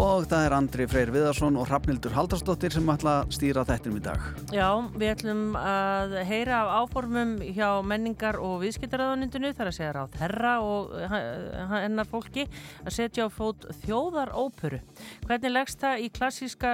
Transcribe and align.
Og 0.00 0.22
það 0.24 0.44
er 0.46 0.54
Andri 0.56 0.84
Freyr 0.88 1.10
Viðarsson 1.12 1.58
og 1.60 1.66
Hrafnildur 1.68 2.14
Haldarsdóttir 2.16 2.72
sem 2.72 2.86
ætla 2.88 3.18
að 3.20 3.34
stýra 3.36 3.66
þettinum 3.68 3.98
í 3.98 4.02
dag. 4.06 4.22
Já, 4.48 4.68
við 4.94 5.10
ætlum 5.12 5.40
að 5.60 6.14
heyra 6.24 6.60
af 6.62 6.70
áformum 6.86 7.34
hjá 7.44 7.66
menningar 7.84 8.38
og 8.40 8.62
viðskiptaröðunindinu 8.62 9.50
þar 9.58 9.68
að 9.68 9.76
segja 9.76 9.90
ráð 9.98 10.16
herra 10.22 10.52
og 10.64 10.94
hennar 11.74 12.08
fólki 12.08 12.46
að 12.80 12.94
setja 12.96 13.26
á 13.28 13.34
fót 13.34 13.66
þjóðaróperu. 13.82 14.78
Hvernig 15.26 15.52
leggst 15.52 15.84
það 15.84 16.06
í 16.06 16.08
klassíska 16.16 16.72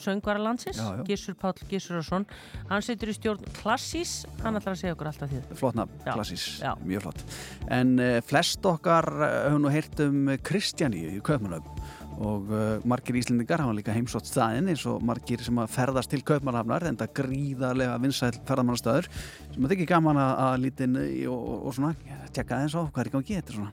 söngvara 0.00 0.40
landsins? 0.46 0.80
Gísur 1.04 1.36
Páll 1.36 1.60
Gísurarsson. 1.68 2.24
Hann 2.72 2.86
setur 2.88 3.12
í 3.12 3.18
stjórn 3.18 3.44
klassís, 3.60 4.22
hann 4.40 4.56
ætlar 4.56 4.78
að 4.78 4.80
segja 4.80 4.96
okkur 4.96 5.12
alltaf 5.12 5.28
því. 5.34 5.42
Flott 5.60 5.76
nafn, 5.76 6.00
klassís, 6.08 6.48
mjög 6.88 7.04
flott. 7.04 7.36
En 7.68 7.98
uh, 8.00 8.16
flest 8.24 8.64
okkar 8.64 9.12
höfum 9.12 9.66
nú 9.66 9.76
heyrt 9.76 10.00
um 10.08 10.32
Kristjaníu 10.40 11.18
í 11.18 11.20
Kaupmannöfn 11.24 11.74
og 12.22 12.52
uh, 12.52 12.62
margir 12.86 13.18
íslendingar 13.18 13.64
hafa 13.64 13.74
líka 13.76 13.94
heimsótt 13.94 14.28
staðin 14.28 14.70
eins 14.70 14.84
og 14.90 15.02
margir 15.04 15.42
sem 15.42 15.58
að 15.58 15.72
ferðast 15.74 16.12
til 16.12 16.22
Kaupmannhafnar 16.26 16.86
en 16.88 16.98
það 17.00 17.14
gríðarlega 17.20 17.98
vinsæl 18.02 18.32
ferðamannastöður 18.46 19.10
sem 19.54 19.66
að 19.66 19.74
þykir 19.74 19.90
gaman 19.90 20.20
að 20.22 20.56
lítin 20.62 20.98
og, 21.00 21.34
og, 21.34 21.58
og 21.68 21.76
svona 21.78 22.20
tjekka 22.30 22.62
eins 22.62 22.78
og 22.78 22.90
hvað 22.92 23.04
er 23.04 23.10
í 23.10 23.14
gangi 23.16 23.38
þetta 23.40 23.56
svona, 23.58 23.72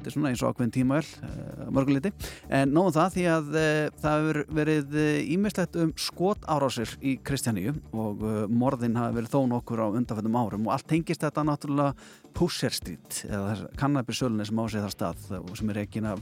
þetta 0.00 0.10
er 0.10 0.16
svona 0.16 0.32
eins 0.32 0.42
og 0.42 0.54
ákveðin 0.54 0.72
tímavel 0.74 1.04
uh, 1.04 1.68
mörguliti 1.76 2.12
en 2.48 2.72
nóðum 2.74 2.96
það 2.96 3.16
því 3.16 3.26
að 3.34 3.50
uh, 3.52 3.66
það 4.00 4.16
hefur 4.20 4.40
verið 4.60 4.98
ímislegt 5.36 5.78
um 5.80 5.92
skot 6.00 6.48
árásir 6.50 6.96
í 7.04 7.16
Kristjaníu 7.24 7.76
og 7.92 8.24
morðin 8.50 8.98
hafi 8.98 9.20
verið 9.20 9.36
þó 9.36 9.40
nokkur 9.52 9.84
á 9.84 9.86
undanfættum 9.92 10.40
árum 10.40 10.66
og 10.68 10.74
allt 10.74 10.88
tengist 10.90 11.22
þetta 11.22 11.44
náttúrulega 11.46 11.94
Pusher 12.34 12.72
Street 12.74 13.24
eða 13.26 13.70
kannabisölunni 13.78 14.46
sem 14.46 14.58
á 14.58 14.64
sig 14.70 14.84
þar 14.84 14.94
stað 14.94 15.24
og 15.40 15.52
sem 15.58 15.72
er 15.72 15.82
ekki 15.82 16.02
af 16.06 16.20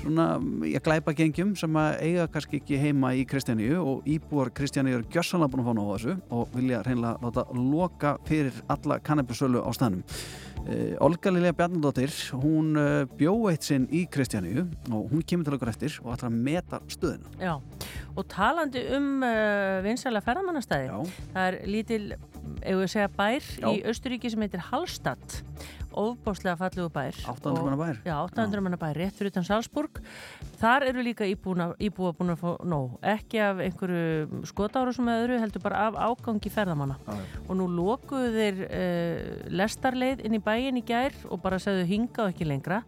svona, 0.00 0.26
ég 0.68 0.82
glæpa 0.84 1.14
gengjum 1.16 1.54
sem 1.58 1.76
eiga 1.76 2.28
kannski 2.32 2.62
ekki 2.62 2.80
heima 2.80 3.12
í 3.16 3.24
Kristjaníu 3.28 3.78
og 3.82 4.08
íbúar 4.08 4.50
Kristjaníu 4.56 4.98
eru 4.98 5.08
gjössanlega 5.12 5.52
búin 5.52 5.64
að 5.64 5.68
fá 5.68 5.76
ná 5.76 5.84
þessu 5.92 6.16
og 6.34 6.54
vilja 6.56 6.82
reynilega 6.86 7.18
láta 7.24 7.44
loka 7.54 8.16
fyrir 8.28 8.62
alla 8.72 8.98
kannabisölu 9.04 9.62
á 9.62 9.70
staðnum. 9.76 10.02
uh, 10.02 10.47
Olga 11.04 11.30
Lilja 11.32 11.52
Bjarnadóttir 11.56 12.12
hún 12.42 12.76
uh, 12.76 13.04
bjó 13.18 13.34
eitt 13.50 13.66
sinn 13.66 13.86
í 13.94 14.04
Kristjaníu 14.10 14.66
og 14.90 15.12
hún 15.12 15.22
kemur 15.24 15.48
til 15.48 15.56
okkur 15.56 15.70
eftir 15.72 15.94
og 16.02 16.12
ætlar 16.14 16.32
að 16.32 16.40
meta 16.48 16.80
stöðina 16.90 17.30
Já, 17.40 17.54
og 18.14 18.28
talandi 18.32 18.82
um 18.96 19.22
uh, 19.22 19.78
vinsæla 19.86 20.22
ferðamannastæði 20.24 20.90
það 21.32 21.42
er 21.46 21.58
lítil, 21.70 22.02
ef 22.60 22.80
við 22.82 22.92
segja 22.94 23.10
bær 23.16 23.48
Já. 23.48 23.68
í 23.70 23.82
Östuríki 23.92 24.32
sem 24.32 24.44
heitir 24.44 24.64
Hallstatt 24.70 25.40
ofbáslega 25.92 26.56
fallugu 26.58 26.90
bær. 26.92 27.16
800 27.28 27.64
manna 27.64 27.78
bær. 27.78 28.00
Já, 28.06 28.14
800 28.24 28.62
manna 28.64 28.78
bær, 28.80 28.96
rétt 28.98 29.16
fyrir 29.18 29.32
utan 29.32 29.46
Salzburg. 29.46 30.00
Þar 30.58 30.88
eru 30.88 31.04
líka 31.06 31.26
íbúa, 31.28 31.70
íbúa 31.78 32.12
búin 32.16 32.34
að 32.34 32.40
fá 32.42 32.48
nóg, 32.66 32.96
ekki 33.14 33.40
af 33.42 33.62
einhverju 33.62 34.42
skotáru 34.50 34.94
sem 34.94 35.10
öðru, 35.12 35.38
heldur 35.42 35.62
bara 35.62 35.86
af 35.88 35.98
ágangi 35.98 36.50
ferðamanna. 36.52 36.98
Já, 37.06 37.18
og 37.46 37.58
nú 37.60 37.68
lokuðu 37.70 38.32
þeir 38.34 38.62
uh, 38.66 39.46
lestarleið 39.54 40.24
inn 40.26 40.38
í 40.38 40.42
bæin 40.42 40.80
í 40.80 40.84
gær 40.86 41.14
og 41.30 41.42
bara 41.44 41.60
segðu 41.62 41.86
hinga 41.88 42.26
og 42.26 42.32
ekki 42.34 42.48
lengra. 42.48 42.82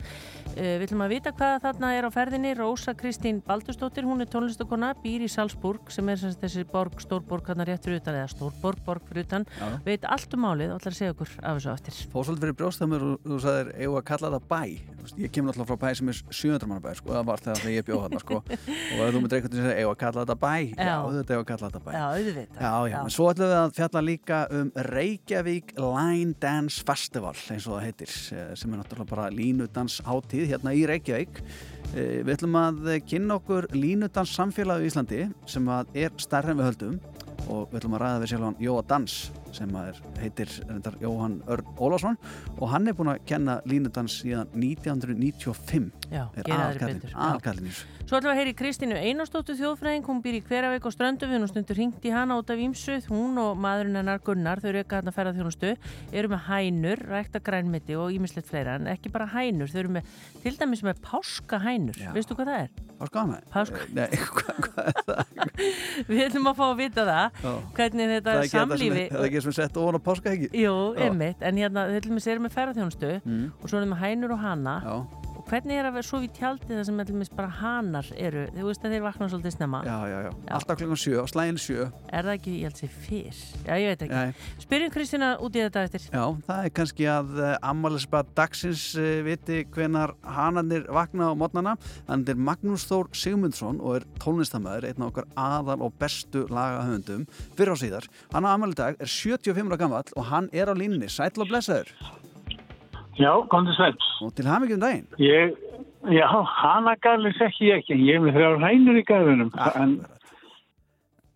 Uh, 0.50 0.76
við 0.80 0.88
ætlum 0.88 1.06
að 1.06 1.14
vita 1.14 1.34
hvað 1.36 1.56
þarna 1.66 1.92
er 1.96 2.08
á 2.08 2.10
ferðinni. 2.14 2.54
Rósa 2.58 2.96
Kristín 2.98 3.38
Baldurstóttir, 3.46 4.08
hún 4.08 4.24
er 4.24 4.30
tónlistakonna 4.30 4.92
býr 5.00 5.24
í 5.26 5.30
Salzburg 5.30 5.92
sem 5.94 6.10
er 6.10 6.18
þessi 6.42 6.66
borg, 6.68 6.98
stórborg 7.02 7.52
hann 7.52 7.62
er 7.62 7.72
rétt 7.74 7.86
fyrir 7.86 8.02
utan, 8.02 8.18
eða 8.18 8.32
stórborg, 8.34 8.82
borg 8.86 9.06
fyrir 9.08 9.28
utan. 9.28 9.46
Veit 9.86 10.04
allt 10.10 10.34
um 10.34 10.44
málið 10.44 10.74
og 10.74 10.82
ætlar 10.82 10.96
að 10.96 10.98
segja 10.98 11.14
okkur 11.14 11.36
af 11.38 11.60
þessu 11.60 11.72
aftur 11.76 12.00
Brjóstamur 12.90 13.14
og 13.14 13.26
þú 13.26 13.38
sagðir, 13.44 13.68
eigum 13.78 13.96
að 13.98 14.04
kalla 14.08 14.30
það 14.34 14.46
bæ? 14.50 14.62
Ég 15.20 15.32
kemur 15.32 15.52
alltaf 15.52 15.68
frá 15.70 15.78
bæ 15.80 15.90
sem 15.96 16.10
er 16.10 16.18
700 16.30 16.68
manna 16.68 16.82
bæ 16.84 16.94
sko, 16.98 17.12
það 17.14 17.26
var 17.28 17.42
þegar 17.44 17.70
ég 17.70 17.86
bjóð 17.86 18.02
þarna 18.04 18.20
sko. 18.22 18.38
og 18.90 19.00
þú 19.00 19.04
einhvern 19.04 19.28
veginn 19.30 19.54
segja, 19.56 19.74
eigum 19.78 19.92
að 19.92 20.00
kalla 20.00 20.24
þetta 20.24 20.36
bæ? 20.40 20.54
Já, 20.70 20.94
þetta 21.16 21.34
eigum 21.34 21.44
að 21.44 21.48
kalla 21.50 21.70
þetta 21.70 21.82
bæ. 21.84 21.90
Já, 21.94 22.06
já, 22.60 22.74
já, 22.90 22.98
en 23.00 23.14
svo 23.14 23.28
ætlum 23.30 23.50
við 23.50 23.56
að 23.60 23.74
fjalla 23.78 24.02
líka 24.06 24.40
um 24.58 24.72
Reykjavík 24.90 25.74
Line 25.78 26.34
Dance 26.42 26.86
Festival 26.86 27.34
eins 27.36 27.68
og 27.68 27.76
það 27.76 27.86
heitir, 27.88 28.16
eh, 28.36 28.50
sem 28.58 28.74
er 28.74 28.82
náttúrulega 28.82 29.12
bara 29.14 29.30
línudansháttíð 29.34 30.50
hérna 30.50 30.74
í 30.74 30.84
Reykjavík. 30.90 31.42
Eh, 31.94 32.20
við 32.22 32.34
ætlum 32.36 32.58
að 32.60 32.92
kynna 33.06 33.38
okkur 33.40 33.70
línudans 33.74 34.34
samfélag 34.36 34.84
í 34.84 34.90
Íslandi 34.90 35.24
sem 35.46 35.74
er 35.94 36.14
starra 36.22 36.54
en 36.54 36.60
við 36.60 36.70
höldum 36.70 37.00
og 37.48 37.70
við 37.70 37.80
ætlum 37.80 37.96
að 37.96 38.02
ræða 38.04 38.22
við 38.22 38.32
sjálf 38.34 38.60
Jóa 38.60 38.82
Dans 38.86 39.14
sem 39.56 39.76
er, 39.80 40.00
heitir 40.20 40.50
reyndar, 40.68 40.98
Jóhann 41.02 41.40
Örn 41.50 41.70
Ólásson 41.78 42.18
og 42.58 42.66
hann 42.72 42.88
er 42.90 42.96
búin 42.98 43.12
að 43.14 43.24
kenna 43.28 43.60
línudans 43.68 44.20
síðan 44.22 44.50
1995 44.56 45.90
Já, 46.10 46.26
geraður 46.42 46.86
betur. 46.86 47.16
Alkallin 47.30 47.72
Svo 48.10 48.18
ætlum 48.18 48.32
við 48.32 48.34
að 48.34 48.40
heyri 48.40 48.52
Kristínu 48.58 48.96
Einarstóttu 48.98 49.54
þjóðfræðing. 49.54 50.02
Hún 50.02 50.18
býr 50.24 50.40
í 50.40 50.42
Hveraveik 50.42 50.86
og 50.88 50.90
Ströndu 50.90 51.28
við 51.30 51.36
hún 51.38 51.46
stundur 51.46 51.78
ringt 51.78 52.02
í 52.02 52.10
hana 52.10 52.40
út 52.40 52.48
af 52.50 52.58
Ímsuð 52.58 53.06
hún 53.06 53.38
og 53.38 53.60
maðurinn 53.62 54.00
hennar 54.00 54.18
Gunnar, 54.26 54.58
þau 54.58 54.66
eru 54.72 54.80
eitthvað 54.80 55.12
að 55.12 55.14
ferða 55.14 55.34
þjónustu 55.36 55.70
eru 56.10 56.32
með 56.32 56.42
hænur, 56.48 57.04
rækta 57.06 57.38
grænmiti 57.46 57.94
og 57.94 58.10
ímislegt 58.10 58.50
fleira 58.50 58.74
en 58.80 58.90
ekki 58.90 59.12
bara 59.14 59.28
hænur. 59.30 59.70
Þau 59.70 59.78
eru 59.84 59.92
með, 59.94 60.10
til 60.42 60.54
dæmis 60.58 60.82
með 60.88 61.04
páskahænur. 61.06 62.00
Veistu 62.16 62.34
hvað 62.34 62.50
það 62.50 62.64
er? 62.64 62.74
Páskahænur? 62.98 63.46
Páska... 63.54 63.86
Nei, 63.94 64.08
hvað, 64.40 64.58
hvað 64.66 64.90
er 64.90 65.06
það? 65.12 65.46
við 66.10 66.24
ætlum 66.26 66.50
að 66.50 66.58
fá 66.58 66.64
að 66.66 66.76
vita 66.82 67.06
það. 67.12 67.40
Hvernig 67.78 68.12
þetta 68.16 68.36
samlífi 68.56 69.06
Ekki 69.40 69.48
sem 69.48 69.56
sett 69.56 69.80
ofan 69.80 69.96
á 69.96 70.00
páskahæki 70.04 70.50
Jú, 70.60 70.74
einmitt, 71.00 71.40
en 71.40 71.56
hérna 71.56 71.86
ætlum 71.96 72.20
að 72.20 72.26
segja 72.26 72.44
með 72.44 72.56
ferðarþjónustu 72.58 73.14
mm. 73.24 73.48
og 73.56 73.72
svo 73.72 73.80
erum 73.80 73.96
við 73.96 74.04
hænur 74.04 74.36
og 74.36 74.44
hana. 74.44 74.76
Já 74.84 75.19
Hvernig 75.50 75.80
er 75.80 75.86
að 75.88 75.96
vera 75.96 76.06
svo 76.06 76.18
við 76.22 76.34
tjaldi 76.36 76.68
það 76.70 76.84
sem 76.86 77.00
allmis 77.02 77.30
bara 77.34 77.48
hanar 77.58 78.06
eru? 78.14 78.44
Þú 78.54 78.66
veist 78.68 78.84
að 78.86 78.92
þeir 78.94 79.00
vakna 79.02 79.26
svolítið 79.32 79.54
snemma. 79.56 79.80
Já, 79.82 79.96
já, 80.06 80.18
já. 80.22 80.28
Alltaf 80.54 80.78
klukkan 80.78 81.00
sjö, 81.02 81.24
slægin 81.26 81.58
sjö. 81.58 81.86
Er 82.06 82.28
það 82.28 82.36
ekki, 82.36 82.52
ég 82.60 82.68
held 82.68 82.78
segja 82.78 82.98
fyrr? 83.06 83.40
Já, 83.64 83.72
ég 83.74 83.90
veit 83.90 84.04
ekki. 84.06 84.20
Nei. 84.20 84.52
Spyrjum 84.62 84.92
Kristina 84.94 85.32
út 85.42 85.58
í 85.58 85.64
þetta 85.64 85.82
eftir. 85.88 86.06
Já, 86.06 86.22
það 86.46 86.68
er 86.68 86.74
kannski 86.78 87.10
að 87.10 87.34
uh, 87.34 87.42
eh, 87.48 87.56
ammaliðsbað 87.72 88.30
dagsins 88.38 88.86
uh, 88.94 89.10
viti 89.26 89.58
hvenar 89.74 90.14
hanarnir 90.38 90.86
vakna 90.86 91.32
á 91.34 91.38
mótnana. 91.42 91.74
Þannig 92.06 92.32
er 92.36 92.46
Magnús 92.52 92.86
Þór 92.86 93.10
Sigmundsson 93.24 93.82
og 93.82 93.98
er 93.98 94.08
tónlistamæður, 94.22 94.86
einn 94.92 95.02
af 95.02 95.10
okkar 95.10 95.30
aðal 95.34 95.80
og 95.88 95.98
bestu 95.98 96.46
lagahöfundum 96.46 97.26
fyrir 97.58 97.74
á 97.74 97.82
síðar. 97.82 98.10
Hann 98.30 98.46
á 98.46 98.54
ammaliðdag 98.54 99.02
er 99.02 99.14
75 99.18 99.66
ára 99.66 99.82
gammal 99.82 100.06
og 100.14 100.30
hann 100.30 100.52
er 100.54 100.70
á 100.70 100.74
línni. 100.78 101.10
Sætla 101.10 101.42
og 101.42 101.50
blessaður. 101.50 101.90
Já, 103.18 103.32
komðu 103.50 103.74
sveits. 103.76 104.06
Og 104.24 104.32
til 104.36 104.46
hafmyggjum 104.48 104.78
um 104.78 104.84
daginn? 104.84 105.06
Ég, 105.18 105.58
já, 106.14 106.26
hana 106.60 106.94
garlis 107.02 107.40
ekki 107.42 107.72
ekki, 107.74 107.98
ég 108.06 108.20
er 108.20 108.24
með 108.24 108.38
þrjár 108.38 108.64
hænur 108.64 109.00
í 109.00 109.04
garðunum. 109.08 109.50
Ah, 109.58 109.76
en 109.82 109.96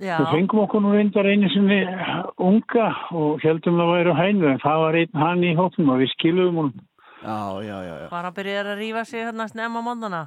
við 0.05 0.31
fengum 0.31 0.65
okkur 0.65 0.85
nú 0.85 0.95
reyndar 0.95 1.29
einu 1.29 1.51
sinni 1.53 1.81
unga 2.39 2.89
og 3.17 3.43
heldum 3.45 3.81
það 3.81 3.85
að 3.89 3.93
væri 3.95 4.17
hænur, 4.21 4.53
en 4.53 4.63
það 4.65 4.85
var 4.85 5.01
einn 5.01 5.21
hann 5.25 5.45
í 5.45 5.55
hóknum 5.59 5.93
og 5.95 6.01
við 6.05 6.13
skilum 6.15 6.63
hún. 6.63 6.73
Já, 7.25 7.39
já, 7.65 7.77
já. 7.89 7.95
já. 8.05 8.09
Var 8.13 8.31
að 8.31 8.39
byrja 8.39 8.65
að 8.65 8.75
rífa 8.81 9.05
sig 9.09 9.25
hérna 9.25 9.49
snemma 9.49 9.85
móndana? 9.85 10.27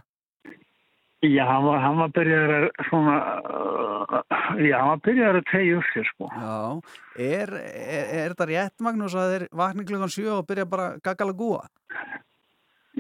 Já, 1.25 1.45
hann 1.50 1.63
var, 1.66 1.79
hann 1.81 1.97
var 1.97 2.11
byrjar 2.13 2.51
að 2.53 2.66
svona, 2.85 3.13
uh, 3.50 4.19
já, 4.61 4.75
hann 4.78 4.91
var 4.91 5.00
byrjar 5.01 5.39
að 5.39 5.47
tegja 5.50 5.79
upp 5.79 5.88
sér, 5.89 6.09
sko. 6.11 6.28
Já, 6.29 6.57
er, 7.17 7.53
er, 7.57 8.11
er 8.19 8.35
þetta 8.35 8.47
rétt, 8.51 8.75
Magnús, 8.85 9.16
að 9.17 9.31
þeir 9.33 9.45
vakna 9.57 9.85
klukkan 9.89 10.13
7 10.13 10.27
og 10.35 10.44
byrja 10.51 10.67
bara 10.69 10.85
gaggala 11.01 11.33
gúa? 11.39 11.63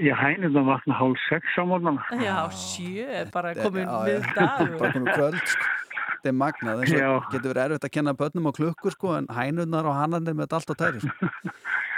Já, 0.01 0.15
hænir 0.17 0.49
það 0.55 0.65
vakna 0.71 0.97
hálf 0.97 1.21
6 1.27 1.61
á 1.61 1.63
morgun. 1.69 2.01
Já, 2.23 2.35
7 2.63 3.05
er 3.21 3.29
bara 3.35 3.53
komin 3.59 3.93
við 4.09 4.25
dag. 4.33 4.65
Bara 4.81 4.91
komin 4.97 5.13
kvöld, 5.13 5.39
sko. 5.53 5.69
Þetta 6.17 6.31
er 6.33 6.37
magnað, 6.41 6.81
þess 6.81 6.97
að 6.97 7.17
getur 7.35 7.51
verið 7.53 7.63
erfitt 7.67 7.85
að 7.85 7.95
kenna 7.99 8.17
börnum 8.17 8.49
á 8.49 8.51
klukkur, 8.57 8.97
sko, 8.97 9.13
en 9.19 9.29
hænurnar 9.29 9.85
og 9.85 9.93
hannarnir 9.93 10.33
með 10.33 10.47
þetta 10.47 10.57
allt 10.63 10.73
á 10.73 10.75
tæri, 10.81 11.05
sko. 11.05 11.29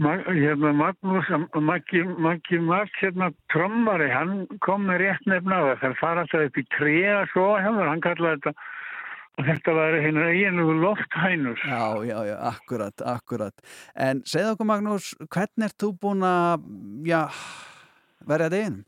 hérna 0.00 0.72
Magnús 0.72 1.28
Maggi 1.54 2.02
Magg 2.58 2.90
hérna 3.00 3.30
trommari, 3.52 4.10
hann 4.10 4.46
kom 4.64 4.86
með 4.88 5.02
rétt 5.04 5.26
nefn 5.28 5.52
á 5.52 5.60
það, 5.60 5.80
það 5.80 5.96
fara 6.00 6.24
alltaf 6.24 6.46
upp 6.48 6.60
í 6.60 6.64
trea 6.76 7.16
svo 7.32 7.46
hefur, 7.60 7.88
hann 7.88 8.04
kallaði 8.04 8.40
þetta 8.40 8.54
og 9.38 9.46
þetta 9.46 9.74
var 9.76 9.96
hérna 10.04 10.26
einu 10.34 10.74
lofthænur. 10.80 11.60
Já, 11.64 12.04
já, 12.04 12.18
já, 12.28 12.36
akkurat, 12.50 13.02
akkurat. 13.06 13.66
En 13.94 14.22
segð 14.28 14.54
okkur 14.54 14.68
Magnús, 14.68 15.14
hvernig 15.28 15.68
ert 15.68 15.80
þú 15.80 15.92
búin 16.00 16.24
að 16.26 16.66
já, 17.08 17.22
verða 18.28 18.50
þetta 18.50 18.64
einum? 18.64 18.86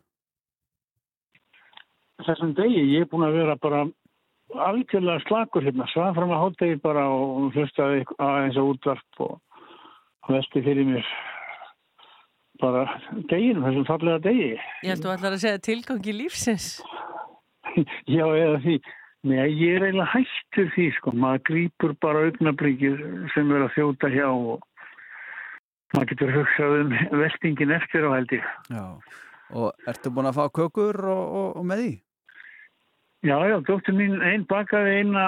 Þessum 2.23 2.53
degi, 2.59 2.83
ég 2.95 3.07
er 3.07 3.11
búin 3.11 3.27
að 3.27 3.39
vera 3.41 3.57
bara 3.61 3.87
algjörlega 4.53 5.25
slakur 5.27 5.65
hérna, 5.65 5.89
svað 5.93 6.19
fram 6.19 6.35
að 6.35 6.43
hóta 6.45 6.69
ég 6.69 6.83
bara 6.85 7.07
og 7.09 7.57
hlustaði 7.57 8.05
aðeins 8.19 8.61
á 8.61 8.63
útvarp 8.63 9.25
og 9.25 9.41
velti 10.31 10.63
fyrir 10.65 10.89
mér 10.89 11.13
bara 12.63 12.85
deginum, 13.31 13.65
þessum 13.67 13.87
fallega 13.89 14.23
degi. 14.23 14.51
Ég 14.85 14.93
held 14.93 15.01
að 15.01 15.07
þú 15.07 15.15
ætlar 15.17 15.37
að 15.37 15.45
segja 15.45 15.63
tilgangi 15.67 16.17
lífsins. 16.17 16.67
Já, 18.17 18.27
eða 18.27 18.59
því. 18.63 18.77
Nei, 19.23 19.47
ég 19.55 19.79
er 19.79 19.87
eiginlega 19.87 20.11
hættur 20.17 20.71
því, 20.75 20.87
sko. 20.99 21.15
Maður 21.25 21.43
grýpur 21.49 21.97
bara 22.03 22.25
augnabrikið 22.29 23.03
sem 23.35 23.51
verður 23.51 23.69
að 23.69 23.75
þjóta 23.77 24.11
hjá 24.15 24.29
og 24.31 24.65
maður 25.93 26.09
getur 26.13 26.35
hugsað 26.37 26.79
um 26.81 26.95
veltingin 27.21 27.75
eftir 27.79 28.07
á 28.07 28.11
held 28.17 28.35
ég. 28.39 28.49
Já, 28.73 28.87
og 29.59 29.91
ertu 29.93 30.15
búin 30.15 30.31
að 30.31 30.41
fá 30.41 30.45
kökur 30.59 30.99
og, 31.13 31.23
og, 31.23 31.49
og 31.61 31.69
með 31.71 31.85
því? 31.85 31.93
Já, 33.23 33.37
já, 33.47 33.61
dóttur 33.63 33.95
mín 33.95 34.17
einn 34.19 34.43
bakaði 34.51 34.97
eina 34.99 35.25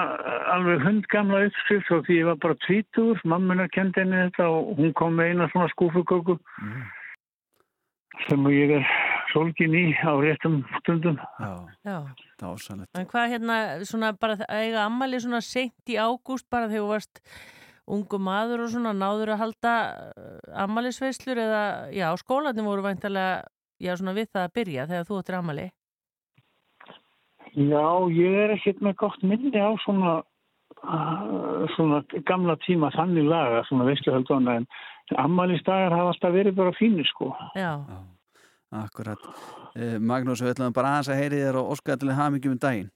alveg 0.51 0.81
hundgamla 0.83 1.45
uppskrift 1.47 1.93
og 1.95 2.01
því 2.03 2.17
ég 2.17 2.25
var 2.27 2.39
bara 2.43 2.57
tvítur, 2.65 3.21
mammuna 3.23 3.69
kendi 3.71 4.01
henni 4.03 4.19
þetta 4.25 4.49
og 4.51 4.73
hún 4.81 4.91
kom 4.99 5.15
með 5.15 5.31
eina 5.31 5.47
svona 5.53 5.69
skúfuköku 5.71 6.35
mm. 6.35 6.81
sem 8.25 8.49
ég 8.51 8.73
er 8.81 8.89
solgin 9.31 9.77
í 9.79 9.85
á 9.95 10.11
réttum 10.11 10.57
stundum. 10.81 11.21
Já, 11.39 11.53
já. 11.87 11.95
það 12.41 12.49
var 12.49 12.65
sannleitt. 12.65 12.91
En 12.99 13.07
hvað 13.13 13.31
hérna, 13.31 13.57
svona 13.87 14.11
bara 14.19 14.37
eiga 14.49 14.83
ammali 14.83 15.23
svona 15.23 15.39
sent 15.47 15.95
í 15.95 15.95
ágúst 15.95 16.49
bara 16.51 16.67
þegar 16.67 16.83
þú 16.83 16.91
varst 16.91 17.23
ungu 17.95 18.19
maður 18.19 18.65
og 18.65 18.73
svona 18.75 18.91
náður 18.97 19.37
að 19.37 19.41
halda 19.45 19.73
uh, 19.95 20.35
ammalisveislur 20.65 21.39
eða, 21.47 21.63
já, 21.95 22.09
skólanum 22.19 22.67
voru 22.67 22.83
væntalega, 22.89 23.43
já, 23.79 23.95
svona 23.95 24.19
við 24.19 24.33
það 24.33 24.49
að 24.49 24.55
byrja 24.59 24.91
þegar 24.91 25.09
þú 25.13 25.23
ættir 25.23 25.39
ammali? 25.39 25.67
Já, 27.55 27.87
ég 28.11 28.39
er 28.45 28.55
ekkert 28.57 28.81
með 28.83 28.97
gott 28.99 29.21
minni 29.23 29.55
á 29.55 29.71
svona, 29.85 30.17
svona 31.75 32.01
gamla 32.27 32.57
tíma 32.65 32.91
þannig 32.95 33.29
laga, 33.31 33.63
svona 33.69 33.87
veistluhaldona 33.87 34.57
en 34.59 34.67
ammaliðsdagar 35.21 35.95
hafa 35.95 36.11
alltaf 36.11 36.35
verið 36.35 36.57
bara 36.57 36.75
fínir 36.75 37.07
sko. 37.07 37.31
Já. 37.55 37.79
Já, 37.87 38.01
akkurat. 38.81 39.29
Eh, 39.75 39.95
Magnús, 39.99 40.43
við 40.43 40.55
ætlum 40.55 40.75
bara 40.75 40.97
aðeins 40.97 41.11
að 41.13 41.21
heyri 41.21 41.41
þér 41.45 41.61
og 41.61 41.71
óskæðilega 41.75 42.19
hafa 42.19 42.35
mikið 42.35 42.55
um 42.55 42.61
daginn. 42.65 42.91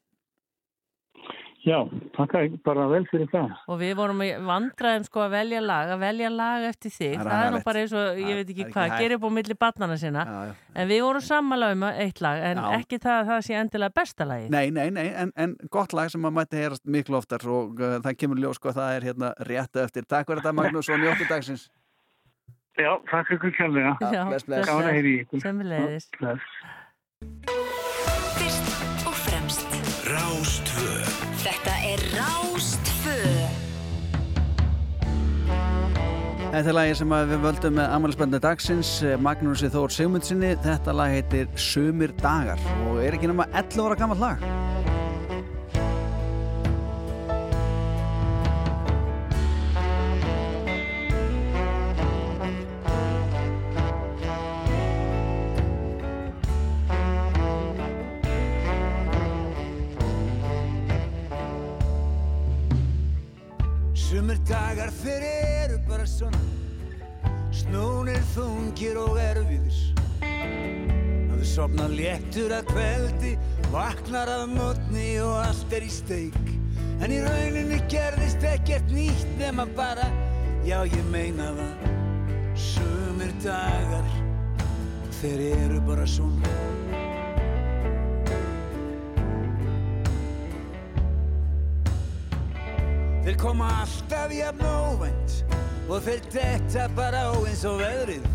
Já, 1.60 1.76
takk 2.16 2.36
bara 2.64 2.86
vel 2.88 3.02
fyrir 3.10 3.28
það. 3.34 3.50
Og 3.68 3.80
við 3.82 3.90
vorum 4.00 4.22
vandraðum 4.48 5.04
sko 5.04 5.26
að 5.26 5.34
velja 5.34 5.60
lag, 5.64 5.90
að 5.92 6.04
velja 6.06 6.30
lag 6.32 6.68
eftir 6.70 6.94
þig. 6.96 7.18
Það, 7.18 7.32
það 7.32 7.44
er 7.48 7.52
nú 7.52 7.60
bara 7.66 7.82
eins 7.82 7.96
og, 8.00 8.22
ég 8.24 8.40
veit 8.40 8.54
ekki 8.54 8.68
hvað, 8.70 8.94
gerir 8.96 9.16
upp 9.18 9.26
á 9.28 9.32
milli 9.36 9.58
barnana 9.60 9.98
sinna. 10.00 10.24
Já, 10.24 10.38
já. 10.48 10.54
En 10.80 10.90
við 10.94 11.02
vorum 11.04 11.26
samanlega 11.26 11.76
um 11.76 11.86
eitt 11.90 12.24
lag, 12.24 12.46
en 12.52 12.62
já. 12.64 12.70
ekki 12.80 13.02
það 13.04 13.18
að 13.18 13.32
það 13.34 13.44
sé 13.50 13.60
endilega 13.60 13.96
besta 14.00 14.30
lagi. 14.30 14.48
Nei, 14.56 14.64
nei, 14.78 14.88
nei, 14.96 15.06
en, 15.26 15.36
en 15.36 15.58
gott 15.76 15.96
lag 16.00 16.14
sem 16.14 16.24
maður 16.24 16.38
mætti 16.40 16.62
heyrast 16.62 16.88
miklu 16.88 17.20
oftar 17.20 17.44
og 17.52 17.84
uh, 17.84 18.00
það 18.08 18.20
kemur 18.24 18.44
ljós 18.46 18.62
sko 18.62 18.72
að 18.72 18.80
það 18.80 18.96
er 18.96 19.10
hérna 19.10 19.36
réttu 19.52 19.84
eftir. 19.84 20.08
Takk 20.08 20.32
fyrir 20.32 20.46
þetta 20.46 20.58
Magnús 20.62 20.92
og 20.94 21.04
njóttu 21.04 21.28
dagsins. 21.28 21.68
Já, 22.80 22.94
takk 23.12 23.34
fyrir 23.36 23.58
kjærlega. 23.60 23.98
Já, 24.00 24.24
bless, 24.32 24.48
bless. 24.48 24.72
Gána 24.72 24.96
heyri 24.96 25.18
í 25.18 25.24
ykkur. 25.28 26.40
Þetta 36.50 36.72
er 36.72 36.74
lagi 36.74 36.94
sem 36.98 37.12
við 37.14 37.44
völdum 37.44 37.76
með 37.78 37.92
amalisböndu 37.94 38.40
dagsins 38.42 38.90
Magnúsi 39.22 39.70
Þór 39.70 39.94
Sigmundsinni 39.94 40.56
Þetta 40.64 40.96
lag 40.98 41.14
heitir 41.14 41.46
Sumir 41.54 42.16
dagar 42.24 42.64
og 42.90 43.04
er 43.06 43.20
ekki 43.20 43.30
nema 43.30 43.46
11 43.54 43.86
ára 43.86 44.00
gammal 44.02 44.20
lag. 44.24 44.50
Dagar 64.50 64.90
þeir 65.04 65.59
svona 66.08 66.40
Snúnir 67.50 68.22
þungir 68.36 68.98
og 69.02 69.18
erfiðir. 69.20 69.80
Það 70.22 71.40
er 71.40 71.50
sopnað 71.50 71.96
léttur 71.98 72.54
að 72.54 72.70
kveldi 72.70 73.34
Vaknar 73.74 74.30
af 74.32 74.46
mótni 74.52 75.10
og 75.24 75.36
allt 75.42 75.76
er 75.76 75.86
í 75.86 75.92
steik. 75.92 76.40
En 77.00 77.12
í 77.16 77.20
rauninni 77.24 77.80
gerðist 77.92 78.44
ekkert 78.48 78.90
nýtt 78.94 79.38
nema 79.40 79.68
bara 79.76 80.08
Já 80.68 80.84
ég 80.86 81.06
meina 81.12 81.52
það. 81.58 81.86
Sumir 82.60 83.32
dagar 83.44 84.08
Þeir 85.20 85.42
eru 85.52 85.80
bara 85.84 86.06
svona. 86.08 86.52
Þeir 93.26 93.36
koma 93.42 93.68
alltaf 93.82 94.32
jafn 94.32 94.64
óvænt 94.64 95.42
og 95.90 96.04
þeir 96.06 96.22
detta 96.34 96.86
bara 96.96 97.26
á 97.28 97.34
eins 97.42 97.66
og 97.66 97.82
veðrið. 97.82 98.30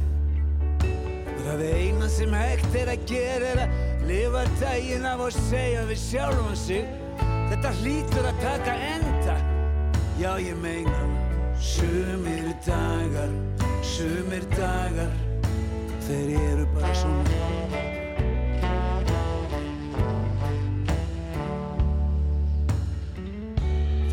Og 1.35 1.41
það 1.47 1.65
eina 1.71 2.11
sem 2.11 2.35
hægt 2.35 2.77
er 2.83 2.93
að 2.93 3.09
gera 3.09 3.55
er 3.55 3.65
að 3.65 3.81
lifa 4.11 4.45
daginn 4.61 5.09
af 5.09 5.25
og 5.29 5.41
segja 5.49 5.87
við 5.89 6.05
sjálfum 6.09 6.55
sig 6.59 7.01
Þetta 7.55 7.71
hlýtur 7.79 8.27
að 8.27 8.39
taka 8.43 8.73
enda. 8.89 9.35
Já 10.19 10.31
ég 10.43 10.57
meina 10.59 11.03
sumir 11.61 12.49
dagar, 12.65 13.31
sumir 13.85 14.47
dagar, 14.57 15.13
þeir 16.07 16.33
eru 16.39 16.65
bara 16.75 16.95
svona. 16.99 17.43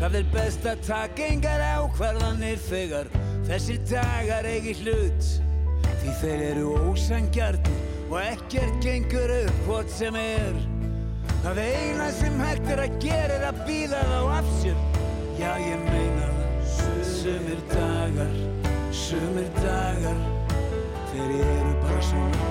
Það 0.02 0.16
er 0.20 0.30
best 0.34 0.66
að 0.66 0.86
taka 0.86 1.28
engar 1.30 1.66
ákvarðanir 1.72 2.62
þegar 2.68 3.10
þessir 3.48 3.80
dagar 3.90 4.46
eigi 4.48 4.76
hlut 4.82 5.32
Því 6.02 6.12
þeir 6.18 6.40
eru 6.48 6.70
ósangjarnir 6.90 7.82
og 8.10 8.18
ekkert 8.20 8.78
gengur 8.82 9.30
upp 9.36 9.60
hvort 9.68 9.90
sem 9.90 10.16
er. 10.18 10.56
Það 11.44 11.60
eina 11.62 12.08
sem 12.16 12.40
hægt 12.42 12.70
er 12.74 12.82
að 12.82 12.96
gera 13.04 13.36
er 13.36 13.44
að 13.48 13.60
býða 13.68 14.00
þá 14.10 14.18
af 14.38 14.48
sér. 14.58 14.80
Já 15.38 15.52
ég 15.62 15.84
meina 15.86 16.26
það. 16.26 16.40
Sumir 17.22 17.60
dagar, 17.70 18.32
sumir 18.90 19.50
dagar 19.60 20.18
Þeir 21.12 21.34
eru 21.38 21.72
bara 21.84 22.02
svona. 22.08 22.50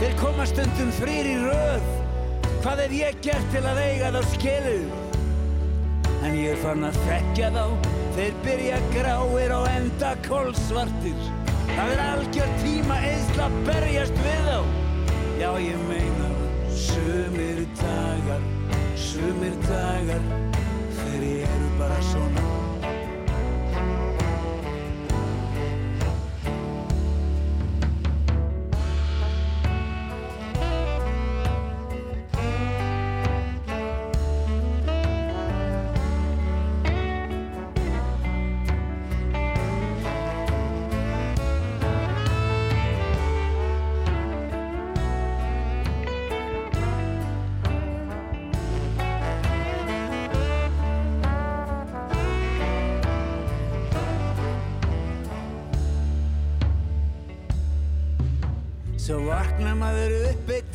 Þeir 0.00 0.16
koma 0.22 0.48
stundum 0.48 0.96
frýr 0.96 1.30
í 1.34 1.36
röð 1.42 2.03
Hvað 2.64 2.80
er 2.80 2.92
ég 2.96 3.16
gert 3.20 3.50
til 3.52 3.60
að 3.68 3.78
eiga 3.82 4.06
þá 4.14 4.22
skilu? 4.32 4.76
En 6.24 6.32
ég 6.32 6.54
er 6.54 6.62
fann 6.62 6.86
að 6.88 6.96
þekkja 7.04 7.50
þá. 7.52 7.90
Þeir 8.14 8.38
byrja 8.46 8.78
gráir 8.94 9.52
og 9.52 9.66
enda 9.68 10.14
kólsvartir 10.24 11.20
Það 11.74 11.92
er 11.92 12.02
algjör 12.06 12.56
tíma 12.62 12.96
eðsla 13.10 13.50
að 13.50 13.60
berjast 13.68 14.24
við 14.24 14.48
þá. 14.48 14.56
Já 15.42 15.50
ég 15.60 15.84
meina 15.90 16.32
Sumir 16.86 17.60
dagar, 17.82 18.50
sumir 18.96 19.60
dagar 19.68 20.28
Þeir 21.02 21.30
eru 21.44 21.72
bara 21.76 22.00
svona 22.14 22.53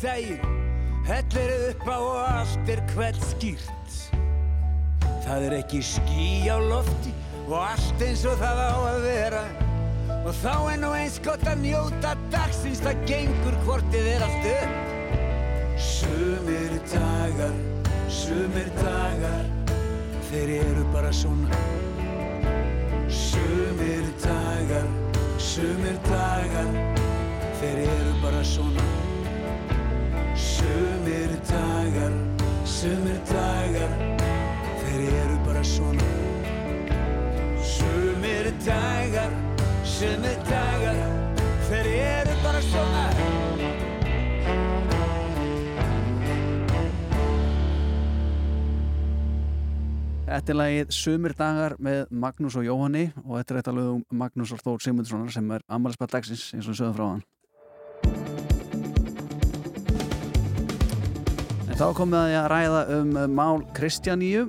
daginn 0.00 0.60
Hellir 1.06 1.50
upp 1.70 1.88
á 1.88 1.98
og 1.98 2.18
allt 2.22 2.68
er 2.70 2.80
hvert 2.92 3.18
skýrt. 3.32 3.94
Það 5.24 5.46
er 5.48 5.56
ekki 5.56 5.80
ský 5.82 6.46
á 6.46 6.54
lofti 6.62 7.10
og 7.48 7.56
allt 7.58 8.04
eins 8.06 8.22
og 8.30 8.38
það 8.38 8.60
á 8.62 8.74
að 8.92 9.00
vera. 9.08 9.42
Og 10.20 10.30
þá 10.38 10.54
er 10.70 10.78
nú 10.84 10.92
eins 10.94 11.18
gott 11.24 11.42
að 11.48 11.64
njóta 11.64 12.14
dagsins 12.30 12.82
það 12.84 13.02
gengur 13.10 13.58
hvortið 13.64 14.10
er 14.12 14.26
allt 14.28 14.46
upp. 14.52 14.78
Sumir 15.80 16.78
dagar, 16.92 17.58
sumir 18.06 18.70
dagar, 18.78 19.50
þeir 20.30 20.54
eru 20.60 20.86
bara 20.94 21.10
svona. 21.10 21.60
Sumir 23.10 24.06
dagar, 24.22 24.86
sumir 25.40 25.98
dagar, 26.06 26.99
þeir 27.60 27.80
eru 27.84 28.12
bara 28.22 28.40
svona. 28.44 28.84
Sumir 30.40 31.32
dagar, 31.50 32.14
sumir 32.64 33.18
dagar, 33.28 33.92
þeir 34.80 35.02
eru 35.08 35.36
bara 35.44 35.64
svona. 35.64 36.08
Sumir 37.60 38.48
dagar, 38.64 39.34
sumir 39.84 40.38
dagar. 40.48 41.02
Þeir 41.70 41.90
eru 41.94 42.38
bara 42.42 42.62
svona. 42.64 43.04
Þetta 50.30 50.52
er 50.52 50.56
lagið 50.56 50.92
Sumir 50.94 51.34
dagar 51.36 51.74
með 51.82 52.04
Magnús 52.10 52.56
og 52.56 52.64
Jóhanni 52.64 53.10
og 53.26 53.34
þetta 53.34 53.52
er 53.52 53.58
þetta 53.60 53.74
lögum 53.76 54.04
Magnús 54.22 54.54
og 54.54 54.62
Þór 54.62 54.86
Simundssonar 54.86 55.34
sem 55.34 55.52
er 55.52 55.66
ammaliðspart 55.68 56.16
dagsins 56.16 56.46
eins 56.54 56.70
og 56.70 56.78
sögum 56.78 56.96
frá 56.96 57.06
hann. 57.10 57.26
Þá 61.80 61.86
að 61.96 62.26
ég 62.28 62.36
að 62.36 62.50
ræða 62.52 62.80
um 62.92 63.14
mál 63.32 63.62
Kristjaníu 63.72 64.42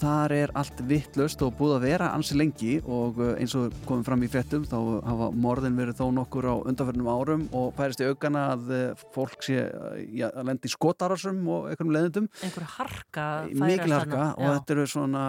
þar 0.00 0.32
er 0.36 0.52
allt 0.58 0.80
vittlust 0.88 1.42
og 1.44 1.54
búið 1.58 1.74
að 1.76 1.84
vera 1.86 2.08
ansi 2.16 2.36
lengi. 2.36 2.76
Og 2.84 3.20
eh, 3.22 3.32
eins 3.42 3.54
og 3.58 3.74
komum 3.88 4.04
fram 4.06 4.22
í 4.24 4.28
frettum 4.30 4.66
þá 4.68 4.76
hafa 5.06 5.28
morðin 5.34 5.78
verið 5.78 6.00
þó 6.00 6.06
nokkur 6.16 6.48
á 6.48 6.54
undanförnum 6.58 7.10
árum 7.10 7.46
og 7.56 7.72
færist 7.78 8.02
í 8.02 8.08
augana 8.08 8.44
að 8.54 8.72
eh, 8.76 9.04
fólk 9.14 9.46
sé 9.46 9.58
ja, 10.16 10.30
að 10.30 10.50
lendi 10.50 10.70
skotararsum 10.72 11.40
og 11.52 11.70
einhvernum 11.70 11.96
leðendum. 11.96 12.28
Einhver 12.46 12.68
harka 12.76 13.26
Mikil 13.50 13.96
harka. 13.96 14.28
Og 14.36 14.54
þetta 14.58 14.76
eru 14.76 14.86
svona, 14.92 15.24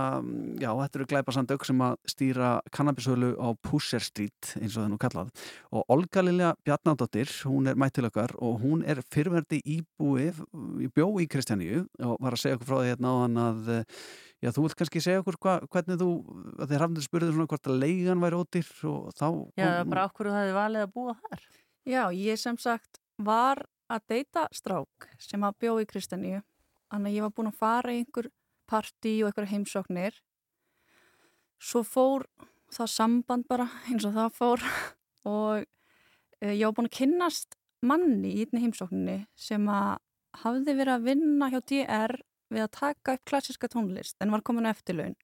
já 0.61 0.69
þetta 0.83 1.01
eru 1.01 1.09
glæpasand 1.13 1.55
aug 1.55 1.67
sem 1.67 1.85
að 1.87 1.97
stýra 2.13 2.51
kannabishölu 2.75 3.33
á 3.39 3.47
Pusher 3.63 4.03
Street 4.03 4.53
eins 4.61 4.75
og 4.75 4.83
það 4.83 4.91
nú 4.93 5.01
kallað. 5.01 5.33
Og 5.71 5.95
Olga 5.97 6.25
Lilja 6.25 6.53
Bjarnadóttir, 6.67 7.31
hún 7.47 7.71
er 7.71 7.79
mættilökar 7.79 8.35
og 8.43 8.61
hún 8.63 8.83
er 8.87 9.03
fyrverdi 9.13 9.61
íbúi 9.63 10.31
í 10.83 10.91
bjó 10.93 11.09
í 11.21 11.27
Kristjaníu 11.31 11.85
og 12.03 12.17
var 12.23 12.35
að 12.35 12.43
segja 12.43 12.57
okkur 12.57 12.69
frá 12.71 12.79
því 12.81 12.91
hérna 12.91 13.13
á 13.13 13.15
hann 13.23 13.41
að 13.41 13.69
Já, 14.37 14.51
þú 14.53 14.67
vilt 14.67 14.77
kannski 14.77 15.01
segja 15.01 15.21
okkur 15.23 15.37
hva, 15.41 15.53
hvernig 15.73 15.97
þú, 15.97 16.09
að 16.61 16.69
þið 16.69 16.81
hafnir 16.83 17.05
spurðið 17.07 17.31
svona 17.33 17.49
hvort 17.49 17.69
að 17.71 17.79
leigan 17.81 18.21
væri 18.21 18.37
ódýr 18.37 18.67
og 18.91 19.07
þá... 19.17 19.27
Já, 19.57 19.69
bara 19.89 20.03
okkur 20.05 20.29
þú 20.29 20.35
hefði 20.35 20.53
valið 20.57 20.83
að 20.85 20.91
búa 20.93 21.15
þar. 21.23 21.47
Já, 21.87 22.01
ég 22.13 22.41
sem 22.41 22.59
sagt 22.61 23.01
var 23.17 23.63
að 23.89 24.03
deyta 24.11 24.45
strák 24.53 25.07
sem 25.23 25.45
að 25.47 25.57
bjó 25.63 25.73
í 25.81 25.87
Kristaníu. 25.89 26.43
Þannig 26.91 27.09
að 27.09 27.17
ég 27.17 27.25
var 27.25 27.33
búin 27.33 27.49
að 27.49 27.57
fara 27.63 27.95
í 27.95 28.03
einhver 28.03 28.29
partí 28.69 29.15
og 29.23 29.31
einhver 29.31 29.49
heimsóknir. 29.49 30.21
Svo 31.57 31.81
fór 31.87 32.27
það 32.75 32.93
samband 32.93 33.47
bara 33.49 33.65
eins 33.87 34.05
og 34.05 34.13
það 34.19 34.37
fór 34.37 34.65
og 35.33 35.63
e, 35.63 36.53
ég 36.53 36.65
var 36.67 36.77
búin 36.77 36.91
að 36.91 36.97
kynnast 36.99 37.57
manni 37.81 38.35
í 38.35 38.45
einni 38.45 38.67
heimsókninni 38.67 39.19
sem 39.33 39.65
að 39.71 39.97
hafði 40.43 40.77
verið 40.77 40.93
að 40.93 41.07
vinna 41.07 41.49
hjá 41.49 41.59
DR 41.71 42.19
við 42.53 42.65
að 42.65 42.75
taka 42.79 43.17
upp 43.17 43.25
klassiska 43.27 43.69
tónlist 43.71 44.17
en 44.23 44.31
var 44.31 44.43
komin 44.45 44.67
á 44.67 44.73
eftirlaun. 44.73 45.17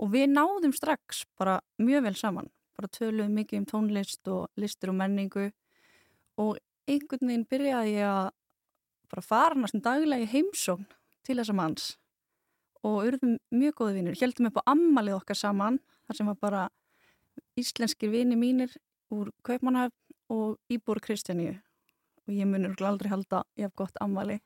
Og 0.00 0.10
við 0.14 0.30
náðum 0.32 0.72
strax 0.72 1.24
bara 1.38 1.60
mjög 1.78 2.08
vel 2.08 2.16
saman 2.16 2.50
bara 2.80 2.90
töluðum 2.96 3.36
mikið 3.36 3.60
um 3.60 3.68
tónlist 3.68 4.28
og 4.32 4.48
listur 4.60 4.92
og 4.94 4.98
menningu. 5.00 5.50
Og 6.40 6.56
einhvern 6.88 7.28
veginn 7.28 7.48
byrjaði 7.50 7.96
ég 7.98 8.08
að 8.08 8.30
bara 9.12 9.26
fara 9.26 9.58
næstum 9.58 9.82
daglega 9.84 10.24
í 10.24 10.30
heimsókn 10.30 10.86
til 11.26 11.36
þessa 11.36 11.56
manns. 11.56 11.88
Og 12.86 13.10
urðum 13.10 13.36
mjög 13.52 13.76
góði 13.82 13.98
vinnir, 13.98 14.20
heldum 14.20 14.48
upp 14.48 14.62
á 14.64 14.72
ammalið 14.72 15.18
okkar 15.18 15.36
saman 15.36 15.80
þar 16.06 16.16
sem 16.16 16.30
var 16.30 16.38
bara 16.40 16.62
íslenskir 17.60 18.12
vini 18.12 18.38
mínir 18.40 18.72
úr 19.12 19.28
Kaupmannhafn 19.44 19.96
og 20.32 20.56
Íbúr 20.72 21.02
Kristjaníu 21.04 21.58
og 22.24 22.32
ég 22.32 22.48
munur 22.48 22.78
aldrei 22.86 23.10
halda 23.10 23.42
ég 23.58 23.66
haf 23.66 23.74
gott 23.76 24.00
ammali 24.00 24.38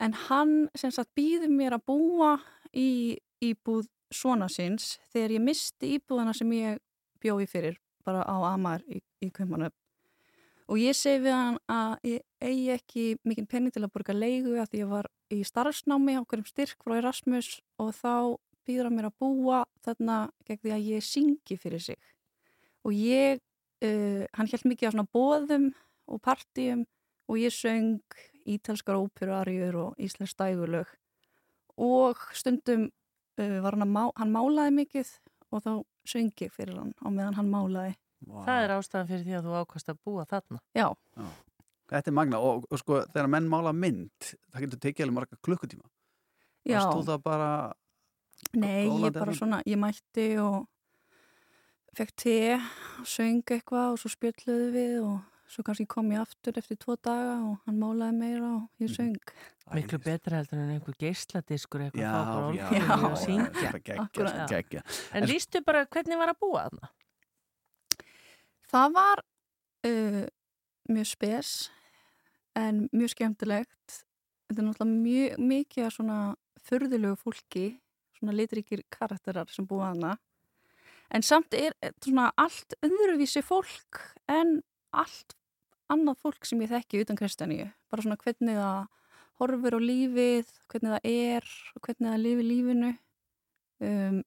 en 0.00 0.16
hann 0.26 0.54
sem 0.78 0.92
sagt 0.92 1.14
býður 1.16 1.52
mér 1.52 1.78
að 1.78 1.86
búa 1.92 2.36
í 2.76 3.18
íbúð 3.42 3.88
svona 4.12 4.48
sinns 4.52 4.96
þegar 5.12 5.36
ég 5.38 5.44
misti 5.44 5.96
íbúðana 5.96 6.34
sem 6.36 6.52
ég 6.56 6.78
bjóði 7.22 7.48
fyrir 7.50 7.80
bara 8.06 8.22
á 8.22 8.36
Amar 8.52 8.84
í, 8.86 9.00
í 9.24 9.30
Kaupanöf 9.34 9.74
og 10.66 10.80
ég 10.80 10.96
segi 10.98 11.22
við 11.26 11.34
hann 11.34 11.58
að 11.70 12.08
ég 12.10 12.24
eigi 12.42 12.70
ekki 12.74 13.04
mikinn 13.26 13.48
penning 13.50 13.74
til 13.74 13.84
að 13.84 13.92
borga 13.94 14.16
leigu 14.16 14.56
að 14.58 14.72
því 14.72 14.82
ég 14.82 14.90
var 14.90 15.08
í 15.32 15.42
starfsnámi 15.46 16.16
á 16.18 16.22
hverjum 16.22 16.48
styrk 16.48 16.82
frá 16.82 16.98
Erasmus 16.98 17.60
og 17.82 17.92
þá 17.96 18.36
býður 18.66 18.88
hann 18.88 18.98
mér 18.98 19.10
að 19.10 19.18
búa 19.22 19.62
þarna 19.86 20.18
gegn 20.46 20.62
því 20.62 20.74
að 20.74 20.88
ég 20.90 21.06
syngi 21.06 21.58
fyrir 21.60 21.82
sig. 21.82 21.98
Og 22.86 22.94
ég, 22.94 23.42
uh, 23.86 24.24
hann 24.34 24.50
held 24.50 24.66
mikið 24.66 24.90
á 24.90 24.94
svona 24.94 25.10
bóðum 25.14 25.70
og 26.06 26.22
partíum 26.22 26.84
og 27.26 27.38
ég 27.42 27.54
söng 27.54 28.02
ítalskar 28.46 28.98
óperuarjur 29.00 29.78
og 29.82 30.00
íslensk 30.02 30.34
stægulög 30.34 30.90
og 31.76 32.20
stundum 32.36 32.88
uh, 32.88 33.58
var 33.64 33.76
hann 33.76 33.86
að 33.86 33.92
má, 33.92 34.02
hann 34.16 34.32
málaði 34.34 34.76
mikið 34.80 35.12
og 35.52 35.64
þá 35.64 35.72
söngi 36.06 36.48
fyrir 36.52 36.78
hann 36.78 36.94
á 37.02 37.08
meðan 37.10 37.38
hann 37.40 37.50
málaði. 37.52 37.96
Wow. 38.26 38.44
Það 38.46 38.62
er 38.62 38.74
ástæðan 38.76 39.10
fyrir 39.10 39.26
því 39.26 39.36
að 39.38 39.48
þú 39.48 39.58
ákast 39.60 39.90
að 39.92 40.00
búa 40.06 40.24
þarna. 40.28 40.62
Já. 40.76 40.86
Já. 41.16 41.26
Þetta 41.86 42.10
er 42.10 42.16
magna 42.18 42.38
og, 42.42 42.64
og 42.70 42.80
sko 42.80 43.02
þegar 43.12 43.28
menn 43.30 43.50
mála 43.50 43.72
mynd 43.76 44.30
það 44.30 44.64
getur 44.64 44.82
tekið 44.82 45.06
alveg 45.06 45.18
marga 45.20 45.38
klukkutíma. 45.46 45.86
Já. 46.66 46.80
Það 46.80 46.88
stóð 46.88 47.10
það 47.12 47.20
bara... 47.26 47.50
Nei, 48.56 48.86
ég 49.00 49.14
bara 49.14 49.34
svona, 49.36 49.60
ég 49.64 49.78
mætti 49.80 50.26
og 50.42 50.66
fekk 51.96 52.12
te, 52.20 52.38
söng 53.08 53.40
eitthvað 53.54 53.94
og 53.94 54.00
svo 54.02 54.10
spjöldluði 54.12 54.66
við 54.74 54.96
og 55.00 55.35
svo 55.50 55.62
kannski 55.66 55.86
kom 55.90 56.10
ég 56.14 56.22
aftur 56.22 56.56
eftir 56.58 56.78
tvo 56.82 56.96
daga 56.96 57.36
og 57.46 57.58
hann 57.66 57.78
málaði 57.80 58.16
meira 58.18 58.48
og 58.56 58.82
ég 58.82 58.90
mhm. 58.90 58.96
söng. 58.96 59.34
Miklu 59.74 59.98
betra 60.02 60.40
heldur 60.40 60.60
en 60.62 60.74
einhver 60.76 60.94
geysladiskur 61.00 61.86
eitthvað 61.86 62.02
já, 62.04 62.12
já, 62.54 62.68
já, 62.78 62.98
og 63.10 63.16
syngja. 63.18 64.82
En 65.14 65.26
lístu 65.26 65.62
bara 65.66 65.86
hvernig 65.90 66.20
var 66.20 66.30
að 66.30 66.42
búa 66.42 66.66
þarna? 66.68 66.92
Það 68.66 68.94
var 68.94 69.22
uh, 69.86 70.22
mjög 70.90 71.10
spes 71.10 71.54
en 72.58 72.86
mjög 72.92 73.14
skemmtilegt. 73.16 74.02
Þetta 74.46 74.62
er 74.62 74.68
náttúrulega 74.68 75.02
mjög 75.02 75.42
mikið 75.50 75.90
svona 75.96 76.20
förðulegu 76.66 77.18
fólki 77.18 77.66
svona 78.16 78.36
litríkir 78.36 78.84
karakterar 78.92 79.50
sem 79.52 79.66
búa 79.66 79.90
þarna. 79.90 80.16
En 81.14 81.22
samt 81.22 81.54
er 81.54 81.74
svona 82.02 82.30
allt 82.38 82.74
öðruvísi 82.86 83.42
fólk 83.46 84.00
en 84.30 84.60
allt 85.02 85.36
annað 85.92 86.22
fólk 86.24 86.46
sem 86.48 86.62
ég 86.64 86.72
þekki 86.72 87.02
utan 87.04 87.18
Kristjaníu 87.18 87.68
bara 87.90 88.04
svona 88.04 88.18
hvernig 88.20 88.58
það 88.58 88.86
horfur 89.36 89.76
á 89.76 89.80
lífið, 89.82 90.52
hvernig 90.72 90.94
það 90.94 91.10
er 91.12 91.50
hvernig 91.84 92.08
það 92.08 92.22
lifi 92.24 92.46
lífinu. 92.46 92.92
Um, 93.84 94.22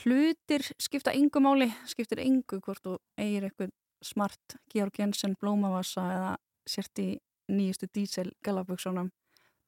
hlutir 0.00 0.64
skipta 0.80 1.12
yngu 1.12 1.42
máli, 1.44 1.68
skiptir 1.84 2.22
yngu 2.24 2.62
hvort 2.64 2.80
þú 2.84 2.96
eigir 3.20 3.48
eitthvað 3.48 3.74
smart 4.02 4.56
Georg 4.72 4.96
Jensen 4.98 5.36
blómavassa 5.40 6.06
eða 6.14 6.30
sért 6.68 7.02
í 7.02 7.08
nýjustu 7.52 7.88
dísel 7.92 8.30
galaböksunum 8.44 9.10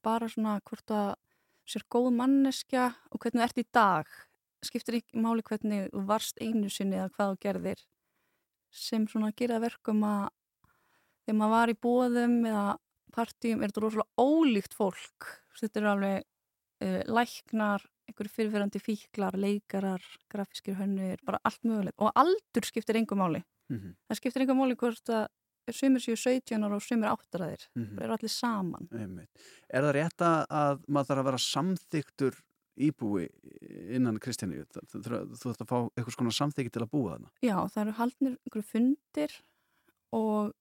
bara 0.04 0.28
svona 0.30 0.58
hvort 0.64 0.86
það 0.88 1.10
sér 1.68 1.84
góð 1.92 2.10
manneskja 2.18 2.86
og 3.10 3.20
hvernig 3.20 3.40
þú 3.40 3.46
ert 3.46 3.60
í 3.60 3.66
dag 3.72 4.14
skiptir 4.64 4.98
ekki 5.00 5.20
máli 5.20 5.44
hvernig 5.44 5.90
þú 5.92 6.04
varst 6.08 6.40
einu 6.40 6.70
sinni 6.72 6.98
eða 6.98 7.12
hvað 7.16 7.32
þú 7.32 7.40
gerðir 7.44 7.84
sem 8.74 9.06
svona 9.10 9.32
gera 9.36 9.60
verkum 9.62 10.02
að 10.06 10.28
þegar 11.24 11.38
maður 11.38 11.54
var 11.54 11.72
í 11.72 11.78
bóðum 11.86 12.36
eða 12.50 12.68
partjum 13.14 13.62
er 13.62 13.70
þetta 13.70 13.84
rosalega 13.84 14.24
ólíkt 14.24 14.76
fólk 14.76 15.28
þetta 15.54 15.80
eru 15.80 15.90
alveg 15.92 16.24
uh, 16.84 17.02
læknar, 17.14 17.84
einhverju 18.08 18.32
fyrirverandi 18.34 18.82
fíklar 18.82 19.38
leikarar, 19.38 20.02
grafískir 20.32 20.76
hönnur 20.80 21.22
bara 21.24 21.40
allt 21.46 21.62
mögulegt 21.64 22.02
og 22.02 22.12
aldur 22.18 22.66
skiptir 22.66 22.98
engum 23.00 23.22
máli 23.22 23.44
mm 23.70 23.78
-hmm. 23.78 23.94
það 24.08 24.20
skiptir 24.20 24.44
engum 24.44 24.60
máli 24.60 24.76
hvort 24.76 25.08
að 25.08 25.28
sumir 25.72 26.02
séu 26.02 26.16
17 26.16 26.64
ára 26.64 26.76
og 26.76 26.82
sumir 26.82 27.08
áttaraðir 27.08 27.62
mm 27.74 27.84
-hmm. 27.84 27.94
það 27.96 28.04
eru 28.04 28.12
allir 28.12 28.30
saman 28.30 28.88
Einmitt. 28.92 29.30
Er 29.68 29.82
það 29.82 29.94
rétt 29.96 30.20
að 30.20 30.82
maður 30.88 31.06
þarf 31.06 31.20
að 31.20 31.24
vera 31.24 31.38
samþyktur 31.38 32.34
íbúi 32.74 33.28
innan 33.94 34.18
Kristjáni 34.22 34.64
þú 34.90 35.02
þarf 35.04 35.62
að 35.62 35.70
fá 35.70 35.78
eitthvað 35.94 36.16
svona 36.16 36.34
samþykki 36.34 36.74
til 36.74 36.84
að 36.84 36.92
búa 36.92 37.14
þarna 37.14 37.32
Já, 37.44 37.56
það 37.70 37.80
eru 37.84 37.96
haldnir 38.00 38.36
einhverju 38.36 38.68
fundir 38.70 39.36
og 40.14 40.54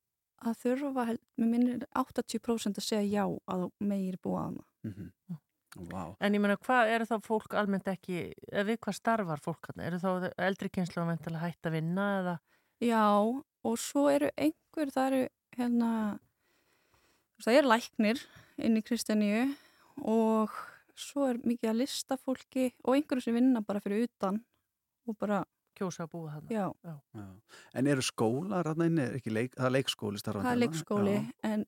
að 0.43 0.59
þurfa, 0.59 1.05
með 1.39 1.49
minnir 1.49 1.85
80% 1.95 2.79
að 2.79 2.87
segja 2.87 3.21
já 3.23 3.25
að 3.25 3.65
meir 3.79 4.17
búa 4.23 4.47
hana 4.47 4.65
mm 4.83 4.93
-hmm. 4.93 5.37
wow. 5.91 6.15
En 6.19 6.33
ég 6.33 6.41
menna, 6.41 6.57
hvað 6.57 6.91
eru 6.95 7.05
þá 7.05 7.17
fólk 7.21 7.53
almennt 7.53 7.87
ekki, 7.87 8.33
eða 8.51 8.67
við 8.69 8.79
hvað 8.79 8.95
starfar 8.95 9.39
fólk 9.39 9.69
hann? 9.69 9.85
Eru 9.85 9.97
þá 9.97 10.31
eldri 10.37 10.69
kynslu 10.69 11.01
að 11.01 11.07
venda 11.07 11.31
að 11.31 11.45
hætta 11.45 11.69
að 11.69 11.73
vinna 11.73 12.05
eða? 12.19 12.39
Já, 12.81 13.07
og 13.63 13.79
svo 13.79 14.09
eru 14.09 14.29
einhver, 14.37 14.91
það 14.91 15.07
eru 15.07 15.27
hérna 15.57 16.19
það 17.43 17.57
eru 17.57 17.67
læknir 17.67 18.21
inn 18.57 18.77
í 18.77 18.83
Kristjaníu 18.85 19.55
og 20.03 20.51
svo 20.95 21.27
er 21.29 21.39
mikið 21.43 21.71
að 21.71 21.79
lista 21.81 22.17
fólki 22.17 22.69
og 22.83 22.95
einhverju 22.95 23.25
sem 23.25 23.37
vinna 23.37 23.61
bara 23.65 23.81
fyrir 23.83 24.07
utan 24.07 24.39
og 25.07 25.17
bara 25.19 25.43
kjósa 25.77 26.05
að 26.05 26.11
búa 26.13 26.35
þarna. 26.35 26.53
Já. 26.53 26.65
Já. 26.85 26.95
Já. 27.17 27.25
En 27.73 27.87
eru 27.87 28.05
skólar 28.05 28.69
þarna 28.69 28.89
inn, 28.89 29.01
er 29.01 29.17
ekki 29.17 29.33
leik, 29.33 29.55
það 29.57 29.69
er 29.69 29.75
leikskóli 29.77 30.21
starfandi? 30.21 30.47
Það 30.47 30.55
er 30.55 30.61
leikskóli, 30.61 31.17
en 31.49 31.65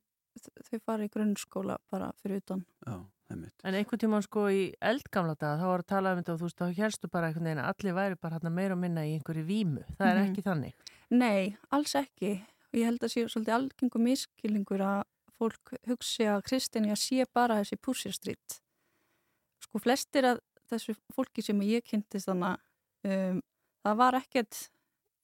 þau 0.68 0.80
fara 0.84 1.06
í 1.06 1.12
grunnskóla 1.12 1.78
bara 1.90 2.10
fyrir 2.22 2.42
utan. 2.44 2.64
Já. 2.86 2.96
En 3.26 3.74
einhvern 3.74 3.98
tíma 3.98 4.20
sko 4.22 4.44
í 4.54 4.68
eldgamla 4.78 5.34
daga 5.34 5.58
þá 5.58 5.66
var 5.66 5.82
að 5.82 5.88
tala 5.90 6.12
um 6.14 6.18
þetta 6.20 6.34
og 6.34 6.38
þú 6.38 6.46
veist 6.46 6.60
þá 6.60 6.76
helstu 6.76 7.08
bara 7.10 7.30
einhvern 7.30 7.48
veginn 7.48 7.62
að 7.62 7.70
allir 7.72 7.96
væri 7.96 8.18
bara 8.22 8.38
hérna 8.38 8.52
meira 8.54 8.76
og 8.76 8.80
minna 8.84 9.02
í 9.02 9.16
einhverju 9.16 9.42
vímu. 9.48 9.82
Það 9.96 10.06
er 10.06 10.14
mm 10.14 10.20
-hmm. 10.20 10.30
ekki 10.30 10.44
þannig. 10.46 10.74
Nei, 11.10 11.56
alls 11.70 11.94
ekki. 11.98 12.32
Og 12.70 12.78
ég 12.78 12.84
held 12.86 13.02
að 13.02 13.12
sé 13.12 13.26
svolítið 13.26 13.56
algengum 13.56 14.02
miskilningur 14.06 14.80
að 14.80 15.02
fólk 15.38 15.74
hugsi 15.88 16.24
að 16.24 16.44
Kristjani 16.46 16.90
að 16.94 17.02
sé 17.02 17.26
bara 17.34 17.58
þessi 17.58 17.76
púsirstrít. 17.76 18.60
Sko 19.76 19.82
flestir 19.84 20.24
að 20.24 20.38
þessu 20.70 20.94
fólki 21.12 21.42
sem 21.44 21.58
ég 21.60 21.84
kynntist 21.84 22.30
þannig 22.30 22.62
um, 23.04 23.42
það 23.84 23.98
var 24.00 24.16
ekkert 24.16 24.60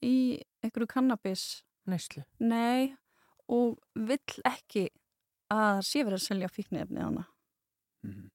í 0.05 0.17
einhverju 0.61 0.91
kannabis. 0.91 1.45
Næslu. 1.89 2.21
Nei 2.37 2.93
og 3.49 3.79
vill 3.97 4.43
ekki 4.45 4.91
að 5.49 5.81
sé 5.89 6.03
verið 6.05 6.19
að 6.19 6.27
selja 6.27 6.51
fíknefni 6.53 7.01
hana. 7.01 7.25
Mm. 8.05 8.29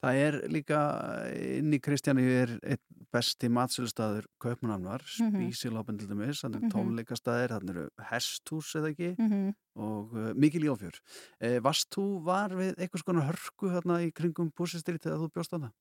Það 0.00 0.22
er 0.22 0.38
líka 0.56 0.80
inn 1.28 1.76
í 1.76 1.82
Kristjáni 1.84 2.24
er 2.24 2.56
eitt 2.64 2.99
besti 3.14 3.50
matsölustæður 3.50 4.26
Kaupmannafnar, 4.42 5.02
mhm. 5.02 5.34
Spísilópen 5.34 5.98
til 5.98 6.08
dæmis, 6.10 6.42
þannig 6.44 6.64
mhm. 6.66 6.72
tónleikastæðir, 6.74 7.54
þannig 7.56 7.74
eru 7.74 8.06
hesthús 8.10 8.70
eða 8.78 8.92
ekki 8.92 9.10
mm 9.16 9.28
-hmm. 9.30 9.52
og 9.82 10.14
uh, 10.14 10.30
mikil 10.34 10.64
í 10.64 10.70
áfjör. 10.70 11.00
Eh, 11.40 11.58
Vast 11.62 11.90
þú 11.94 12.22
var 12.24 12.54
við 12.54 12.78
einhvers 12.78 13.06
konar 13.06 13.26
hörku 13.26 13.70
hérna 13.74 14.00
í 14.02 14.12
kringum 14.12 14.52
búsistrít 14.52 15.06
eða 15.06 15.18
þú 15.22 15.30
bjóst 15.34 15.54
á 15.54 15.58
það? 15.58 15.72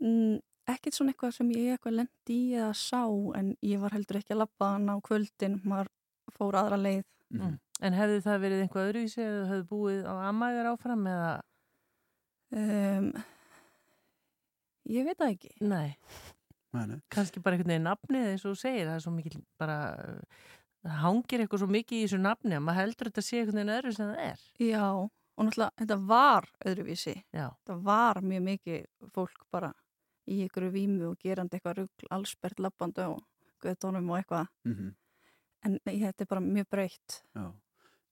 Mm, 0.00 0.40
ekkert 0.68 0.94
svona 0.94 1.12
eitthvað 1.12 1.34
sem 1.36 1.50
ég 1.50 1.72
eitthvað 1.74 1.98
lendi 2.00 2.36
í 2.36 2.54
eða 2.56 2.74
sá 2.74 3.04
en 3.38 3.56
ég 3.62 3.80
var 3.80 3.92
heldur 3.92 4.20
ekki 4.20 4.32
að 4.32 4.42
lappa 4.44 4.72
hann 4.74 4.88
á 4.88 4.96
kvöldin, 5.00 5.60
maður 5.64 5.88
fór 6.36 6.54
aðra 6.54 6.76
leið. 6.76 7.04
Mm 7.30 7.40
-hmm. 7.40 7.58
En 7.80 7.92
hefði 7.94 8.20
það 8.20 8.40
verið 8.44 8.62
einhvað 8.62 8.88
öðruvísi 8.88 9.20
eða 9.24 9.48
hefði 9.48 9.66
búið 9.72 10.02
á 10.04 10.14
ammæður 10.28 10.70
áfram 10.72 11.06
eða? 11.06 11.40
Um, 12.50 13.12
ég 14.88 15.06
veit 15.06 15.18
það 15.18 15.34
ekki. 15.34 15.52
Nei. 15.60 15.96
Nei. 16.76 16.98
Kanski 17.10 17.42
bara 17.42 17.56
einhvern 17.56 17.74
veginn 17.74 17.88
nafnið 17.88 18.26
eins 18.30 18.44
og 18.44 18.54
þú 18.54 18.60
segir, 18.60 18.86
það 18.86 18.96
er 18.96 19.04
svo 19.04 19.12
mikið 19.16 19.38
bara, 19.58 19.78
það 20.84 20.98
hangir 21.04 21.42
eitthvað 21.42 21.62
svo 21.64 21.70
mikið 21.74 21.98
í 21.98 22.04
þessu 22.04 22.20
nafni 22.22 22.56
að 22.56 22.66
maður 22.66 22.80
heldur 22.80 23.10
þetta 23.10 23.22
að 23.24 23.26
sé 23.26 23.40
einhvern 23.40 23.60
veginn 23.60 23.74
öðru 23.76 23.94
sem 23.96 24.12
það 24.12 24.26
er. 24.26 24.44
Já, 24.70 24.84
og 24.94 25.46
náttúrulega 25.48 25.82
þetta 25.82 25.98
var 26.12 26.50
öðruvísi. 26.70 27.16
Já. 27.34 27.46
Þetta 27.48 27.78
var 27.90 28.22
mjög 28.32 28.46
mikið 28.50 29.10
fólk 29.16 29.46
bara 29.50 29.72
í 30.30 30.42
einhverju 30.44 30.74
vímu 30.76 31.08
og 31.10 31.18
gerandi 31.18 31.58
eitthvað 31.58 31.80
ruggl, 31.80 32.12
allsbært 32.14 32.62
lappandi 32.62 33.08
og 33.10 33.24
göðtónum 33.64 34.12
og 34.12 34.20
eitthvað. 34.20 34.46
Mm 34.68 34.76
-hmm. 34.76 34.94
En 35.64 35.78
þetta 35.84 36.22
er 36.22 36.30
bara 36.30 36.40
mjög 36.40 36.70
breytt. 36.70 37.22
Já 37.34 37.50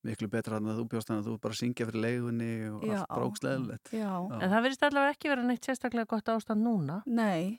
miklu 0.06 0.28
betra 0.30 0.58
en 0.58 0.70
að 0.70 0.80
þú 0.80 0.84
bjóst 0.92 1.10
en 1.10 1.18
að 1.20 1.30
þú 1.30 1.34
bara 1.42 1.58
syngja 1.58 1.86
fyrir 1.88 2.04
leigunni 2.04 2.52
og 2.70 2.84
já, 2.86 2.94
allt 3.00 3.10
bróksleðilegt 3.16 3.90
En 4.38 4.52
það 4.52 4.62
verðist 4.66 4.86
allavega 4.86 5.16
ekki 5.16 5.32
verið 5.32 5.48
neitt 5.48 5.66
sérstaklega 5.66 6.10
gott 6.12 6.30
ástand 6.32 6.64
núna. 6.64 7.00
Nei, 7.06 7.58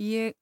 ég 0.00 0.34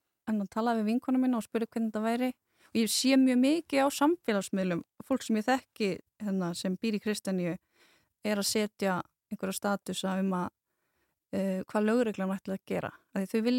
talaði 0.54 0.82
við 0.82 0.90
vinkona 0.92 1.20
minna 1.20 1.40
og 1.40 1.46
spurði 1.46 1.68
hvernig 1.68 1.92
þetta 1.92 2.04
væri. 2.04 2.32
Og 2.72 2.80
ég 2.80 2.90
sé 2.90 3.18
mjög 3.20 3.40
mikið 3.42 3.86
á 3.86 3.88
samfélagsmiðlum 4.00 4.82
fólk 5.04 5.22
sem 5.22 5.38
ég 5.38 5.46
þekki 5.46 5.90
hérna, 6.24 6.50
sem 6.56 6.76
býr 6.80 6.96
í 6.98 7.02
Kristaníu 7.04 7.54
er 8.24 8.40
að 8.40 8.48
setja 8.48 8.98
einhverja 9.30 9.58
statusa 9.58 10.16
um 10.22 10.32
að 10.38 10.48
uh, 10.48 11.60
hvað 11.68 11.86
lögreglan 11.90 12.34
ætla 12.34 12.56
að 12.56 12.64
gera. 12.72 12.90
Að 13.14 13.28
þau 13.30 13.40
vil, 13.46 13.58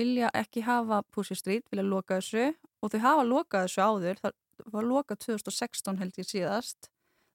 vilja 0.00 0.32
ekki 0.34 0.64
hafa 0.66 1.02
Pussy 1.12 1.36
Street, 1.36 1.68
vilja 1.70 1.84
loka 1.84 2.18
þessu. 2.18 2.48
Og 2.80 2.92
þau 2.92 3.00
hafa 3.04 3.28
lokað 3.28 3.68
þessu 3.68 3.84
áður 3.84 4.20
það 4.24 4.36
var 4.72 4.86
lokað 4.88 5.22
2016 5.26 5.98
held 6.00 6.20
ég 6.20 6.28
síðast 6.28 6.90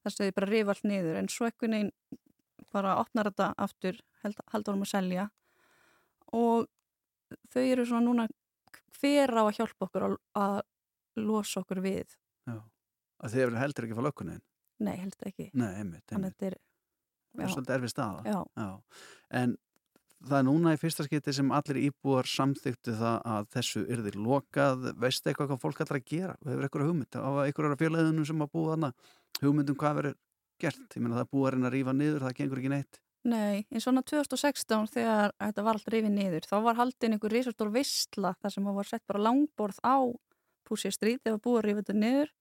að 0.08 0.18
þið 0.18 0.34
bara 0.38 0.50
rifa 0.50 0.74
allt 0.74 0.88
niður. 0.88 1.18
En 1.20 1.30
svo 1.32 1.48
ekkun 1.48 1.78
einn 1.78 1.90
bara 2.72 2.96
opnar 3.00 3.30
þetta 3.30 3.52
aftur 3.60 3.98
haldur 4.52 4.78
um 4.78 4.84
að 4.86 4.92
selja. 4.92 5.28
Og 6.32 6.68
þau 7.52 7.62
eru 7.62 7.86
svona 7.88 8.06
núna 8.06 8.28
hver 8.98 9.34
á 9.34 9.42
að 9.42 9.56
hjálpa 9.58 9.88
okkur 9.88 10.08
að, 10.08 10.60
losa 11.20 11.60
okkur 11.60 11.82
við? 11.84 12.14
Já, 12.48 12.58
að 13.20 13.34
þið 13.34 13.58
heldur 13.60 13.86
ekki 13.86 13.96
að 13.96 14.00
fá 14.00 14.06
lökkunin? 14.08 14.44
Nei, 14.82 14.94
heldur 14.98 15.28
ekki. 15.28 15.50
Nei, 15.52 15.68
einmitt, 15.68 16.06
einmitt. 16.08 16.12
Þannig 16.12 16.30
að 16.30 16.38
þetta 16.38 16.48
er 16.50 16.60
er 17.40 17.52
svolítið 17.52 17.76
erfið 17.76 17.92
staða. 17.92 18.22
Já. 18.28 18.38
Já. 18.58 18.70
En 19.40 19.54
það 20.22 20.38
er 20.38 20.46
núna 20.46 20.74
í 20.74 20.80
fyrsta 20.80 21.06
skipti 21.06 21.34
sem 21.34 21.52
allir 21.54 21.80
íbúar 21.86 22.28
samþyktu 22.30 22.94
það 22.98 23.28
að 23.34 23.48
þessu 23.56 23.84
yrðir 23.96 24.18
lokað, 24.22 24.88
veistu 25.00 25.30
eitthvað 25.30 25.52
hvað 25.52 25.62
fólk 25.64 25.82
ætlar 25.84 26.00
að 26.00 26.08
gera? 26.12 26.36
Og 26.40 26.52
hefur 26.52 26.68
eitthvað 26.68 26.90
hugmynd? 26.90 27.18
Á 27.18 27.30
einhverjara 27.46 27.80
fjölaðunum 27.80 28.28
sem 28.28 28.44
að 28.44 28.52
búa 28.54 28.74
þarna 28.74 28.92
hugmyndum 29.40 29.78
hvað 29.80 29.98
verður 30.00 30.18
gert, 30.62 30.84
ég 30.94 31.02
menna 31.02 31.20
það 31.20 31.30
búið 31.32 31.46
að 31.46 31.54
reyna 31.54 31.68
að 31.68 31.74
rífa 31.76 31.94
niður, 31.96 32.26
það 32.26 32.36
gengur 32.38 32.60
ekki 32.62 32.72
neitt. 32.72 33.00
Nei, 33.22 33.62
eins 33.70 33.86
og 33.86 33.98
2016 34.10 34.90
þegar 34.96 35.32
þetta 35.38 35.64
var 35.66 35.78
allt 35.78 35.92
rifið 35.94 36.14
niður, 36.16 36.48
þá 36.50 36.56
var 36.66 36.78
haldin 36.80 37.16
einhver 37.16 37.34
risastór 37.36 37.70
vistla 37.74 38.34
þar 38.42 38.54
sem 38.56 38.70
var 38.78 38.88
sett 38.88 39.06
bara 39.06 39.22
langborð 39.28 39.78
á 39.86 39.96
Púsja 40.66 40.92
strít 40.94 41.22
þegar 41.24 41.40
búið 41.42 41.58
að 41.58 41.64
rífa 41.66 41.82
þetta 41.82 41.98
niður 41.98 42.34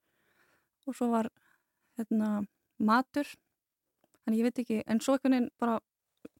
og 0.87 0.97
svo 0.97 1.07
var 1.11 1.29
hérna, 1.97 2.29
matur. 2.81 3.29
Þannig 4.21 4.41
ég 4.41 4.47
veit 4.47 4.61
ekki, 4.61 4.81
en 4.85 5.01
svo 5.01 5.15
einhvern 5.17 5.35
veginn 5.35 5.49
bara 5.61 5.79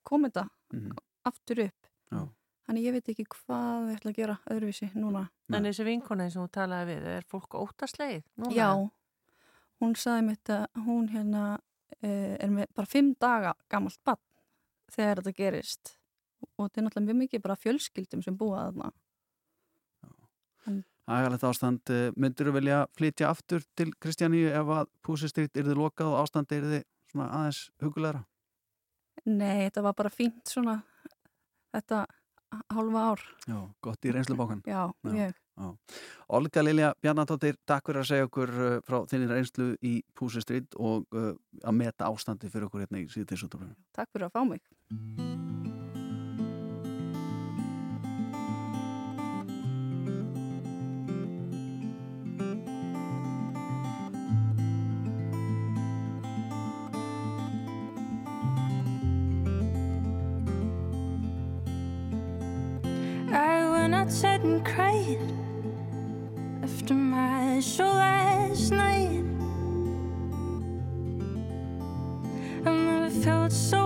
kom 0.06 0.26
þetta 0.26 0.46
mm 0.50 0.84
-hmm 0.84 1.00
aftur 1.28 1.66
upp. 1.68 1.90
Já. 2.12 2.22
þannig 2.68 2.86
ég 2.86 2.96
veit 2.96 3.10
ekki 3.12 3.26
hvað 3.32 3.86
við 3.86 3.94
ætlum 3.98 4.12
að 4.12 4.18
gera 4.18 4.38
öðruvísi 4.54 4.88
núna. 4.96 5.26
En 5.52 5.68
þessi 5.68 5.86
vinkona 5.88 6.28
sem 6.32 6.44
þú 6.44 6.52
talaði 6.56 6.96
við, 6.96 7.08
er 7.18 7.28
fólk 7.28 7.56
óttasleið? 7.60 8.22
Núna? 8.40 8.54
Já, 8.56 8.70
hún 9.82 9.96
sagði 10.00 10.28
mér 10.30 10.54
að 10.56 10.84
hún 10.86 11.08
hérna 11.12 11.46
uh, 11.58 12.36
er 12.38 12.54
með 12.54 12.72
bara 12.78 12.90
fimm 12.90 13.14
daga 13.20 13.56
gammalt 13.72 14.00
bann 14.06 14.22
þegar 14.92 15.22
þetta 15.22 15.38
gerist 15.38 15.96
og 16.58 16.68
þetta 16.68 16.82
er 16.82 16.86
náttúrulega 16.88 17.08
mjög 17.10 17.22
mikið 17.26 17.44
bara 17.46 17.60
fjölskyldum 17.60 18.24
sem 18.26 18.38
búa 18.38 18.68
þarna 18.68 18.92
Ægarlegt 21.12 21.44
ástand, 21.44 21.90
eh, 21.90 22.12
myndur 22.16 22.48
þú 22.48 22.54
velja 22.60 22.80
flytja 22.96 23.32
aftur 23.32 23.64
til 23.76 23.90
Kristjáníu 24.00 24.52
ef 24.54 24.70
að 24.70 24.90
púsistrýtt 25.04 25.58
er 25.58 25.66
þið 25.68 25.80
lokað 25.82 26.12
og 26.14 26.20
ástandi 26.22 26.60
er 26.60 26.68
þið 26.70 26.84
aðeins 27.26 27.62
hugulegra? 27.82 28.22
Nei, 29.26 29.66
þetta 29.66 29.84
var 29.88 29.98
bara 29.98 30.14
fínt 30.14 30.48
svona 30.48 30.78
þetta 31.74 32.06
hálfa 32.72 33.04
ár. 33.12 33.26
Já, 33.48 33.58
gott 33.84 34.06
í 34.06 34.14
reynslubókan. 34.14 34.62
Já, 34.68 34.94
mjög. 35.08 35.41
Olga 36.32 36.64
Lilja 36.64 36.94
Bjarnatóttir, 37.04 37.58
takk 37.68 37.90
fyrir 37.90 38.02
að 38.02 38.10
segja 38.12 38.28
okkur 38.30 38.54
uh, 38.56 38.76
frá 38.88 39.02
þinni 39.12 39.32
reynslu 39.32 39.72
í 39.84 39.98
Púsistrít 40.18 40.78
og 40.80 41.04
uh, 41.12 41.34
að 41.64 41.80
meta 41.84 42.08
ástandi 42.08 42.52
fyrir 42.52 42.70
okkur 42.70 42.86
hérna 42.86 43.04
í 43.04 43.10
síðan 43.12 43.76
Takk 43.96 44.14
fyrir 44.14 44.30
að 44.30 44.38
fá 44.38 44.46
mig. 44.48 45.61
And 64.44 64.66
cried 64.66 65.20
after 66.64 66.94
my 66.94 67.60
show 67.60 67.86
last 67.86 68.72
night. 68.72 69.24
I've 72.66 72.74
never 72.74 73.10
felt 73.10 73.52
so 73.52 73.81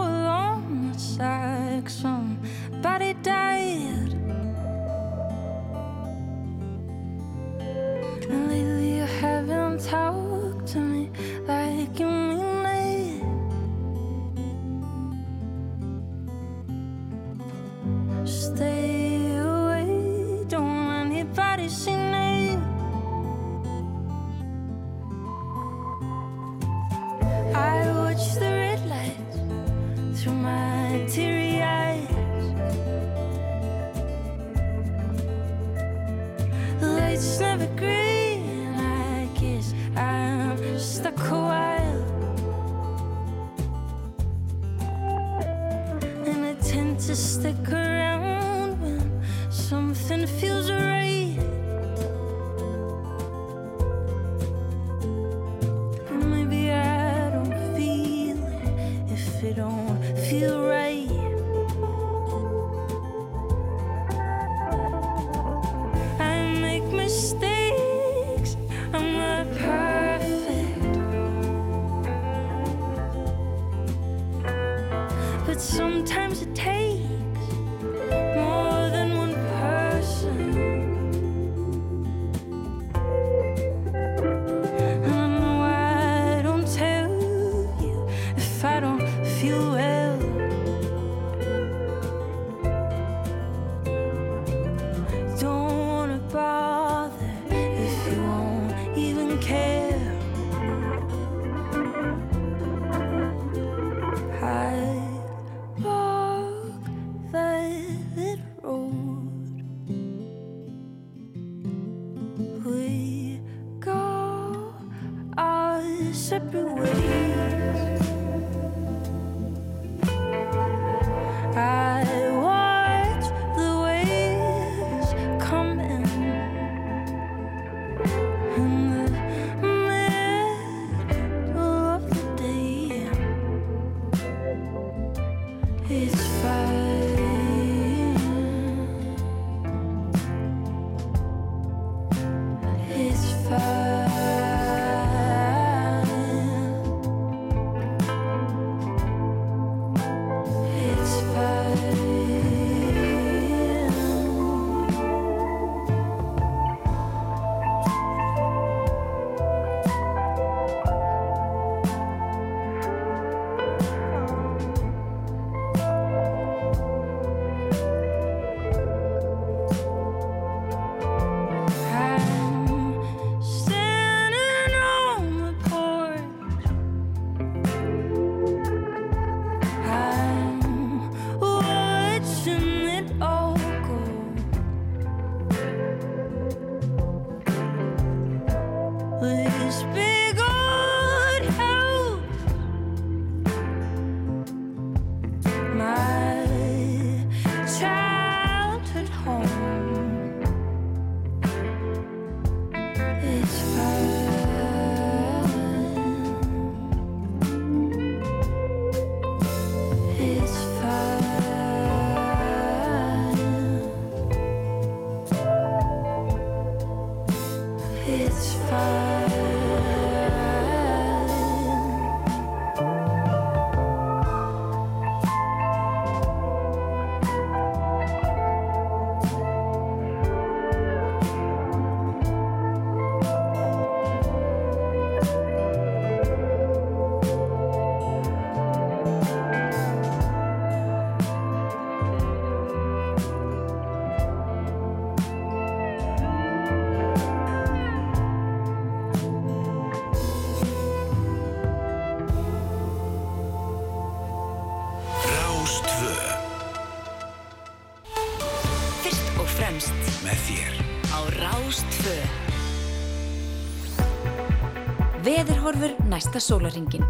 næsta 266.35 266.51
sólaringin. 266.51 267.03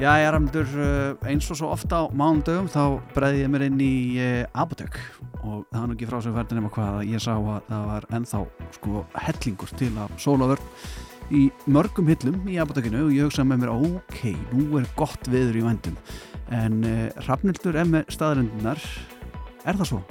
Já, 0.00 0.14
ég 0.16 0.28
er 0.28 0.36
amdur 0.36 0.68
eh, 0.80 1.28
eins 1.28 1.48
og 1.50 1.58
svo 1.58 1.70
ofta 1.74 2.06
á 2.06 2.08
mánundögum 2.14 2.70
þá 2.70 3.00
breiði 3.12 3.42
ég 3.42 3.50
mér 3.50 3.64
inn 3.66 3.80
í 3.82 4.16
eh, 4.22 4.46
Abotök 4.54 4.96
og 5.42 5.66
það 5.66 5.80
var 5.80 5.88
nú 5.88 5.96
ekki 5.96 6.08
frá 6.08 6.20
sem 6.22 6.36
færði 6.36 6.56
nema 6.56 6.70
hvað 6.72 7.00
að 7.00 7.10
ég 7.10 7.24
sá 7.24 7.34
að 7.34 7.66
það 7.66 7.84
var 7.90 8.06
ennþá 8.16 8.42
sko 8.78 9.02
hellingur 9.26 9.74
til 9.80 9.90
að 9.98 10.14
sólaverð 10.22 10.86
í 11.34 11.42
mörgum 11.66 12.08
hillum 12.08 12.48
í 12.48 12.56
Abotökinu 12.62 13.04
og 13.08 13.12
ég 13.18 13.28
hugsaði 13.28 13.50
með 13.50 13.62
mér 13.64 13.74
ok, 13.74 14.24
nú 14.54 14.80
er 14.80 14.88
gott 14.96 15.30
viður 15.30 15.60
í 15.60 15.66
vendum 15.66 16.00
en 16.54 16.82
eh, 16.86 17.06
Rafnildur 17.26 17.82
er 17.82 17.92
með 17.98 18.14
staðarindunar 18.14 18.90
er 19.66 19.82
það 19.82 19.96
svo? 19.96 20.04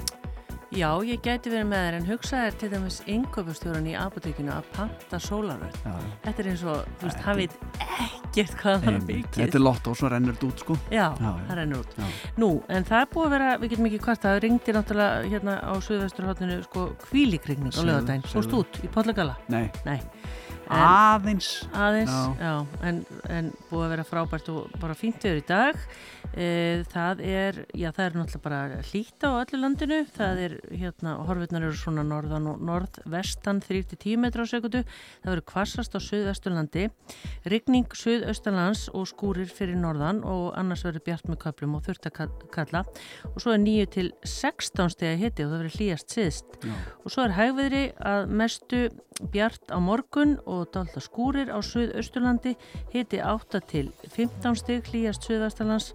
Já, 0.70 0.86
ég 1.02 1.18
gæti 1.18 1.50
verið 1.50 1.66
með 1.66 1.80
þér 1.82 1.94
en 1.98 2.04
hugsaði 2.06 2.50
til 2.60 2.68
dæmis 2.70 2.96
yngöfustjóran 3.10 3.86
í 3.90 3.94
apotekinu 3.98 4.52
að 4.54 4.68
panta 4.76 5.18
sólarverð. 5.18 5.78
Þetta 6.22 6.44
er 6.44 6.48
eins 6.52 6.62
og, 6.62 6.84
þú 7.00 7.08
veist, 7.08 7.24
hann 7.24 7.40
veit 7.40 7.56
ekkert 7.80 8.54
hvað 8.60 8.84
það 8.84 8.92
er 8.92 9.08
byggið. 9.08 9.40
Þetta 9.40 9.58
er 9.58 9.64
lott 9.64 9.90
og 9.90 9.98
svo 9.98 10.10
rennur 10.12 10.36
þetta 10.36 10.50
út, 10.52 10.62
sko. 10.62 10.76
Já, 10.94 11.08
já 11.10 11.32
það 11.48 11.58
rennur 11.58 11.82
út. 11.82 11.96
Já. 11.98 12.06
Nú, 12.38 12.50
en 12.70 12.86
það 12.86 13.02
er 13.02 13.10
búið 13.16 13.26
að 13.26 13.34
vera, 13.34 13.48
við 13.64 13.74
getum 13.74 13.90
ekki 13.90 14.00
hvart, 14.06 14.22
það 14.28 14.38
ringdi 14.46 14.76
náttúrulega 14.76 15.32
hérna 15.34 15.56
á 15.58 15.72
Suðvesturhóttinu, 15.88 16.60
sko, 16.68 16.86
kvílikrigning 17.08 17.74
á 17.74 17.82
lögadaginn. 17.90 18.30
Fórst 18.30 18.54
út 18.60 18.80
í 18.86 18.92
Podlegala? 18.94 19.34
Nei. 19.50 19.64
Nei. 19.88 19.98
Aðeins. 20.70 21.48
Aðeins, 21.74 22.14
já, 22.38 22.52
en, 22.86 23.02
en 23.26 23.50
búið 23.70 23.84
að 23.84 23.92
vera 23.96 24.06
frábært 24.06 24.50
og 24.52 24.74
bara 24.78 24.94
fínt 24.94 25.24
yfir 25.26 25.40
í 25.40 25.44
dag. 25.48 25.78
E, 26.30 26.84
það 26.92 27.22
er, 27.26 27.56
já 27.74 27.88
það 27.90 28.04
er 28.04 28.16
náttúrulega 28.20 28.44
bara 28.44 28.82
hlýta 28.86 29.32
á 29.34 29.40
öllu 29.40 29.60
landinu. 29.64 29.98
Það 30.14 30.42
er, 30.44 30.54
hérna, 30.70 31.16
horfurnar 31.26 31.66
eru 31.66 31.78
svona 31.80 32.04
norðan 32.06 32.46
og 32.52 32.62
norðvestan 32.68 33.58
3-10 33.64 34.22
metra 34.22 34.46
á 34.46 34.52
sekundu, 34.52 34.84
það 35.24 35.32
verður 35.32 35.46
kvassast 35.50 35.98
á 35.98 36.00
söðvesturlandi, 36.06 36.86
rigning 37.50 37.98
söðaustalands 37.98 38.86
og 38.94 39.10
skúrir 39.10 39.50
fyrir 39.50 39.78
norðan 39.80 40.22
og 40.22 40.52
annars 40.60 40.86
verður 40.86 41.06
bjart 41.10 41.30
með 41.32 41.42
köplum 41.48 41.76
og 41.80 41.86
þurft 41.88 42.10
að 42.12 42.38
kalla. 42.54 42.84
Og 43.34 43.42
svo 43.42 43.56
er 43.56 43.64
9-16 43.66 44.94
steg 44.94 45.16
að 45.16 45.22
hitti 45.24 45.46
og 45.46 45.50
það 45.52 45.64
verður 45.64 45.78
hlýjast 45.80 46.14
síðst 46.14 46.60
já. 46.62 46.74
og 47.02 47.10
svo 47.10 47.26
er 47.26 47.38
hægviðri 47.40 47.84
að 48.06 48.34
mestu 48.40 48.86
bjart 49.32 49.68
á 49.68 49.78
morgun 49.82 50.38
og 50.48 50.59
dálta 50.68 51.00
skúrir 51.00 51.48
á 51.48 51.58
Suðausturlandi. 51.62 52.56
Hiti 52.92 53.20
8 53.22 53.60
til 53.70 53.92
15 54.08 54.58
stygg 54.60 54.90
hlýjast 54.90 55.28
Suðastalands 55.28 55.94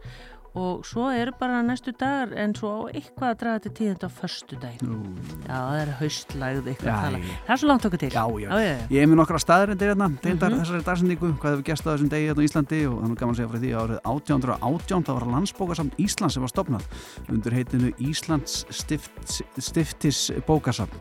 og 0.55 0.85
svo 0.87 1.09
eru 1.11 1.33
bara 1.39 1.61
næstu 1.65 1.91
dagar 1.99 2.31
en 2.39 2.53
svo 2.55 2.87
eitthvað 2.87 3.29
að 3.33 3.39
draga 3.41 3.63
til 3.65 3.71
tíðand 3.79 4.05
á 4.07 4.09
förstu 4.09 4.55
dag 4.61 4.79
já 4.79 5.55
það 5.55 5.79
er 5.81 5.91
haustlægð 5.99 6.69
eitthvað 6.71 6.87
já, 6.87 6.95
að 6.95 7.05
tala, 7.05 7.19
ég... 7.19 7.33
það 7.45 7.55
er 7.55 7.61
svo 7.61 7.69
langt 7.69 7.87
okkur 7.89 8.01
til. 8.01 8.11
Já, 8.15 8.25
já. 8.39 8.49
Já, 8.49 8.77
ég 8.95 9.03
hef 9.03 9.09
með 9.11 9.19
nokkra 9.19 9.41
staðarindir 9.43 9.91
hérna 9.91 10.07
mm 10.07 10.17
-hmm. 10.23 10.57
þessari 10.59 10.85
dagsendingu, 10.85 11.31
hvað 11.41 11.51
hefur 11.51 11.65
gæst 11.69 11.83
á 11.83 11.89
þessum 11.91 12.09
degi 12.09 12.27
hérna 12.29 12.43
í 12.43 12.47
Íslandi 12.49 12.79
og 12.87 12.95
þannig 13.01 13.19
gaman 13.19 13.33
að 13.33 13.37
segja 13.37 13.51
frá 13.51 13.59
því 13.59 13.71
árið 13.81 13.99
1818 14.05 15.03
það 15.05 15.15
var 15.19 15.27
landsbókarsamt 15.35 15.93
Íslands 15.99 16.33
sem 16.33 16.43
var 16.43 16.49
stopnað 16.49 16.83
undir 17.29 17.53
heitinu 17.53 17.91
Íslands 17.99 18.65
stift, 18.69 19.11
stiftis 19.59 20.31
bókarsamt 20.47 20.93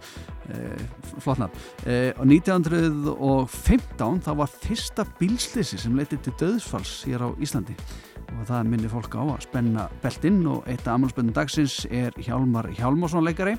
eh, 0.51 0.83
flottnar 1.19 1.51
eh, 1.87 2.13
og 2.19 2.27
1915 2.27 4.21
það 4.21 4.37
var 4.37 4.51
fyrsta 4.51 5.07
bílslisi 5.19 5.79
sem 5.79 5.97
leiti 5.97 6.17
til 6.17 6.35
döðsfalls 6.41 7.05
hér 7.07 7.23
á 7.23 7.29
Íslandi 7.39 7.77
og 8.39 8.47
það 8.49 8.71
minnir 8.71 8.93
fólk 8.93 9.15
á 9.17 9.23
að 9.25 9.45
spenna 9.47 9.89
beltinn 10.03 10.41
og 10.51 10.67
eitt 10.71 10.87
af 10.87 10.97
amalspöndum 10.99 11.37
dagsins 11.37 11.85
er 11.91 12.17
Hjálmar 12.21 12.71
Hjálmarsson 12.75 13.25
leikari 13.25 13.57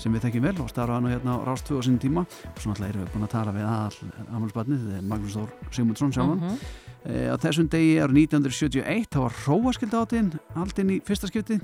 sem 0.00 0.14
við 0.14 0.26
tekjum 0.26 0.46
vel 0.46 0.54
og 0.62 0.70
starfa 0.70 0.96
hann 0.96 1.10
hérna 1.10 1.36
á 1.36 1.44
Rástfjö 1.46 1.78
á 1.78 1.82
sín 1.84 1.98
tíma. 2.00 2.24
Og 2.24 2.60
svo 2.60 2.72
náttúrulega 2.72 2.94
erum 2.94 3.04
við 3.04 3.12
búin 3.12 3.26
að 3.26 3.34
tala 3.34 3.52
við 3.56 3.68
all 3.68 3.98
amalspöndið, 4.38 4.88
Magnús 5.10 5.36
Þór 5.36 5.52
Sigmundsson 5.70 6.12
sjálfan. 6.12 6.40
Mm 6.40 6.48
-hmm. 6.48 6.58
e, 7.04 7.28
á 7.28 7.36
þessum 7.36 7.68
degi 7.68 7.94
árið 8.00 8.18
1971 8.22 9.06
þá 9.12 9.18
var 9.20 9.34
Róaskild 9.46 9.94
átíðin 9.94 10.32
aldinn 10.54 10.90
í 10.90 11.00
fyrsta 11.04 11.26
skipti. 11.26 11.60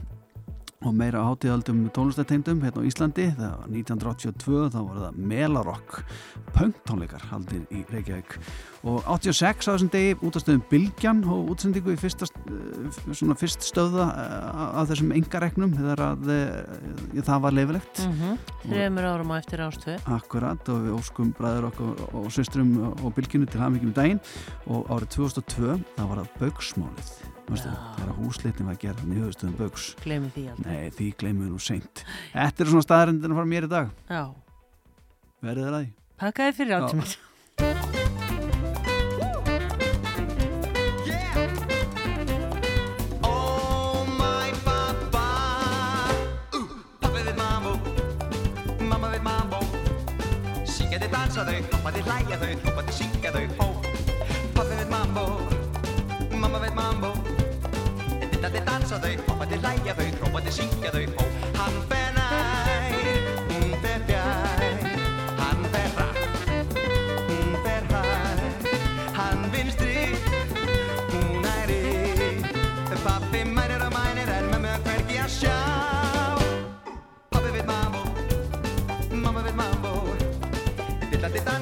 Og 0.87 0.95
meira 0.95 1.19
átíðaldum 1.27 1.91
tónlistateimdum 1.91 2.61
hérna 2.63 2.79
á 2.79 2.87
Íslandi 2.87 3.35
það 3.35 3.51
var 3.59 3.69
1982 3.75 4.71
þá 4.71 4.81
var 4.87 4.99
það 5.03 5.17
Melarokk 5.19 6.05
punktónleikar 6.55 7.25
haldir 7.33 7.65
í 7.75 7.83
Reykjavík 7.91 8.39
og 8.87 9.03
86 9.11 9.67
á 9.67 9.71
þessum 9.75 9.91
degi 9.91 10.15
útastöðum 10.23 10.63
Bilgjan 10.71 11.23
og 11.27 11.51
útsendingu 11.55 11.95
í 11.95 11.99
fyrsta, 11.99 12.29
eh, 12.47 13.01
svona 13.11 13.35
fyrst 13.39 13.67
stöða 13.67 14.07
eh, 14.13 14.81
af 14.83 14.91
þessum 14.93 15.15
engareknum 15.17 15.73
þegar 15.75 16.05
að 16.07 16.29
ja, 16.31 16.45
eh, 17.17 17.23
það 17.27 17.43
var 17.47 17.57
leifilegt 17.57 18.05
mm 18.05 18.13
-hmm. 18.21 18.39
Þreymur 18.69 19.09
árum 19.09 19.33
á 19.35 19.37
eftir 19.39 19.65
ástöð 19.65 19.99
Akkurat 20.07 20.69
og 20.69 20.79
við 20.85 20.95
óskum 20.99 21.33
bræður 21.35 21.71
okkur 21.73 21.89
og, 21.89 22.15
og 22.15 22.31
söstrum 22.31 22.77
og 23.03 23.15
Bilgjunu 23.15 23.47
til 23.47 23.61
hafmyggjum 23.61 23.91
í 23.91 23.95
daginn. 23.95 24.21
Og 24.67 24.87
árið 24.91 25.09
2002 25.17 25.81
það 25.97 26.09
var 26.09 26.19
það 26.19 26.29
Bögsmálið 26.39 27.11
þegar 27.49 28.13
húsleitin 28.19 28.67
var 28.69 28.77
að 28.77 28.83
gera 28.83 29.07
nýðustöðum 29.09 29.57
bögs 29.57 29.95
gleymið 30.05 30.33
því 30.35 30.45
aldrei. 30.53 30.73
Nei, 30.73 30.91
því 30.91 31.07
gleymið 31.23 31.47
við 31.47 31.53
nú 31.55 31.59
seint. 31.59 32.05
Þetta 32.35 32.65
er 32.65 32.73
svona 32.73 32.87
staðarindin 32.87 33.33
að 33.33 33.41
fara 33.41 33.53
mér 33.55 33.69
í 33.69 33.73
dag. 33.73 33.95
Já. 34.09 34.25
Verðið 35.41 35.65
það 35.65 35.79
að 35.79 35.81
því. 35.81 35.93
Pakkaði 36.19 36.59
fyrir 36.59 36.83
áttum 36.83 37.88
þau, 51.49 51.61
hoppa 51.73 51.93
þau, 51.95 52.03
hlæja 52.09 52.39
þau, 52.43 52.53
hoppa 52.67 52.85
þau, 52.85 52.95
syngja 52.99 53.33
þau, 53.35 53.47
hó 53.59 53.69
Pappi 54.59 54.75
veit 54.75 54.91
mambo, 54.93 55.25
mamma 56.35 56.63
veit 56.65 56.77
mambo 56.77 57.13
Dittandi 58.29 58.65
dansa 58.69 59.01
þau, 59.05 59.17
hoppandi 59.31 59.63
hlæja 59.65 59.97
þau, 59.99 60.09
trópandi 60.21 60.57
syngja 60.61 60.95
þau 60.95 61.05
Ó, 61.25 61.29
hann 61.61 61.83
fer 61.89 62.18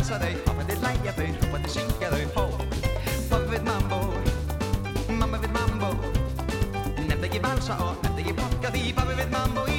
dansa 0.07 0.19
þau, 0.23 0.35
hoppandi 0.47 0.75
hlæja 0.79 1.13
þau, 1.17 1.31
trópandi 1.41 1.71
syngja 1.73 2.11
þau 2.13 2.43
Ó, 2.43 2.45
pappi 3.31 3.49
veit 3.51 3.65
mambo. 3.67 3.99
Mamma 5.11 5.41
við 5.43 5.51
mambo. 5.57 5.91
Nefnd 7.09 7.27
ekki 7.27 7.43
valsa 7.43 7.81
og 7.83 7.99
nefnd 8.05 8.23
ekki 8.23 8.37
polka 8.39 8.71
því 8.71 8.93
Pappi 8.95 9.19
við 9.19 9.35
mambo. 9.35 9.67
í 9.67 9.76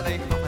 Nú 0.00 0.39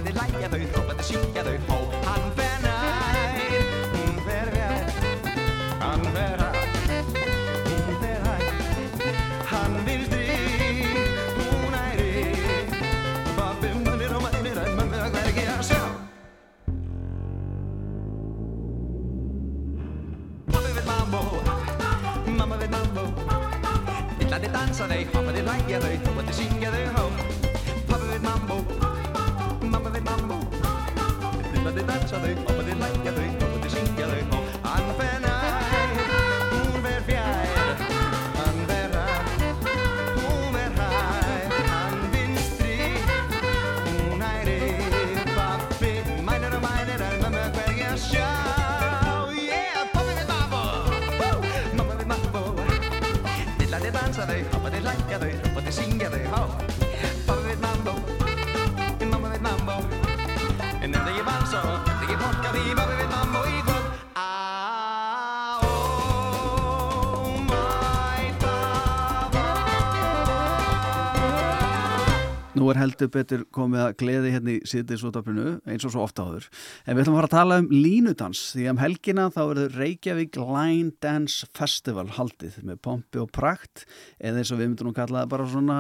heldur 72.83 73.11
betur 73.13 73.45
komið 73.55 73.83
að 73.87 73.95
gleði 74.03 74.33
hérna 74.35 74.55
í 74.55 74.59
síðdeisútaflinu 74.69 75.55
eins 75.71 75.87
og 75.87 75.95
svo 75.95 76.05
ofta 76.05 76.27
áður. 76.27 76.49
En 76.87 76.97
við 76.97 77.05
ætlum 77.05 77.17
að 77.17 77.21
fara 77.21 77.31
að 77.31 77.37
tala 77.37 77.59
um 77.63 77.69
línudans 77.73 78.43
því 78.53 78.67
að 78.67 78.73
um 78.75 78.83
helgina 78.83 79.27
þá 79.33 79.41
verður 79.43 79.79
Reykjavík 79.81 80.39
Line 80.41 80.93
Dance 81.05 81.49
Festival 81.57 82.07
haldið 82.19 82.59
með 82.67 82.81
pompi 82.87 83.23
og 83.23 83.31
prakt 83.35 83.85
eða 84.19 84.43
eins 84.43 84.53
og 84.55 84.61
við 84.61 84.71
myndum 84.73 84.91
nú 84.91 84.95
kallaða 84.97 85.31
bara 85.33 85.49
svona, 85.53 85.79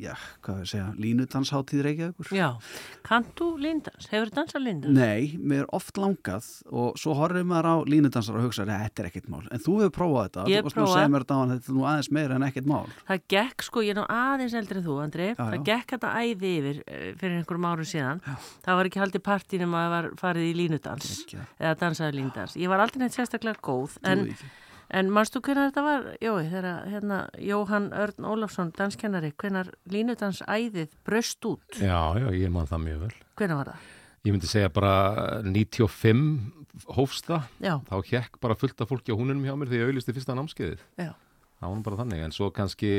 já, 0.00 0.14
hvað 0.44 0.62
við 0.62 0.70
segja, 0.74 0.88
línudansháttíð 1.00 1.84
Reykjavíkur. 1.88 2.32
Já, 2.36 2.48
kantu 3.06 3.52
línudans? 3.60 4.10
Hefur 4.12 4.30
þú 4.30 4.38
dansað 4.40 4.66
línudans? 4.66 4.98
Nei, 5.00 5.36
mér 5.38 5.64
er 5.64 5.70
oft 5.76 6.00
langað 6.00 6.48
og 6.70 6.98
svo 7.00 7.16
horfum 7.18 7.50
maður 7.50 7.70
á 7.70 7.76
línudansar 7.90 8.38
og 8.38 8.48
hugsa, 8.48 8.66
þetta 8.68 9.04
er 9.04 9.10
ekkert 9.10 9.30
mál. 9.32 9.42
En 9.50 9.62
þú 9.62 9.76
hefur 9.82 9.94
prófað 9.96 10.28
þetta. 10.28 10.46
Ég 10.50 10.66
prófað. 10.66 11.18
Þetta 11.20 11.72
er 11.72 11.76
nú 11.76 11.86
aðeins 11.88 12.10
meira 12.14 12.36
en 12.36 12.46
ekkert 12.46 12.68
mál. 12.68 12.86
Það 13.08 13.24
gekk 13.34 13.64
sko, 13.66 13.84
ég 13.84 13.94
er 13.94 14.00
nú 14.00 14.06
aðeins 14.10 14.56
eldri 14.58 14.80
en 14.80 14.86
þú, 14.86 14.96
Andri 15.04 15.28
já, 15.30 15.34
það 15.38 15.64
gekk 15.70 15.94
þetta 15.94 16.14
æði 16.20 16.54
yfir 16.60 16.80
fyrir 17.20 17.36
einhverjum 17.40 17.68
árum 17.70 17.88
síðan 17.88 18.22
já. 18.24 18.32
það 18.66 18.80
var 18.80 18.90
ekki 18.90 19.02
haldið 19.02 19.24
partínum 19.26 19.76
að 19.76 19.84
það 19.84 19.94
var 19.96 20.08
farið 20.20 20.48
í 20.48 20.56
línudans 20.58 21.12
Ekja. 21.14 21.46
eða 21.58 21.76
dansaði 21.84 22.18
línudans. 22.18 22.56
Ég 22.60 22.72
var 22.72 22.82
aldrei 22.84 23.04
neitt 23.04 23.16
sérstaklega 23.16 23.62
góð 23.64 23.96
en, 24.10 24.26
en 25.00 25.14
mannstu 25.14 25.42
hvernig 25.44 25.70
þetta 25.70 25.86
var? 25.86 26.10
Jói, 26.22 26.42
þegar 26.50 26.90
hérna, 26.90 27.22
Jóhann 27.50 27.88
Örn 27.96 28.28
Ólafsson 28.32 28.74
danskennari, 28.76 29.32
hvernig 29.40 29.72
línudans 29.90 30.42
æðið 30.46 30.94
bröst 31.06 31.48
út? 31.48 31.66
Já, 31.78 32.18
já, 32.18 32.28
ég 32.34 32.52
man 32.52 32.68
það 32.70 32.86
mjög 32.88 33.02
vel. 33.06 33.14
Hvernig 33.40 33.62
var 33.62 33.74
það? 33.74 33.88
Ég 34.20 34.34
myndi 34.34 34.48
segja 34.50 34.68
bara 34.68 34.94
95 35.46 36.24
hófsta 36.96 37.44
þá 37.60 37.94
hjekk 38.04 38.36
bara 38.42 38.56
fullt 38.58 38.82
af 38.82 38.90
fólki 38.90 39.14
á 39.14 39.16
húnunum 39.16 39.46
hjá 39.46 39.54
mér 39.56 39.70
þegar 39.70 39.86
ég 39.86 39.92
auðlisti 39.94 40.14
fyrsta 40.16 40.36
námskeiðið. 40.36 40.82
Já. 41.00 41.14
Það 41.60 41.72
var 41.72 41.80
bara 41.86 41.98
þannig, 42.00 42.20
en 42.24 42.34
svo 42.34 42.48
kannski 42.56 42.90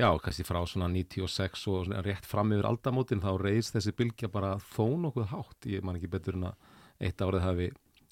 Já, 0.00 0.08
kannski 0.24 0.44
frá 0.48 0.62
svona 0.64 0.88
96 0.88 1.66
og 1.68 1.90
rétt 2.06 2.24
fram 2.28 2.54
yfir 2.54 2.68
aldamótin 2.70 3.20
þá 3.20 3.34
reyðs 3.42 3.68
þessi 3.74 3.92
bylgja 3.98 4.30
bara 4.32 4.54
þó 4.72 4.86
nokkuð 5.02 5.26
hátt. 5.34 5.66
Ég 5.68 5.84
man 5.84 5.98
ekki 5.98 6.08
betur 6.08 6.38
en 6.38 6.46
að 6.48 6.68
eitt 7.04 7.20
árið 7.20 7.44
hafi 7.44 7.66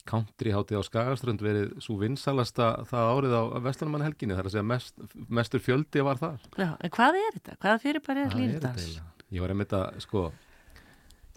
countryhátið 0.08 0.80
á 0.80 0.82
Skagaströnd 0.84 1.44
verið 1.44 1.70
svo 1.84 1.96
vinsalasta 2.00 2.68
það 2.88 3.12
árið 3.12 3.36
á 3.36 3.42
Vestlunumann-helginni. 3.64 4.36
Það 4.36 4.42
er 4.42 4.50
að 4.50 4.56
segja 4.56 4.66
mest, 4.68 5.00
mestur 5.40 5.64
fjöldi 5.64 6.04
var 6.04 6.20
þar. 6.20 6.44
Já, 6.60 6.68
en 6.76 6.92
hvað 6.98 7.18
er 7.22 7.38
þetta? 7.38 7.56
Hvað 7.64 7.80
fyrir 7.86 8.04
bara 8.04 8.26
er 8.26 8.36
línudans? 8.36 8.90
Ég 9.32 9.44
var 9.44 9.52
einmitt 9.52 9.74
að, 9.76 9.98
sko, 10.04 10.26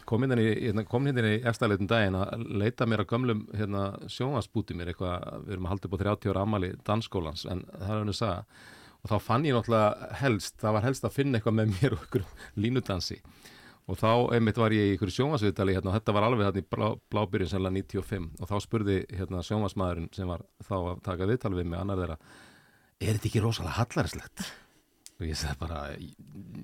kom 0.08 0.28
hérna 0.28 0.40
í, 0.40 0.52
hérna, 0.68 0.86
hérna 0.88 1.32
í 1.32 1.40
eftirleitum 1.52 1.90
daginn 1.92 2.20
að 2.20 2.46
leita 2.64 2.88
mér 2.88 3.06
að 3.06 3.10
gömlum 3.12 3.48
hérna, 3.56 3.88
sjónvarsbúti 4.12 4.76
mér 4.76 4.92
eitthvað, 4.92 5.42
við 5.48 5.56
erum 5.56 5.68
að 5.68 5.76
halda 5.76 5.90
upp 5.90 5.98
á 6.00 6.04
30 6.04 6.32
ára 6.32 6.46
amali 6.48 6.72
dansskólans, 6.88 7.48
en 7.52 7.66
það 7.72 7.90
er 7.90 8.00
hann 8.02 8.14
að 8.16 8.20
sagja 8.20 8.70
og 9.02 9.10
þá 9.10 9.18
fann 9.26 9.48
ég 9.48 9.58
náttúrulega 9.58 10.12
helst, 10.22 10.58
það 10.62 10.78
var 10.78 10.86
helst 10.88 11.08
að 11.08 11.16
finna 11.18 11.40
eitthvað 11.40 11.58
með 11.58 11.74
mér 11.78 11.98
og 11.98 12.06
ykkur 12.06 12.28
línudansi 12.62 13.20
og 13.90 13.98
þá 14.00 14.12
einmitt 14.38 14.60
var 14.62 14.74
ég 14.76 14.92
í 14.92 14.96
ykkur 14.96 15.12
sjónvarsviðtali 15.12 15.76
hérna, 15.76 15.92
og 15.92 15.98
þetta 15.98 16.16
var 16.16 16.28
alveg 16.28 16.48
hérna 16.48 16.62
í 16.62 16.68
blá, 16.70 16.88
blábyrjun 17.12 17.52
senlega 17.52 17.82
95 17.82 18.28
og 18.40 18.52
þá 18.52 18.56
spurði 18.64 18.98
hérna 19.10 19.44
sjónvarsmaðurinn 19.48 20.12
sem 20.16 20.30
var 20.30 20.46
þá 20.68 20.76
að 20.78 21.06
taka 21.08 21.30
viðtali 21.30 21.60
við 21.60 21.72
mig 21.72 21.82
annar 21.82 22.02
þeirra, 22.04 22.20
er 23.02 23.18
þetta 23.18 23.32
ekki 23.32 23.44
rosalega 23.44 23.80
hallarslegt? 23.82 24.46
og 25.22 25.28
ég 25.30 25.38
sagði 25.38 25.60
bara 25.62 25.82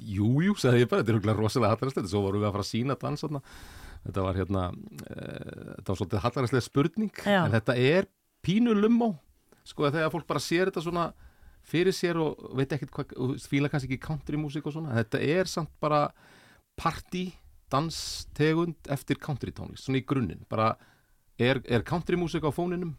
jújú, 0.01 0.47
jú, 0.47 0.55
sagði 0.57 0.83
ég 0.83 0.89
bara, 0.91 1.05
þetta 1.05 1.33
er 1.33 1.37
rosalega 1.37 1.75
hallarslegt 1.75 2.07
og 2.07 2.13
svo 2.13 2.23
vorum 2.25 2.41
við 2.41 2.49
að 2.49 2.55
fara 2.55 2.65
að 2.65 2.71
sína 2.71 2.97
dans 3.01 3.23
hérna. 3.25 3.41
þetta 4.07 4.25
var 4.25 4.39
hérna 4.41 4.63
e, 4.71 5.17
þetta 5.17 5.91
var 5.91 5.99
svolítið 5.99 6.23
hallarslega 6.25 6.65
spurning 6.65 7.21
Já. 7.21 7.39
en 7.43 7.53
þetta 7.53 7.77
er 7.77 8.09
pínu 8.45 8.73
lummo 8.77 9.11
sko 9.67 9.89
þegar 9.91 10.13
fólk 10.13 10.29
bara 10.29 10.43
sér 10.43 10.71
þetta 10.71 10.85
svona 10.85 11.07
fyrir 11.67 11.95
sér 11.95 12.19
og 12.21 12.39
veit 12.57 12.71
ekkert 12.73 12.93
hvað, 12.95 13.15
og 13.19 13.35
fíla 13.49 13.71
kannski 13.71 13.91
ekki 13.91 14.05
countrymúsík 14.05 14.67
og 14.67 14.77
svona, 14.77 14.95
þetta 15.01 15.21
er 15.23 15.51
samt 15.51 15.73
bara 15.83 16.07
party, 16.79 17.27
danstegund 17.71 18.91
eftir 18.93 19.19
country 19.19 19.51
tónlist, 19.51 19.87
svona 19.87 19.99
í 19.99 20.05
grunninn. 20.07 20.45
Bara 20.49 20.71
er, 21.39 21.59
er 21.67 21.83
countrymúsík 21.87 22.45
á 22.47 22.51
fóninum, 22.55 22.95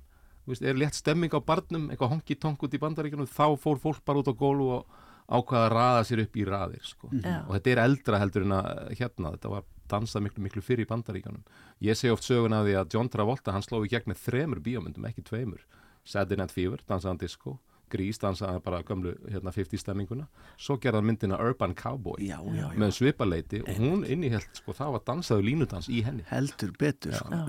veist, 0.48 0.64
er 0.64 0.76
létt 0.76 0.98
stemming 0.98 1.32
á 1.32 1.40
barnum, 1.40 1.88
eitthvað 1.88 2.16
honky-tonk 2.16 2.66
út 2.66 2.76
í 2.76 2.82
bandaríkjunum 2.82 3.30
þá 3.30 3.56
fór 3.60 3.80
fólk 3.80 4.04
bara 4.04 4.20
út 4.20 4.28
á 4.28 4.34
gólu 4.36 4.68
og 4.78 4.98
ákvaða 5.28 5.64
að 5.64 5.74
raða 5.74 6.04
sér 6.08 6.22
upp 6.24 6.36
í 6.40 6.44
raðir 6.48 6.84
sko. 6.88 7.10
mm. 7.12 7.48
og 7.48 7.56
þetta 7.56 7.72
er 7.72 7.82
eldra 7.82 8.20
heldur 8.20 8.46
en 8.46 8.54
að 8.56 8.70
hérna, 8.96 9.32
þetta 9.36 9.52
var 9.52 9.66
dansað 9.88 10.24
miklu 10.24 10.44
miklu 10.44 10.62
fyrir 10.64 10.84
í 10.84 10.88
bandaríkjunum. 10.88 11.44
Ég 11.84 11.96
segi 11.96 12.12
oft 12.12 12.24
sögun 12.24 12.56
af 12.56 12.64
því 12.64 12.76
að 12.80 12.94
John 12.96 13.12
Travolta 13.12 13.52
hann 13.52 13.64
sló 13.64 13.80
í 13.84 13.92
gegn 13.92 14.08
með 14.08 14.22
þremur 14.24 14.60
bíómyndum, 14.64 15.08
ekki 15.08 15.24
tveimur. 15.24 15.64
Saturday 16.08 16.40
Night 16.40 16.52
Fever, 16.52 16.80
dansaðan 16.88 17.20
disco 17.20 17.58
Grís 17.92 18.20
dansaði 18.22 18.62
bara 18.64 18.82
gömlu 18.86 19.14
hérna, 19.28 19.52
50 19.54 19.82
stemminguna 19.82 20.26
svo 20.58 20.78
gerða 20.82 21.02
myndina 21.04 21.38
Urban 21.42 21.74
Cowboy 21.78 22.22
já, 22.22 22.38
já, 22.38 22.64
já. 22.64 22.78
með 22.78 22.94
svipaleiti 22.98 23.62
og 23.64 23.80
hún 23.80 24.04
innihelt 24.08 24.60
sko, 24.60 24.74
það 24.76 24.94
var 24.96 25.04
dansaðu 25.10 25.46
línudans 25.46 25.88
í 25.90 26.02
henni 26.06 26.26
heldur 26.30 26.72
betur 26.78 27.16
sko. 27.18 27.42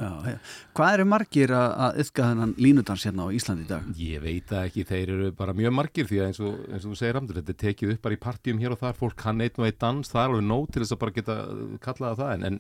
hvað 0.78 0.94
eru 0.98 1.08
margir 1.10 1.54
að 1.56 2.02
yfka 2.04 2.30
þennan 2.32 2.56
línudans 2.60 3.06
hérna 3.08 3.28
á 3.28 3.30
Íslandi 3.36 3.66
í 3.66 3.70
dag? 3.70 3.90
Ég 4.00 4.24
veit 4.24 4.54
ekki, 4.62 4.86
þeir 4.88 5.14
eru 5.16 5.32
bara 5.36 5.56
mjög 5.58 5.76
margir 5.76 6.10
því 6.10 6.22
að 6.22 6.30
eins 6.30 6.42
og, 6.44 6.60
eins 6.70 6.86
og 6.86 6.94
þú 6.94 7.00
segir 7.02 7.18
Ramdur, 7.18 7.42
þetta 7.42 7.56
er 7.56 7.60
tekið 7.66 7.96
upp 7.96 8.04
bara 8.06 8.18
í 8.18 8.22
partjum 8.24 8.62
hér 8.62 8.76
og 8.76 8.82
þar, 8.84 8.98
fólk 9.00 9.18
kann 9.20 9.44
eitt 9.46 9.60
og 9.60 9.68
eitt 9.68 9.80
dans 9.82 10.12
það 10.12 10.22
er 10.22 10.34
alveg 10.34 10.48
nóg 10.50 10.70
til 10.70 10.84
þess 10.84 10.96
að 10.96 11.02
bara 11.04 11.16
geta 11.18 11.38
kallaða 11.84 12.20
það 12.22 12.48
en, 12.50 12.60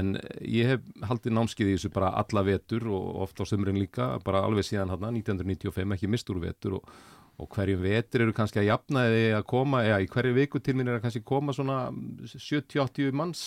en 0.00 0.14
ég 0.44 0.72
hef 0.72 1.06
haldið 1.10 1.36
námskið 1.38 1.72
í 1.72 1.76
þessu 1.76 1.92
bara 1.94 2.14
alla 2.22 2.44
vetur 2.46 2.88
og 2.92 3.22
ofta 3.26 3.46
á 3.46 3.50
sömurinn 3.50 3.80
líka, 3.80 4.10
bara 4.24 4.44
alveg 4.46 4.66
síðan 4.68 4.92
hérna 4.94 5.12
1995, 5.14 5.96
ekki 5.96 6.10
mistur 6.10 6.40
vetur 6.42 6.78
og 6.80 6.90
og 7.38 7.48
hverjum 7.54 7.82
vetur 7.84 8.24
eru 8.24 8.34
kannski 8.34 8.62
að 8.62 8.70
jafna 8.72 9.04
eða 9.08 9.40
að 9.40 9.48
koma, 9.52 9.82
eða 9.86 10.00
í 10.02 10.08
hverju 10.10 10.34
viku 10.36 10.60
til 10.62 10.74
mín 10.78 10.90
er 10.90 10.98
að 10.98 11.04
kannski 11.06 11.22
koma 11.26 11.54
svona 11.54 11.78
70-80 12.26 13.14
manns 13.14 13.42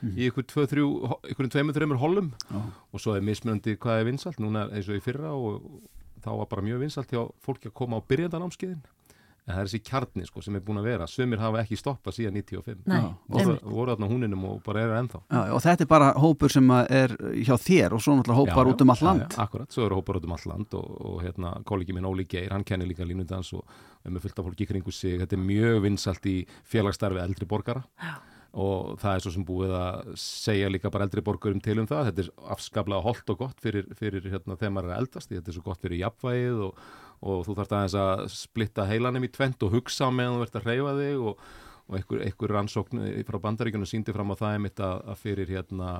mm. 0.00 0.14
í 0.16 0.30
ykkur 0.30 0.48
2-3 0.48 1.98
holum 2.00 2.32
oh. 2.50 2.70
og 2.90 3.02
svo 3.02 3.18
er 3.18 3.26
mismunandi 3.26 3.76
hvað 3.80 4.00
er 4.00 4.08
vinsalt, 4.08 4.40
núna 4.40 4.68
eins 4.72 4.88
og 4.88 4.96
í 4.96 5.04
fyrra 5.04 5.34
og 5.36 5.60
þá 6.24 6.30
var 6.40 6.50
bara 6.50 6.64
mjög 6.64 6.86
vinsalt 6.86 7.12
hjá 7.12 7.22
fólki 7.44 7.68
að 7.68 7.76
koma 7.82 8.00
á 8.00 8.06
byrjandanámskiðin 8.08 8.80
en 9.44 9.52
það 9.52 9.60
er 9.60 9.68
þessi 9.68 9.80
kjarni 9.84 10.24
sko, 10.24 10.42
sem 10.44 10.56
er 10.56 10.62
búin 10.64 10.80
að 10.80 10.86
vera. 10.88 11.06
Sömur 11.10 11.42
hafa 11.42 11.60
ekki 11.60 11.76
stoppað 11.76 12.16
síðan 12.16 12.38
95 12.40 12.86
Nei, 12.88 13.00
voru, 13.28 13.56
voru 13.68 13.92
þarna 13.92 14.08
húninum 14.08 14.46
og 14.48 14.62
bara 14.64 14.84
eru 14.86 14.96
ennþá. 14.96 15.20
Já, 15.28 15.40
og 15.52 15.62
þetta 15.66 15.84
er 15.84 15.90
bara 15.90 16.10
hópur 16.22 16.54
sem 16.54 16.74
er 16.84 17.16
hjá 17.44 17.54
þér 17.60 17.96
og 17.96 18.04
svo 18.04 18.16
náttúrulega 18.16 18.40
hópar 18.40 18.64
já, 18.64 18.72
út 18.72 18.84
um 18.84 18.94
all 18.94 19.04
land. 19.08 19.26
já, 19.26 19.42
akkurat, 19.44 19.72
svo 19.76 19.84
eru 19.84 20.00
hópar 20.00 20.20
út 20.20 20.28
um 20.28 20.36
all 20.38 20.46
land 20.48 20.78
og, 20.80 20.94
og 21.10 21.18
hérna, 21.26 21.54
kollegi 21.68 21.96
minn 21.96 22.08
Óli 22.08 22.24
Geir, 22.24 22.54
hann 22.56 22.64
kennir 22.64 22.88
líka 22.88 23.04
línundans 23.04 23.52
og 23.52 23.66
við 24.04 24.16
með 24.16 24.24
fullt 24.24 24.40
af 24.40 24.48
fólki 24.48 24.68
kringu 24.70 24.94
sig. 24.94 25.18
Þetta 25.20 25.36
er 25.36 25.44
mjög 25.44 25.82
vinsalt 25.84 26.30
í 26.30 26.38
félagsstarfi 26.72 27.20
eldri 27.20 27.48
borgara. 27.48 27.84
Og 28.54 28.94
það 29.02 29.16
er 29.16 29.22
svo 29.24 29.30
sem 29.34 29.44
búið 29.44 29.72
að 29.74 30.10
segja 30.22 30.68
líka 30.70 30.90
bara 30.94 31.08
eldri 31.08 31.24
borgurum 31.26 31.60
til 31.60 31.80
um 31.82 31.88
það. 31.90 32.12
Þetta 32.12 32.22
er 32.22 32.52
afskaplega 32.54 33.02
holdt 33.02 33.32
og 33.34 33.40
gott 33.40 33.58
fyrir, 33.60 33.88
fyrir 33.98 34.28
hérna, 34.30 34.54
þegar 34.54 34.76
maður 34.76 34.92
og 37.20 37.44
þú 37.46 37.56
þarfst 37.58 37.76
aðeins 37.76 37.96
að 38.00 38.24
splitta 38.34 38.88
heilanum 38.88 39.26
í 39.26 39.32
tvent 39.32 39.62
og 39.66 39.76
hugsa 39.76 40.10
meðan 40.10 40.40
þú 40.40 40.46
ert 40.48 40.58
að 40.58 40.68
hreyfa 40.68 40.94
þig 40.98 41.24
og, 41.30 41.46
og 41.84 41.98
einhver, 41.98 42.24
einhver 42.26 42.54
rannsókn 42.58 43.04
frá 43.28 43.40
bandaríkunum 43.46 43.88
síndi 43.88 44.14
fram 44.16 44.34
á 44.34 44.36
það 44.40 44.56
að, 44.84 44.96
að 45.12 45.20
fyrir 45.22 45.54
hérna 45.54 45.90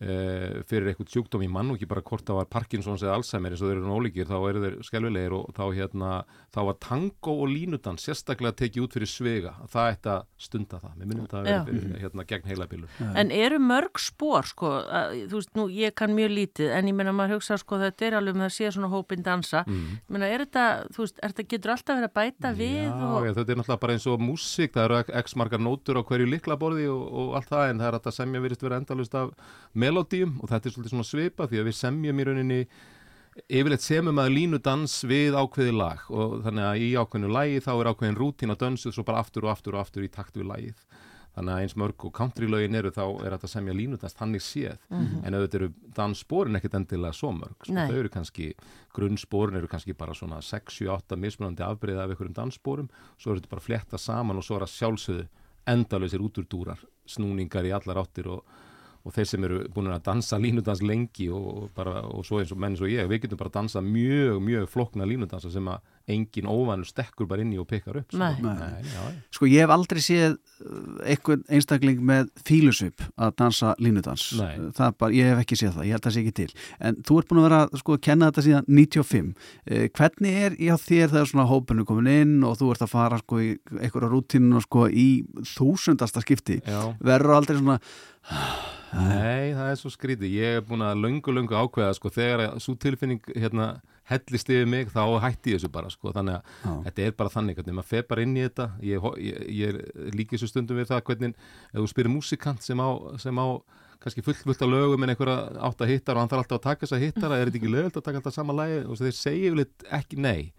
fyrir 0.00 0.90
eitthvað 0.90 1.12
sjúkdóm 1.14 1.44
í 1.46 1.48
mann 1.48 1.70
og 1.70 1.78
ekki 1.78 1.86
bara 1.88 2.02
hvort 2.04 2.26
það 2.26 2.40
var 2.40 2.48
Parkinsons 2.50 3.04
eða 3.04 3.14
Alzheimer 3.20 3.54
eins 3.54 3.62
og 3.62 3.70
þeir 3.70 3.78
eru 3.78 3.94
ólíkir 3.94 4.26
þá 4.26 4.34
eru 4.50 4.62
þeir 4.64 4.74
skelvilegir 4.88 5.36
og 5.36 5.52
þá 5.54 5.62
hérna 5.78 6.08
þá 6.54 6.58
var 6.68 6.78
tango 6.82 7.34
og 7.44 7.52
línudan 7.52 8.00
sérstaklega 8.02 8.58
tekið 8.58 8.84
út 8.84 8.96
fyrir 8.98 9.10
svega. 9.10 9.54
Það 9.70 9.90
ætti 9.92 10.10
að 10.12 10.26
stunda 10.46 10.80
það. 10.82 10.96
Mér 10.98 11.10
minnum 11.10 11.28
það 11.30 11.38
að 11.40 11.48
vera 11.48 11.62
fyrir 11.68 12.02
hérna 12.02 12.26
gegn 12.32 12.50
heilabilur 12.50 13.00
En 13.22 13.32
eru 13.34 13.60
mörg 13.62 14.02
spór 14.02 14.50
sko 14.50 14.72
að, 14.82 15.14
þú 15.30 15.40
veist 15.40 15.54
nú 15.58 15.68
ég 15.72 15.94
kann 15.98 16.14
mjög 16.16 16.34
lítið 16.40 16.74
en 16.74 16.90
ég 16.90 16.98
menna 16.98 17.14
maður 17.14 17.38
hugsa 17.38 17.58
sko 17.62 17.78
þetta 17.80 18.08
er 18.08 18.18
alveg 18.18 18.38
með 18.38 18.48
að 18.48 18.54
sé 18.58 18.72
svona 18.74 18.90
hópin 18.92 19.24
dansa. 19.24 19.64
Mm. 19.68 19.98
menna 20.10 20.30
er 20.30 20.44
þetta 20.44 20.66
þú 20.94 21.04
veist 21.04 21.20
er 21.22 21.34
þetta 21.34 21.46
getur 21.54 21.74
alltaf 21.74 22.00
verið 22.00 22.10
að 22.10 22.16
bæta 22.18 22.50
já, 22.50 22.58
við 22.58 22.90
og... 22.92 23.16
Já 23.28 23.32
þetta 23.38 23.54
er 23.54 23.60
náttúrulega 23.60 23.82
bara 23.84 23.96
eins 23.96 24.08
og 24.10 24.24
músík 24.24 24.74
það 24.74 24.88
eru 24.88 25.18
x 25.22 25.36
margar 25.38 25.62
nótur 25.62 26.00
á 26.00 26.02
hverju 26.06 26.28
liklaborði 26.30 26.88
og, 26.92 27.04
og 27.04 27.36
allt 27.38 27.50
það 27.52 27.70
en 27.70 27.82
það 27.82 27.90
er 27.90 27.98
að 27.98 28.06
það 28.08 28.16
semja 28.18 28.44
virist 28.44 28.64
vera 28.64 28.80
endalust 28.82 29.18
af 29.18 29.32
melodíum 29.84 30.34
og 30.40 30.50
þetta 30.50 30.68
er 30.68 30.74
svolítið 30.74 30.96
svona 30.96 31.08
svipa 31.12 31.48
því 31.50 31.62
að 31.62 31.70
við 31.70 31.80
semjum 31.80 32.20
í 32.20 32.28
rauninni 32.28 32.60
yfirleitt 33.50 33.82
semum 33.82 34.20
að 34.22 34.34
línu 34.36 34.60
dans 34.62 34.92
við 35.10 35.34
ákveði 35.34 35.72
lag 35.74 36.04
og 36.12 36.38
þannig 36.44 36.68
að 36.68 36.84
í 36.84 36.92
ákveðinu 36.94 37.32
lagi 37.34 37.64
þá 37.64 37.72
er 37.74 37.90
ákveðin 37.90 38.20
rútín 38.20 38.54
að 38.54 38.60
dansu 38.62 38.92
svo 38.94 39.04
bara 39.06 39.24
aftur 39.24 39.48
og 39.48 39.54
aftur 39.54 39.74
og 39.74 39.82
aftur 39.82 40.06
í 40.06 40.12
takt 40.12 40.38
við 40.38 40.48
lagið. 40.52 40.84
Þannig 41.34 41.50
að 41.50 41.62
eins 41.64 41.74
mörg 41.82 42.04
og 42.06 42.12
countrylögin 42.14 42.78
eru 42.78 42.92
þá 42.94 43.02
er 43.26 43.34
þetta 43.34 43.48
semja 43.50 43.74
línudans 43.74 44.14
þannig 44.14 44.42
séð. 44.46 44.76
Mm 44.86 45.00
-hmm. 45.00 45.24
en 45.26 45.34
auðvitað 45.34 45.58
eru 45.60 45.68
dansspórin 45.96 46.56
ekkert 46.56 46.76
endilega 46.78 47.12
svo 47.12 47.32
mörg 47.34 47.56
sko, 47.66 47.74
þau 47.74 47.98
eru 47.98 48.08
kannski, 48.08 48.52
grunnspórin 48.94 49.58
eru 49.58 49.66
kannski 49.66 49.94
bara 49.98 50.14
svona 50.14 50.38
6-7-8 50.38 51.16
mismunandi 51.16 51.62
afbreyða 51.66 52.04
af 52.04 52.10
einhverjum 52.10 52.34
dansspórum, 52.34 52.88
svo 53.18 53.32
eru 53.32 53.40
þetta 53.40 53.50
bara 53.50 53.66
fletta 53.66 53.98
saman 53.98 54.36
og 54.36 54.44
svo 54.44 54.56
er 54.56 54.62
að 54.62 54.76
sjálfsögðu 54.78 55.26
endalösir 55.66 56.20
úturdúrar, 56.22 56.78
snúningar 57.06 57.66
í 57.66 57.72
allar 57.74 57.98
áttir 57.98 58.28
og 58.28 58.44
og 59.04 59.12
þeir 59.12 59.28
sem 59.28 59.44
eru 59.44 59.60
búin 59.74 59.92
að 59.92 60.06
dansa 60.06 60.38
línudans 60.40 60.80
lengi 60.84 61.28
og, 61.32 61.68
bara, 61.76 62.00
og 62.08 62.24
svo 62.24 62.40
eins 62.40 62.52
og 62.54 62.60
menn 62.60 62.72
eins 62.72 62.84
og 62.84 62.92
ég, 62.92 63.08
við 63.10 63.26
getum 63.26 63.40
bara 63.40 63.52
að 63.52 63.58
dansa 63.58 63.82
mjög, 63.84 64.40
mjög 64.44 64.70
flokna 64.72 65.08
línudansa 65.08 65.52
sem 65.52 65.68
að 65.68 65.82
engin 66.10 66.48
óvanur 66.50 66.86
stekkur 66.88 67.28
bara 67.28 67.44
inn 67.44 67.52
í 67.54 67.60
og 67.60 67.68
pekar 67.70 68.00
upp. 68.02 68.10
Sko. 68.12 68.20
Nei. 68.20 68.34
Nei, 68.44 68.82
já, 68.92 69.04
sko 69.32 69.48
ég 69.48 69.64
hef 69.64 69.72
aldrei 69.72 70.02
séð 70.04 70.34
uh, 70.34 70.98
einhvern 71.08 71.44
einstakling 71.48 72.02
með 72.04 72.28
fílusvip 72.44 73.04
að 73.16 73.34
dansa 73.40 73.72
línudans. 73.80 74.26
Bara, 74.76 75.10
ég 75.14 75.32
hef 75.32 75.44
ekki 75.44 75.58
séð 75.60 75.78
það, 75.78 75.88
ég 75.88 75.96
held 75.96 76.02
að 76.02 76.10
það 76.10 76.16
sé 76.16 76.24
ekki 76.24 76.36
til. 76.40 76.66
En 76.84 77.00
þú 77.00 77.18
ert 77.20 77.30
búin 77.30 77.42
að 77.42 77.48
vera 77.48 77.80
sko, 77.80 77.96
að 77.96 78.04
kenna 78.08 78.30
þetta 78.30 78.46
síðan 78.48 78.70
95. 78.80 79.32
Eh, 79.64 79.86
hvernig 79.96 80.38
er 80.44 80.58
í 80.58 80.70
á 80.70 80.76
þér 80.80 81.14
þegar 81.14 81.32
svona 81.32 81.48
hópinu 81.50 81.88
komin 81.88 82.12
inn 82.12 82.36
og 82.44 82.58
þú 82.60 82.70
ert 82.74 82.84
að 82.84 82.94
fara 82.94 83.22
sko, 83.22 83.40
í 83.40 83.54
einhverja 83.80 84.12
rútinu 84.12 84.62
sko, 84.64 84.86
í 84.90 85.08
þúsundasta 85.54 86.24
skipti? 86.24 86.60
Verður 87.04 87.38
aldrei 87.38 87.60
svona 87.60 87.80
Nei, 88.94 89.50
það 89.56 89.70
er 89.72 89.78
svo 89.80 89.90
skrítið. 89.90 90.36
Ég 90.38 90.60
er 90.60 90.62
búin 90.66 90.84
að 90.86 91.00
löngu, 91.02 91.32
löngu 91.34 91.56
ákveða 91.58 91.96
sko 91.96 92.12
þegar 92.14 92.44
svo 92.62 92.76
tilfinning 92.78 93.24
hérna 93.34 93.72
hellist 94.10 94.50
yfir 94.52 94.68
mig 94.68 94.90
þá 94.92 95.02
hætti 95.24 95.54
ég 95.54 95.60
þessu 95.60 95.70
bara 95.72 95.92
sko. 95.92 96.12
Þannig 96.12 96.36
að 96.36 96.42
Já. 96.64 96.74
þetta 96.88 97.06
er 97.06 97.16
bara 97.20 97.32
þannig 97.32 97.58
hvernig 97.58 97.78
maður 97.78 97.90
feð 97.92 98.04
bara 98.10 98.26
inn 98.26 98.36
í 98.36 98.44
þetta. 98.44 98.66
Ég, 98.84 99.08
ég, 99.24 99.40
ég 99.60 99.72
er 99.72 100.12
líkið 100.18 100.42
svo 100.42 100.50
stundum 100.50 100.80
við 100.80 100.90
það 100.90 101.02
hvernig 101.08 101.34
ef 101.72 101.78
þú 101.80 101.88
spyrir 101.94 102.12
músikant 102.12 102.64
sem 102.66 102.84
á, 102.84 102.88
sem 103.22 103.40
á 103.40 103.46
kannski 104.04 104.24
fullt 104.26 104.42
fullt 104.44 104.60
á 104.60 104.68
lögum 104.68 105.06
en 105.06 105.14
einhverja 105.14 105.36
átt 105.64 105.80
að 105.80 105.94
hittar 105.94 106.18
og 106.18 106.24
hann 106.24 106.30
þarf 106.32 106.44
alltaf 106.44 106.58
að 106.58 106.66
taka 106.66 106.84
þess 106.84 106.96
að 106.98 107.04
hittara 107.06 107.38
er 107.40 107.48
þetta 107.48 107.60
ekki 107.62 107.72
lögult 107.72 107.96
að 107.96 108.04
taka 108.04 108.20
alltaf 108.20 108.34
sama 108.36 108.56
lægi 108.58 108.82
og 108.84 109.00
þeir 109.00 109.16
segja 109.16 109.48
yfirleitt 109.48 109.86
ekki 110.00 110.18
nei. 110.20 110.52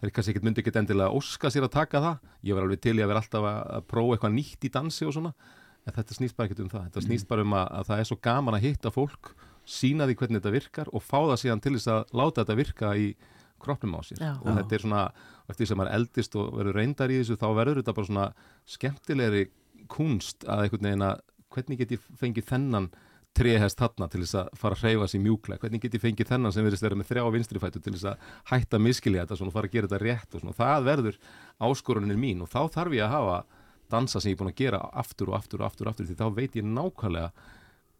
Þeir 0.00 0.12
kannski 0.16 0.34
ekkert 0.34 0.46
myndi 0.48 0.62
ekkert 0.62 0.78
endilega 0.80 1.16
óska 1.16 1.50
sér 1.52 1.64
að 1.66 1.74
taka 1.76 2.00
það. 2.04 2.28
Ég 2.48 2.56
var 2.56 2.66
alveg 2.66 2.80
til 2.84 2.96
í 2.96 3.02
að 3.04 3.10
vera 3.12 3.22
alltaf 3.24 3.48
að 3.48 3.88
prófa 3.88 4.16
eitthvað 4.16 4.36
nýtt 4.36 4.68
í 4.68 4.72
dansi 4.72 5.08
og 5.08 5.16
svona. 5.16 5.32
En 5.88 5.96
þetta 5.96 6.16
snýst 6.16 6.36
bara 6.36 6.48
ekkert 6.48 6.62
um 6.64 6.70
það. 6.72 6.86
Þetta 6.88 7.04
snýst 7.06 7.28
bara 7.28 7.44
um 7.44 7.56
að, 7.56 7.66
að 7.80 7.88
það 7.90 8.02
er 8.02 8.08
svo 8.08 8.18
gaman 8.28 8.56
að 8.56 8.64
hitta 8.68 8.92
fólk 8.92 9.32
sína 9.70 10.08
því 10.08 10.16
hvernig 10.20 10.40
þetta 10.40 10.54
virkar 10.54 10.90
og 10.92 11.04
fá 11.04 11.18
það 11.18 11.36
síðan 11.44 11.62
til 11.64 11.74
þess 11.76 11.92
að 11.94 12.16
láta 12.20 12.42
þetta 12.42 12.58
virka 12.58 12.94
í 12.98 13.10
kroppnum 13.60 13.98
á 13.98 14.00
sér. 14.06 14.22
Já. 14.22 14.32
og 14.40 14.56
þetta 14.56 14.76
er 14.76 14.84
svona, 14.86 15.04
eftir 15.52 15.68
sem 15.68 15.80
maður 15.80 15.96
eldist 15.98 16.36
og 16.40 16.54
verður 16.56 16.78
reyndar 16.80 17.12
í 17.12 17.20
þessu, 17.20 17.36
þá 17.40 17.48
verður 17.58 17.82
þetta 17.82 17.96
bara 17.98 18.08
svona 18.08 18.26
skemmtilegri 18.74 19.44
kunst 19.90 20.46
að 20.48 20.64
einhvern 20.64 20.88
veginn 20.88 21.06
að 21.06 21.22
hvernig 21.50 21.80
get 21.80 21.94
ég 21.96 22.10
fengið 22.20 22.50
þennan 22.50 22.90
trehest 23.36 23.78
þarna 23.78 24.08
til 24.10 24.24
þess 24.24 24.38
að 24.40 24.48
fara 24.58 24.76
að 24.76 24.84
hreyfa 24.84 25.08
sér 25.10 25.22
mjúkla, 25.22 25.58
hvernig 25.62 25.84
get 25.84 25.94
ég 25.94 26.02
fengið 26.02 26.30
þennan 26.32 26.54
sem 26.54 26.66
verðist 26.66 26.84
vera 26.84 26.98
með 26.98 27.10
þrjá 27.12 27.22
vinstrifætu 27.36 27.82
til 27.82 27.94
þess 27.94 28.08
að 28.10 28.24
hætta 28.50 28.80
miskilja 28.82 29.26
þetta 29.26 29.46
og 29.46 29.54
fara 29.54 29.70
að 29.70 29.76
gera 29.76 29.90
þetta 29.90 30.00
rétt 30.02 30.34
og 30.34 30.42
svona, 30.42 30.56
það 30.58 30.88
verður 30.88 31.20
áskorunin 31.68 32.20
mín 32.20 32.42
og 32.42 32.50
þá 32.50 32.60
þarf 32.74 32.96
ég 32.96 33.06
að 33.06 33.14
hafa 33.14 33.38
dansa 33.90 34.22
sem 34.22 34.32
ég 34.32 34.36
er 34.36 34.40
búin 34.42 34.50
að 34.50 34.60
gera 34.62 34.82
aftur 35.02 35.30
og 35.30 35.38
aftur 35.38 35.62
og 35.62 35.70
aftur, 35.70 35.86
og 35.86 35.94
aftur 35.94 36.08
því 36.10 36.18
þá 36.18 36.26
veit 36.34 36.58
ég 36.58 36.66
nákvæmlega 36.66 37.30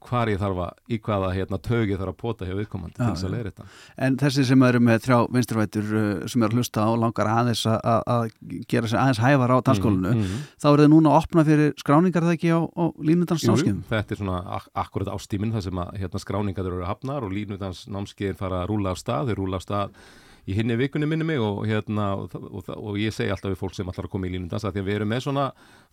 hvar 0.07 0.31
ég 0.33 0.41
þarf 0.41 0.61
að, 0.65 0.79
í 0.89 0.99
hvaða 1.05 1.31
hérna, 1.35 1.59
tög 1.63 1.91
ég 1.93 2.01
þarf 2.01 2.13
að 2.15 2.19
pota 2.21 2.49
hjá 2.49 2.55
viðkomandi 2.59 2.97
til 2.97 3.09
þess 3.09 3.27
að 3.27 3.35
leira 3.35 3.51
þetta. 3.53 3.67
En 4.07 4.17
þessi 4.21 4.45
sem 4.49 4.65
eru 4.69 4.81
með 4.87 5.03
þrjá 5.07 5.19
vinsturvætur 5.37 5.91
uh, 5.91 6.07
sem 6.31 6.47
eru 6.47 6.51
að 6.51 6.61
hlusta 6.61 6.87
á 6.87 6.91
langar 7.03 7.31
aðeins 7.35 7.65
að 7.69 8.25
gera 8.71 8.91
sér 8.91 9.03
aðeins 9.03 9.23
hæfar 9.25 9.55
á 9.55 9.59
danskólinu, 9.69 10.15
mm, 10.15 10.25
mm, 10.25 10.49
þá 10.63 10.67
eru 10.73 10.87
þið 10.87 10.93
núna 10.95 11.13
að 11.13 11.21
opna 11.21 11.47
fyrir 11.51 11.77
skráningar 11.81 12.27
það 12.27 12.37
ekki 12.39 12.55
á, 12.57 12.61
á 12.65 12.85
línudansnámskeiðum? 13.11 13.85
Þetta 13.91 14.17
er 14.17 14.23
svona 14.23 14.41
ak 14.57 14.73
akkurat 14.85 15.13
ástíminn 15.15 15.55
þar 15.57 15.67
sem 15.69 15.85
að 15.85 15.93
hérna, 16.01 16.25
skráningar 16.25 16.71
eru 16.71 16.83
að 16.83 16.91
hafnar 16.95 17.29
og 17.29 17.37
línudansnámskeiðin 17.37 18.41
fara 18.41 18.65
að 18.65 18.73
rúla 18.73 18.95
á 18.95 18.97
stað, 18.99 19.31
þeir 19.31 19.43
rúla 19.43 19.61
á 19.61 19.67
stað 19.67 20.03
í 20.49 20.57
hinni 20.57 20.77
vikunni 20.81 21.09
minni 21.09 21.27
mig 21.27 21.41
og, 21.43 21.63
hérna, 21.69 22.13
og, 22.21 22.35
og, 22.35 22.69
og 22.75 22.99
ég 23.01 23.15
segi 23.15 23.33
alltaf 23.33 23.53
við 23.53 23.61
fólk 23.61 23.77
sem 23.77 23.91
ætlar 23.91 24.09
að 24.09 24.15
koma 24.15 24.29
í 24.29 24.35
línundans 24.35 24.65
að 24.65 24.77
því 24.77 24.85
að 24.85 24.91
við 24.91 24.99
erum 25.01 25.13
með 25.13 25.25
svona 25.27 25.47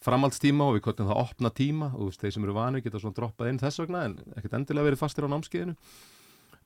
framhaldstíma 0.06 0.68
og 0.68 0.78
við 0.78 0.86
kvöldum 0.88 1.10
það 1.10 1.18
að 1.18 1.24
opna 1.26 1.54
tíma 1.62 1.90
og 1.98 2.14
þeir 2.16 2.36
sem 2.36 2.48
eru 2.48 2.58
vanið 2.58 2.86
geta 2.88 3.02
svona 3.04 3.20
droppað 3.20 3.52
inn 3.52 3.62
þess 3.64 3.84
vegna 3.84 4.06
en 4.08 4.20
ekkert 4.36 4.60
endilega 4.60 4.90
verið 4.92 5.04
fastir 5.04 5.28
á 5.28 5.34
námskeiðinu 5.34 5.78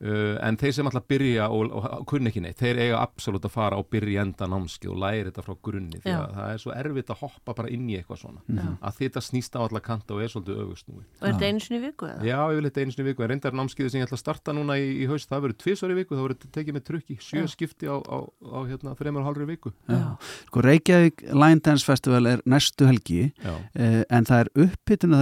Uh, 0.02 0.34
en 0.42 0.56
þeir 0.58 0.72
sem 0.74 0.88
alltaf 0.90 1.04
byrja 1.12 1.46
og, 1.54 1.68
og, 1.78 1.84
og 2.00 2.06
kunni 2.10 2.32
ekki 2.32 2.42
neitt, 2.42 2.58
þeir 2.58 2.80
eiga 2.82 3.02
absolutt 3.04 3.44
að 3.46 3.54
fara 3.54 3.78
á 3.78 3.82
byrjenda 3.86 4.48
námski 4.50 4.90
og 4.90 4.98
læri 4.98 5.28
þetta 5.28 5.44
frá 5.46 5.54
grunni 5.68 6.00
því 6.02 6.16
að 6.16 6.34
það 6.40 6.54
er 6.56 6.62
svo 6.64 6.74
erfitt 6.74 7.12
að 7.14 7.22
hoppa 7.22 7.56
bara 7.60 7.70
inn 7.70 7.86
í 7.86 8.00
eitthvað 8.00 8.24
svona, 8.24 8.42
Já. 8.50 8.64
að 8.82 8.98
þetta 8.98 9.24
snýst 9.28 9.54
á 9.54 9.62
alla 9.62 9.84
kanta 9.86 10.16
og 10.18 10.24
er 10.26 10.34
svolítið 10.34 10.64
öfustnúi 10.64 11.04
Og 11.04 11.28
er 11.28 11.36
þetta 11.36 11.52
einu 11.52 11.62
sinni 11.62 11.82
viku 11.86 12.10
eða? 12.10 12.26
Já, 12.26 12.40
ég 12.50 12.58
vil 12.58 12.66
þetta 12.72 12.82
einu 12.82 12.96
sinni 12.96 13.08
viku, 13.12 13.26
en 13.28 13.32
reyndar 13.36 13.60
námskiði 13.62 13.94
sem 13.94 14.02
ég 14.02 14.10
ætla 14.10 14.18
að 14.18 14.24
starta 14.24 14.58
núna 14.58 14.80
í, 14.82 14.90
í 15.04 15.08
haust, 15.12 15.30
það 15.30 15.46
verður 15.46 15.62
tvísari 15.68 16.00
viku, 16.02 16.18
það 16.18 16.28
verður 16.32 16.52
tekið 16.58 16.80
með 16.80 16.86
trukki, 16.90 17.22
sjö 17.22 17.46
Já. 17.46 17.54
skipti 17.54 17.94
á, 17.94 17.98
á, 18.02 18.18
á 18.26 18.60
hérna, 18.74 18.98
þreymur 18.98 19.22
og 19.22 19.30
halvri 19.30 19.50
viku. 19.54 19.76
Sko 20.50 20.66
Reykjavík 20.66 21.28
Line 21.30 21.62
Dance 21.62 21.86
Festival 21.86 22.26
er 22.34 22.42
næstu 22.50 22.90
helgi, 22.90 23.32
eh, 23.46 24.02
en 24.10 24.26
það 24.26 24.48
er 24.48 24.54
upphittuna 24.66 25.22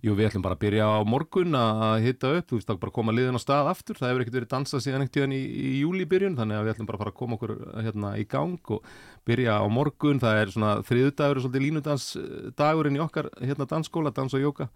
Jú, 0.00 0.14
við 0.16 0.30
ætlum 0.30 0.44
bara 0.46 0.56
að 0.56 0.62
byrja 0.62 0.84
á 0.96 1.04
morgun 1.04 1.56
að 1.58 2.06
hitta 2.06 2.30
upp, 2.38 2.46
þú 2.48 2.56
veist, 2.56 2.70
að 2.72 2.78
bara 2.80 2.94
koma 2.96 3.12
liðin 3.12 3.36
á 3.36 3.40
stað 3.42 3.66
aftur, 3.68 3.98
það 4.00 4.08
hefur 4.08 4.22
ekkert 4.24 4.36
verið 4.38 4.50
dansað 4.54 4.82
síðan 4.86 5.04
ekkert 5.04 5.34
í, 5.36 5.40
í 5.44 5.72
júlibyrjun, 5.82 6.38
þannig 6.38 6.56
að 6.56 6.64
við 6.64 6.72
ætlum 6.72 6.88
bara 6.88 6.96
að 6.96 7.02
fara 7.02 7.12
að 7.12 7.18
koma 7.18 7.36
okkur 7.36 7.52
hérna 7.84 8.12
í 8.16 8.24
gang 8.32 8.72
og 8.72 8.88
byrja 9.28 9.58
á 9.60 9.64
morgun, 9.68 10.22
það 10.22 10.40
er 10.40 10.54
svona 10.54 10.72
þriðdagur 10.88 11.40
og 11.42 11.44
svolítið 11.44 11.66
línudansdagurinn 11.66 12.96
í 12.96 13.04
okkar 13.04 13.28
hérna 13.44 13.68
dansskóla, 13.68 14.14
dans 14.16 14.38
og 14.38 14.46
jóka 14.46 14.70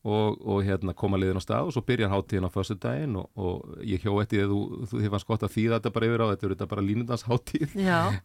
og, 0.00 0.38
og 0.40 0.62
hérna 0.64 0.94
koma 0.96 1.18
liðin 1.20 1.40
á 1.40 1.44
stað 1.44 1.70
og 1.70 1.74
svo 1.76 1.84
byrjar 1.84 2.12
háttíðin 2.12 2.48
á 2.48 2.54
fyrstu 2.54 2.78
daginn 2.80 3.18
og, 3.20 3.28
og 3.36 3.82
ég 3.84 4.00
hjó 4.04 4.14
eftir 4.22 4.40
því 4.40 4.46
að 4.46 4.54
þú, 4.92 5.02
fannst 5.12 5.28
gott 5.28 5.44
að 5.44 5.54
þýða 5.56 5.78
þetta 5.78 5.94
bara 5.96 6.10
yfir 6.10 6.24
á 6.24 6.30
þetta 6.30 6.46
er 6.46 6.54
þetta 6.54 6.70
bara 6.70 6.86
línundans 6.86 7.26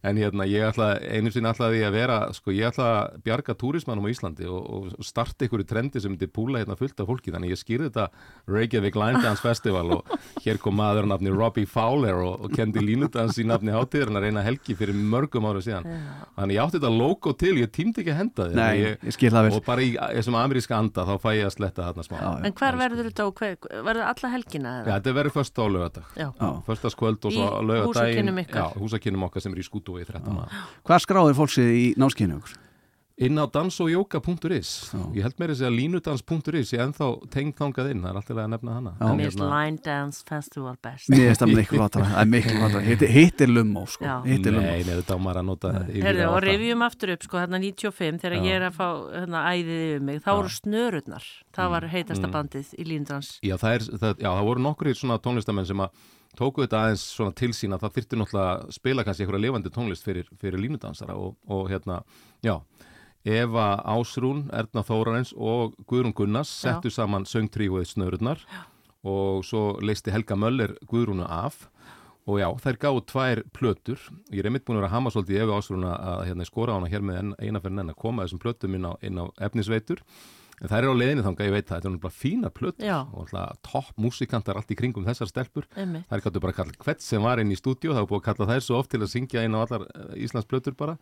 en 0.02 0.20
hérna 0.20 0.46
ég 0.48 0.64
ætla 0.70 0.88
einu 1.04 1.32
sinni 1.34 1.50
ætlaði 1.50 1.82
að 1.84 1.98
vera 1.98 2.18
sko 2.36 2.54
ég 2.54 2.70
ætla 2.70 2.88
að 2.96 3.18
bjarga 3.26 3.56
túrismannum 3.60 4.08
á 4.08 4.12
Íslandi 4.12 4.48
og, 4.48 4.88
og 4.96 5.04
starta 5.04 5.46
ykkur 5.46 5.64
í 5.64 5.68
trendi 5.68 6.02
sem 6.02 6.12
myndi 6.12 6.28
púla 6.30 6.62
hérna 6.62 6.76
fullt 6.78 7.00
af 7.02 7.08
fólki. 7.10 7.32
Þannig 7.34 7.52
ég 7.54 7.60
skýrði 7.60 7.90
þetta 7.90 8.06
Reykjavík 8.52 8.98
Line 8.98 9.22
Dance 9.24 9.42
Festival 9.44 9.98
og 9.98 10.12
hér 10.44 10.60
kom 10.62 10.76
maður 10.78 11.08
nafni 11.10 11.32
Robbie 11.34 11.68
Fowler 11.70 12.20
og 12.24 12.48
kendi 12.56 12.82
línundans 12.84 13.38
í 13.40 13.46
nafni 13.48 13.74
háttíðin 13.74 14.18
að 14.18 14.28
reyna 14.28 14.44
helgi 14.46 14.76
fyrir 14.78 14.96
mörgum 14.96 15.48
ára 15.48 15.62
síðan. 15.64 15.88
Þannig 16.36 16.58
ég 16.58 16.64
átti 16.64 16.78
þetta 16.80 16.92
logo 16.94 17.34
til, 17.38 17.54
ég 17.62 17.72
tímdi 17.74 18.02
ekki 18.02 18.14
að 18.14 18.20
henda 18.22 18.48
þið 18.50 18.60
og 19.58 19.66
bara 19.66 19.84
í 19.84 19.92
þessum 19.96 20.38
ameríska 20.40 20.78
anda 20.78 21.06
þá 21.08 21.14
fæ 21.22 21.30
ég 21.36 21.48
að 21.48 21.54
sletta 21.66 21.90
þarna 21.90 22.06
smá. 22.06 22.16
En 22.46 22.56
hver 22.56 22.78
verður 22.80 23.10
þetta 23.10 23.26
og 23.28 23.40
hver, 23.42 23.56
verður 23.90 24.04
alla 24.08 24.32
helgina? 24.32 24.74
Já, 24.80 24.92
þetta 24.94 25.16
verður 25.20 25.36
först 25.36 25.58
á 25.58 25.64
lögadag. 25.66 26.04
Förstaskvöld 26.66 27.26
og 27.26 27.34
svo 27.36 27.48
lögadaginn. 27.66 28.44
Já, 28.46 28.66
húsakinnum 28.78 29.26
okkar 29.28 29.44
sem 29.44 29.52
er 29.56 29.60
í 29.60 29.66
skútu 29.66 29.96
og 29.96 30.04
í 30.04 30.06
13. 30.08 30.38
Hvað 30.86 31.02
skráður 31.04 31.36
fólksið 31.42 31.74
í 31.74 31.84
námskynni 32.00 32.38
okkur? 32.40 32.62
Inn 33.16 33.38
á 33.40 33.48
dansoyoga.is 33.48 34.70
ég 35.16 35.24
held 35.24 35.38
mér 35.40 35.52
að 35.54 35.60
segja 35.62 35.70
línudans.is 35.72 36.72
ég 36.74 36.82
ennþá 36.84 37.06
tengd 37.32 37.54
þangað 37.56 37.90
inn, 37.94 38.02
það 38.04 38.10
er 38.10 38.18
alltaf 38.20 38.40
að 38.42 38.50
nefna 38.52 38.74
hana. 38.76 38.90
Mér 39.00 39.22
finnst 39.22 39.40
hérna- 39.40 39.48
Line 39.54 39.80
Dance 39.84 40.24
Festival 40.28 40.74
best. 40.84 41.08
Mér 41.08 41.22
finnst 41.30 41.42
það 41.42 41.52
miklu 41.56 41.80
vatara, 41.80 42.10
það 42.12 43.40
er 43.46 43.52
lumó 43.52 43.86
sko. 43.88 44.04
Nei, 44.26 44.82
neður 44.84 45.06
dámar 45.08 45.40
að 45.40 45.46
nota 45.48 45.72
Herðu, 45.86 46.26
og 46.28 46.42
revjum 46.44 46.84
aftur 46.84 47.14
upp 47.14 47.24
sko, 47.24 47.40
hérna 47.40 47.60
95 47.62 48.20
þegar 48.20 48.36
já. 48.36 48.44
ég 48.44 48.58
er 48.58 48.66
að 48.68 48.76
fá 48.76 48.88
hérna, 49.14 49.44
æðið 49.48 49.80
yfir 49.86 50.04
mig, 50.10 50.20
þá 50.20 50.30
voru 50.34 50.52
snörurnar. 50.52 51.30
Það 51.56 51.72
var 51.72 51.86
mm. 51.86 51.94
heitasta 51.96 52.26
mm. 52.26 52.34
bandið 52.36 52.74
í 52.76 52.84
línudans. 52.84 53.32
Já, 53.40 53.56
það, 53.56 53.78
er, 53.78 53.86
það, 53.96 54.20
já, 54.20 54.28
það 54.28 54.50
voru 54.50 54.64
nokkur 54.66 54.92
í 54.92 54.94
svona 54.96 55.18
tónlistamenn 55.24 55.68
sem 55.68 55.80
að 55.80 56.04
tóku 56.36 56.66
þetta 56.66 56.82
aðeins 56.84 57.06
svona 57.16 57.32
til 57.32 57.52
sín 57.56 57.72
að 57.72 57.86
það 57.86 57.94
þyrti 57.96 58.18
náttúrulega 58.20 58.50
að 58.52 58.74
spila 58.76 59.04
kannski 59.06 59.24
einhverja 59.24 59.44
levandi 59.46 59.72
tónlist 59.72 60.04
fyrir, 60.04 60.28
fyrir 60.40 60.60
línudansara 60.60 61.16
og, 61.16 61.38
og 61.48 61.70
hérna, 61.72 62.02
já 62.44 62.58
Eva 63.26 63.82
Ásrún, 63.82 64.46
Erna 64.54 64.84
Þórarens 64.86 65.32
og 65.34 65.74
Guðrún 65.90 66.14
Gunnars 66.14 66.50
settu 66.62 66.92
Já. 66.92 67.00
saman 67.02 67.26
söngtríuðið 67.26 67.90
snörurnar 67.90 68.42
Já. 68.46 68.60
og 69.02 69.42
svo 69.44 69.64
leisti 69.82 70.14
Helga 70.14 70.38
Möller 70.38 70.76
Guðrúnu 70.86 71.26
af 71.26 71.66
og 72.26 72.40
já, 72.40 72.46
þær 72.58 72.78
gáðu 72.82 73.02
tvær 73.06 73.42
plötur 73.54 74.00
ég 74.34 74.40
er 74.40 74.48
einmitt 74.48 74.64
búin 74.66 74.78
að 74.78 74.84
vera 74.84 74.94
hama 74.94 75.12
svolítið 75.14 75.42
Eva 75.44 75.58
Ásrún 75.60 75.86
að 75.86 76.24
hérna, 76.26 76.46
skora 76.48 76.74
á 76.74 76.76
hana 76.78 76.90
hér 76.90 77.04
með 77.06 77.34
einaferðin 77.38 77.84
en 77.84 77.92
að 77.92 78.00
koma 78.02 78.26
þessum 78.26 78.42
plötum 78.42 78.74
inn 78.78 78.88
á, 78.90 78.92
inn 79.02 79.20
á 79.22 79.24
efnisveitur 79.46 80.02
en 80.56 80.70
það 80.70 80.78
er 80.78 80.86
á 80.88 81.00
leiðinu 81.00 81.24
þanga, 81.26 81.46
ég 81.46 81.54
veit 81.54 81.66
það, 81.66 81.76
þetta 81.76 81.88
er 81.88 81.94
náttúrulega 81.94 82.16
fína 82.16 82.50
plötur 82.56 82.86
Já. 82.88 82.96
og 83.12 83.32
topp 83.66 83.98
músikantar 84.00 84.56
allt 84.56 84.72
í 84.72 84.78
kringum 84.78 85.04
þessar 85.04 85.28
stelpur. 85.28 85.66
Það 85.76 86.16
er 86.16 86.22
kannski 86.24 86.42
bara 86.42 86.54
að 86.54 86.60
kalla 86.62 86.84
hvert 86.86 87.04
sem 87.04 87.26
var 87.26 87.42
inn 87.42 87.52
í 87.52 87.58
stúdíu 87.58 87.92
það 87.92 88.04
er 88.04 88.08
búin 88.12 88.22
að 88.22 88.28
kalla 88.30 88.48
þær 88.52 88.64
svo 88.64 88.78
oft 88.80 88.92
til 88.94 89.02
að 89.02 89.12
syngja 89.12 89.44
inn 89.44 89.56
á 89.56 89.60
allar 89.60 89.84
eh, 89.90 90.22
Íslands 90.24 90.48
plötur 90.48 90.76
bara. 90.78 90.96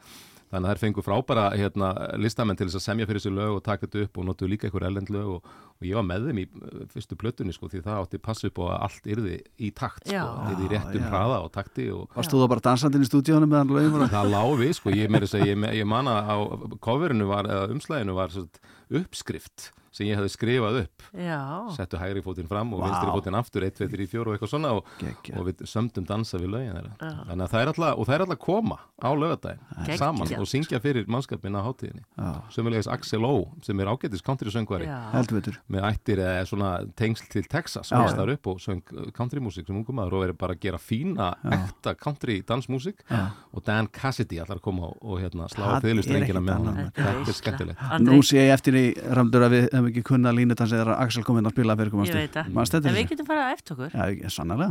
Þannig 0.50 0.68
að 0.68 0.74
þær 0.74 0.80
fengu 0.82 1.04
frábæra 1.04 1.44
hérna, 1.54 1.90
listamenn 2.20 2.58
til 2.58 2.68
þess 2.68 2.78
að 2.78 2.84
semja 2.84 3.06
fyrir 3.08 3.22
þessu 3.22 3.32
lög 3.34 3.54
og 3.56 3.62
taka 3.66 3.86
þetta 3.86 4.04
upp 4.06 4.18
og 4.20 4.26
notu 4.28 4.48
líka 4.50 4.68
einhver 4.68 4.86
ellend 4.86 5.10
lög 5.14 5.30
og, 5.36 5.48
og 5.78 5.86
ég 5.88 5.98
var 5.98 6.06
með 6.06 6.28
þeim 6.28 6.42
í 6.42 6.44
uh, 6.50 6.84
fyrstu 6.92 7.18
plötunni 7.18 7.54
sko 7.54 7.70
því 7.72 7.82
það 7.86 8.02
átti 8.02 8.20
passu 8.22 8.50
upp 8.50 8.60
á 8.62 8.64
að 8.66 8.76
allt 8.86 9.08
yrði 9.14 9.40
í 9.58 9.72
takt 9.74 10.06
sko, 10.06 10.28
yrði 10.52 10.68
í 10.68 10.70
réttum 10.74 11.08
hraða 11.08 11.40
og 11.46 11.50
takti 11.54 11.88
Varst 12.14 12.34
þú 12.34 12.44
þá 12.44 12.46
bara 12.52 12.64
dansandinn 12.68 13.06
í 13.06 13.08
stúdíónu 13.08 13.50
meðan 13.50 13.74
lögum? 13.74 14.06
Það 14.12 14.30
láfi 14.36 14.70
sko, 14.78 14.94
ég, 14.94 15.10
ég, 15.10 15.66
ég 15.80 15.88
manna 15.90 16.20
á 16.22 16.36
coverinu 16.84 17.26
var, 17.32 17.50
eða 17.50 17.74
umslæginu 17.74 18.14
var 18.14 18.34
uppskrift 18.90 19.72
sem 19.94 20.08
ég 20.08 20.18
hefði 20.18 20.32
skrifað 20.32 20.78
upp. 20.82 21.04
Já. 21.14 21.40
settu 21.76 21.98
hægri 22.00 22.22
fótinn 22.24 22.48
fram 22.50 22.72
og 22.74 22.80
wow. 22.82 22.88
vinstri 22.88 23.12
fótinn 23.14 23.38
aftur 23.38 23.66
1, 23.66 23.76
2, 23.78 23.88
3, 23.92 24.06
4 24.10 24.24
og 24.24 24.34
eitthvað 24.34 24.50
svona 24.50 24.72
og, 24.74 24.88
og 25.38 25.46
við 25.46 25.62
sömdum 25.70 26.06
dansa 26.08 26.40
við 26.42 26.50
lögin 26.56 26.74
þeirra. 26.74 27.10
Þannig 27.28 27.44
að 27.44 27.52
það 27.52 27.62
er 27.62 27.70
alltaf, 27.72 27.94
og 27.94 28.08
það 28.08 28.16
er 28.16 28.24
alltaf 28.24 28.40
koma 28.42 28.78
á 28.98 29.10
lögadagin 29.14 30.00
saman 30.00 30.34
og 30.40 30.48
syngja 30.50 30.80
fyrir 30.82 31.06
mannskapin 31.10 31.58
á 31.58 31.62
hátíðinni. 31.62 32.02
Sömulegis 32.54 32.90
Axel 32.90 33.22
Ó 33.22 33.46
sem 33.64 33.80
er 33.80 33.92
ágættis 33.92 34.24
country-söngvari. 34.26 34.90
Með 35.70 35.88
ættir 35.90 36.22
eða 36.24 36.44
svona 36.50 36.72
tengsl 36.98 37.30
til 37.30 37.46
Texas 37.50 37.92
og 37.94 38.10
þar 38.18 38.34
upp 38.34 38.50
og 38.50 38.62
söng 38.64 38.82
country-músík 39.14 39.68
sem 39.68 39.78
ungum 39.78 40.02
aður 40.02 40.18
og 40.18 40.26
verið 40.26 40.40
bara 40.42 40.58
að 40.58 40.64
gera 40.66 40.82
fína 40.82 41.30
ekta 41.54 41.94
country-dansmúsík. 42.02 43.06
Og 43.54 43.62
Dan 43.64 43.86
Cassidy 43.94 44.40
allar 44.42 44.58
koma 44.64 44.90
og 44.90 45.20
hérna, 45.22 45.46
slá 45.52 45.78
þauðlustrengina 45.84 46.42
með 46.42 46.54
hann 46.58 46.80
þetta 46.96 47.12
er 47.14 47.38
skemmtilegt 47.38 47.80
Hefum 49.84 49.92
ekki 49.92 50.04
kunna 50.06 50.32
línutans 50.34 50.72
eða 50.74 50.96
Axel 51.02 51.24
kominn 51.26 51.46
að 51.48 51.54
spila 51.54 51.76
fyrir 51.76 51.92
komast 51.92 52.12
Ég 52.14 52.22
veit 52.22 52.36
það, 52.36 52.88
en 52.88 52.96
við 52.96 53.08
getum 53.10 53.28
farað 53.28 53.52
eftir 53.54 53.74
okkur. 53.74 53.92
Já, 53.94 54.30
sannlega 54.32 54.68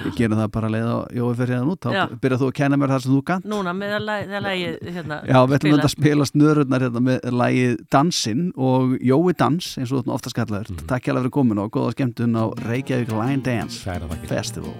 Við 0.00 0.18
gerum 0.18 0.40
það 0.40 0.50
bara 0.56 0.70
leið 0.74 0.88
og 0.90 1.16
jói 1.16 1.30
fyrir 1.40 1.54
það 1.56 1.68
nút 1.70 1.86
þá 1.86 2.14
byrjað 2.20 2.42
þú 2.42 2.50
að 2.50 2.54
kenna 2.60 2.80
mér 2.80 2.94
það 2.94 3.04
sem 3.04 3.14
þú 3.14 3.20
gant 3.30 3.50
Núna 3.50 3.74
með 3.76 3.96
að 3.96 4.06
lægi 4.46 4.70
hérna, 4.96 5.20
Já, 5.24 5.38
við 5.40 5.58
ætlum 5.58 5.78
að 5.80 5.92
spila 5.94 6.28
snururnar 6.30 6.86
hérna, 6.86 7.04
með 7.08 7.28
lægi 7.40 7.68
Dansinn 7.96 8.48
og 8.56 8.96
Jói 9.00 9.36
Dans 9.40 9.74
eins 9.80 9.94
og 9.94 10.04
þú 10.04 10.16
ofta 10.16 10.34
skallaður 10.34 10.70
mm 10.70 10.76
-hmm. 10.76 10.88
Takk 10.90 11.06
hjá 11.06 11.14
að 11.14 11.22
vera 11.22 11.36
komin 11.38 11.58
og 11.58 11.70
góða 11.72 11.94
skemmtun 11.96 12.36
á 12.36 12.44
Reykjavík 12.68 13.12
Line 13.12 13.42
Dance 13.42 13.84
Festival 14.28 14.74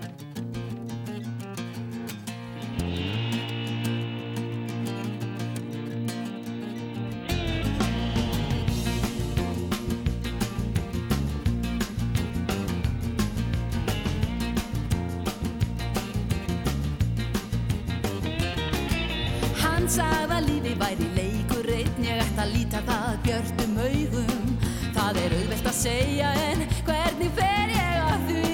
hægt 22.31 22.41
að 22.41 22.53
líta 22.55 22.81
það 22.87 23.15
björnum 23.25 23.79
haugum 23.81 24.51
Það 24.95 25.17
er 25.21 25.33
auðvelt 25.35 25.67
að 25.67 25.75
segja 25.75 26.29
en 26.47 26.61
hvernig 26.87 27.33
fer 27.35 27.73
ég 27.75 27.97
að 28.05 28.27
því? 28.29 28.51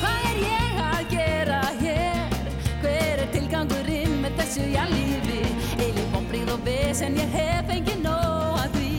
Hvað 0.00 0.24
er 0.30 0.40
ég 0.42 0.80
að 0.86 1.12
gera 1.12 1.60
hér? 1.78 2.34
Hver 2.82 3.22
er 3.22 3.30
tilgangurinn 3.36 4.16
með 4.24 4.40
þessu 4.40 4.66
ég 4.72 4.90
lífi? 4.96 5.38
Eilum 5.78 6.10
vonbríð 6.16 6.50
og 6.56 6.66
ves 6.66 7.04
en 7.06 7.20
ég 7.20 7.36
hef 7.36 7.70
engin 7.76 8.02
nóg 8.06 8.58
að 8.64 8.78
því 8.80 8.90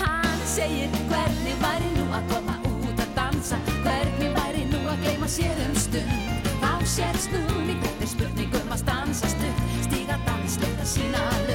Hann 0.00 0.40
segir 0.54 0.96
hvernig 1.12 1.60
væri 1.60 1.92
nú 1.98 2.08
að 2.16 2.32
koma 2.32 2.56
út 2.72 3.04
að 3.04 3.14
dansa 3.18 3.60
Hvernig 3.84 4.36
væri 4.38 4.64
nú 4.72 4.84
að 4.86 5.04
gleima 5.04 5.28
sér 5.28 5.64
um 5.66 5.76
stund 5.76 6.48
Þá 6.60 6.72
sér 6.88 7.20
snúni, 7.20 7.76
þetta 7.84 8.06
er 8.06 8.14
spurningum 8.16 8.74
að 8.76 8.84
stansa 8.86 9.34
stund 9.36 9.64
Stíga 9.84 10.20
dans, 10.24 10.60
leta 10.64 10.88
sína 10.88 11.28
að 11.34 11.49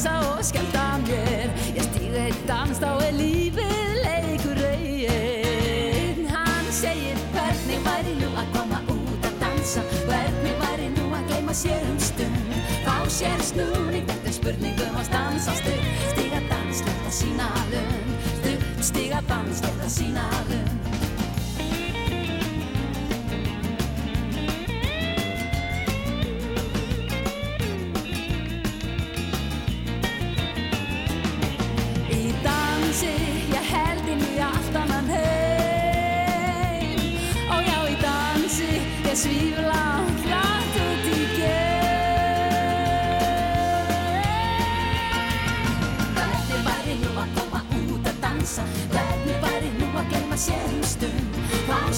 dansa 0.00 0.32
og 0.32 0.44
skjölda 0.44 0.84
mér. 1.04 1.50
Ég 1.76 1.84
stýð 1.84 2.14
eitt 2.16 2.44
dans 2.48 2.78
þá 2.80 2.88
er 3.04 3.12
lífið 3.18 3.98
leikur 4.00 4.60
eigin. 4.70 6.22
Hann 6.30 6.70
segir 6.72 7.20
hvernig 7.34 7.82
væri 7.84 8.14
nú 8.22 8.30
að 8.32 8.48
koma 8.54 8.80
út 8.94 9.28
að 9.28 9.36
dansa? 9.42 9.84
Hvernig 10.08 10.56
væri 10.62 10.88
nú 10.96 11.10
að 11.12 11.28
gleima 11.28 11.52
sér 11.52 11.84
um 11.90 12.00
stund? 12.00 12.56
Fá 12.86 12.96
sér 13.12 13.44
snúning, 13.44 14.08
þetta 14.08 14.32
er 14.32 14.38
spurningum 14.38 14.98
að 15.02 15.12
dansa 15.12 15.60
stund 15.60 15.94
Stíga 16.14 16.40
dans, 16.48 16.84
leta 16.88 17.14
sína 17.20 17.52
lund 17.68 18.28
Stund, 18.40 18.68
stíga 18.92 19.24
dans, 19.28 19.64
leta 19.66 19.96
sína 20.00 20.28
lund 20.48 20.69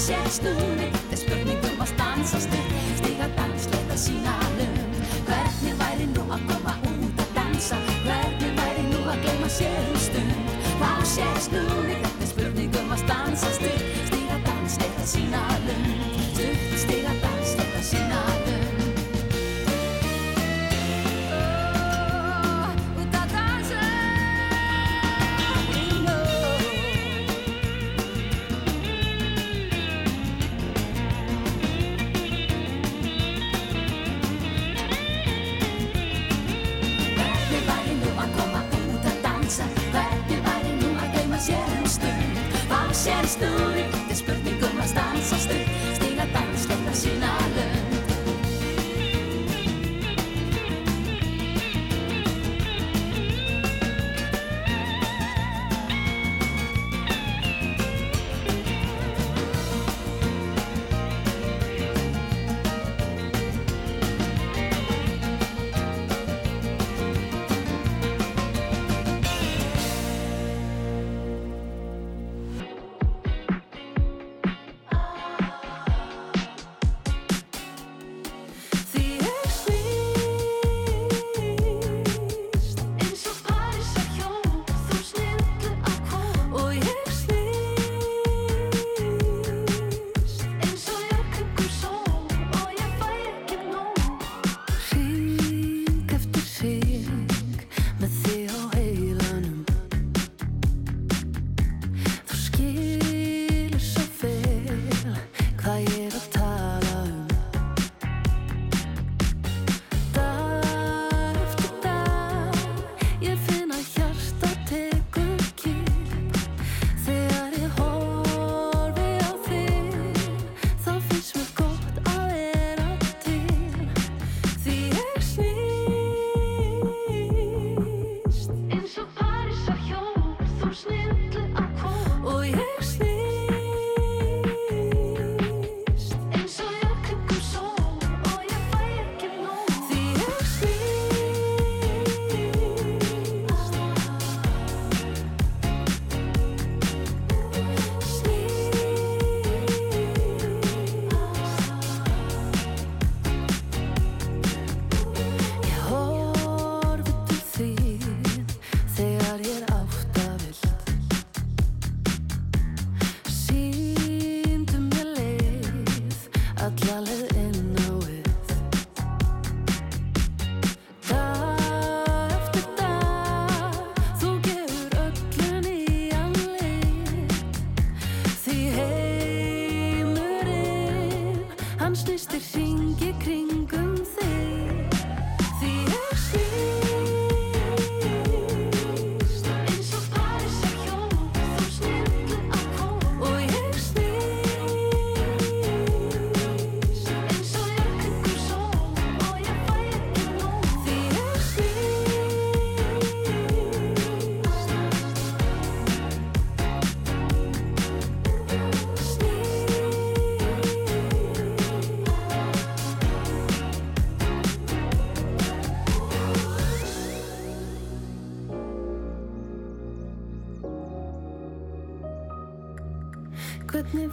sér 0.03 0.27
stúri 0.27 0.89
Þeir 1.09 1.19
spurningum 1.21 1.77
um 1.77 1.83
að 1.85 1.91
stansa 1.93 2.41
stund 2.43 2.73
Stiga 2.99 3.29
dansleita 3.37 3.99
sína 3.99 4.35
lönd 4.57 4.99
Hvernig 5.29 5.79
væri 5.79 6.09
nú 6.11 6.25
að 6.27 6.43
koma 6.49 6.75
út 6.91 7.23
að 7.23 7.31
dansa? 7.37 7.79
Hvernig 8.03 8.59
væri 8.59 8.83
nú 8.91 9.05
að 9.07 9.23
gleyma 9.23 9.53
sér 9.59 9.79
um 9.93 10.03
stund? 10.09 10.59
Á 10.83 10.91
sér 11.07 11.39
stúri 11.47 11.82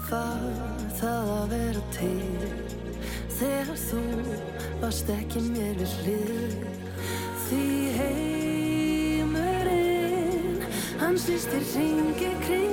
var 0.09 0.43
það 1.01 1.31
að 1.35 1.47
vera 1.55 1.83
til 1.95 2.31
Þegar 3.41 3.79
þú 3.81 4.03
varst 4.83 5.09
ekki 5.15 5.41
mér 5.49 5.75
við 5.81 5.93
hlið. 6.03 6.53
Því 7.47 7.67
heimurinn 7.99 9.71
Hann 11.01 11.17
sýstir 11.19 11.65
ringi 11.75 12.31
kringum 12.45 12.70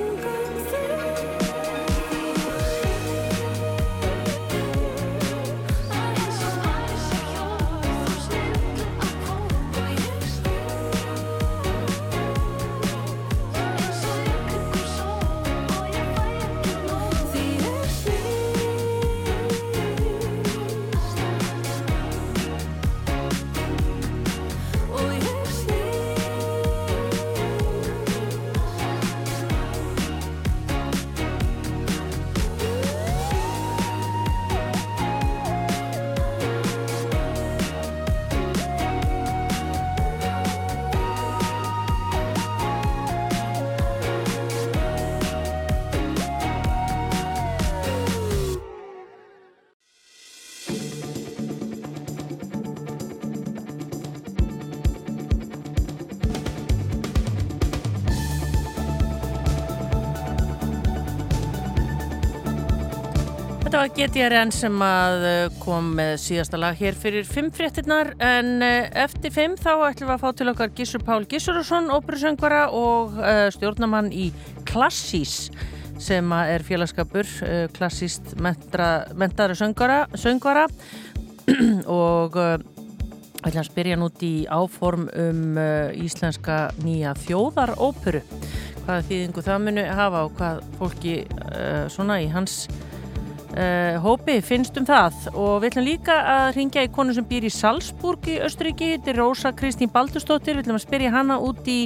Þetta 63.78 63.92
var 63.92 64.08
GTRN 64.10 64.50
sem 64.50 64.80
uh, 64.82 65.52
kom 65.62 65.92
með 65.94 66.16
síðasta 66.18 66.58
lag 66.58 66.74
hér 66.80 66.96
fyrir 66.98 67.22
fimm 67.22 67.46
fréttinnar 67.54 68.08
en 68.18 68.56
uh, 68.58 68.88
eftir 69.04 69.30
fimm 69.30 69.52
þá 69.54 69.68
ætlum 69.86 70.08
við 70.08 70.14
að 70.16 70.24
fá 70.24 70.32
til 70.34 70.46
okkar 70.50 70.72
Gissur 70.74 71.04
Pál 71.06 71.22
Gissurusson, 71.30 71.86
óperusöngvara 71.94 72.64
og 72.74 73.14
uh, 73.20 73.44
stjórnamann 73.54 74.08
í 74.10 74.32
Klassís 74.66 75.52
sem 76.02 76.34
er 76.34 76.66
félagskapur 76.66 77.30
klassíst 77.76 78.34
mentara 78.42 79.54
söngvara, 79.54 80.66
og 82.02 82.40
ætlum 82.42 83.62
að 83.62 83.70
spyrja 83.70 84.00
nút 84.02 84.26
í 84.26 84.32
áform 84.50 85.06
um 85.06 85.62
íslenska 85.94 86.72
nýja 86.82 87.14
þjóðaróperu. 87.22 88.26
Hvaða 88.82 89.06
þýðingu 89.06 89.48
það 89.52 89.64
munu 89.70 89.88
hafa 90.02 90.26
og 90.26 90.36
hvað 90.42 90.62
fólki 90.82 91.16
svona 91.94 92.18
í 92.26 92.30
hans 92.34 92.64
Uh, 93.48 93.96
hópi 94.04 94.42
finnst 94.44 94.76
um 94.76 94.84
það 94.84 95.14
og 95.32 95.62
við 95.62 95.70
ætlum 95.70 95.86
líka 95.86 96.14
að 96.34 96.48
ringja 96.58 96.82
í 96.84 96.90
konu 96.92 97.14
sem 97.16 97.24
býr 97.24 97.46
í 97.48 97.50
Salzburg 97.50 98.26
í 98.28 98.34
Östuríki 98.44 98.90
þetta 98.90 99.08
er 99.08 99.18
Rósa 99.22 99.52
Kristín 99.56 99.88
Baldurstóttir 99.94 100.58
við 100.58 100.66
ætlum 100.66 100.76
að 100.76 100.84
spyrja 100.84 101.12
hana 101.14 101.38
út 101.40 101.70
í 101.72 101.78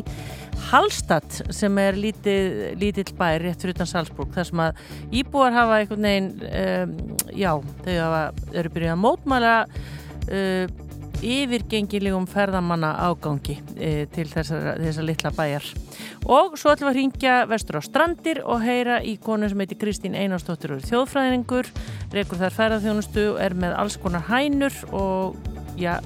Hallstatt 0.72 1.38
sem 1.54 1.78
er 1.78 1.94
lítill 1.94 2.74
lítill 2.80 3.14
bær 3.14 3.38
rétt 3.44 3.62
fyrir 3.62 3.76
utan 3.76 3.92
Salzburg 3.92 4.34
þar 4.34 4.50
sem 4.50 4.64
að 4.64 4.82
íbúar 5.22 5.54
hafa 5.54 5.78
einhvern 5.78 6.08
veginn 6.08 6.28
um, 6.50 6.98
já, 7.30 7.52
þau 7.86 7.94
hafa, 7.94 8.22
eru 8.50 8.74
byrjuð 8.74 8.94
að 8.96 9.02
mótmæla 9.06 9.56
uh, 9.62 10.81
yfirgengilegum 11.22 12.26
ferðamanna 12.30 12.94
ágangi 13.08 13.58
uh, 13.62 14.04
til 14.12 14.28
þessar, 14.30 14.74
þessar 14.82 15.08
litla 15.08 15.34
bæjar 15.36 15.70
Og 16.22 16.54
svo 16.58 16.70
ætlum 16.70 16.88
við 16.88 16.92
að 16.92 16.98
ringja 17.00 17.34
vestur 17.50 17.78
á 17.78 17.82
strandir 17.82 18.42
og 18.46 18.62
heyra 18.62 19.00
í 19.02 19.16
konu 19.22 19.48
sem 19.50 19.62
heitir 19.62 19.80
Kristín 19.80 20.14
Einarstóttir 20.14 20.74
og 20.74 20.82
er 20.82 20.88
þjóðfræðingur, 20.90 21.70
reykur 22.14 22.40
þar 22.42 22.56
ferðarþjónustu, 22.58 23.26
er 23.42 23.56
með 23.58 23.74
alls 23.80 23.98
konar 24.02 24.28
hænur 24.28 24.76
og 24.94 25.36
já, 25.80 25.96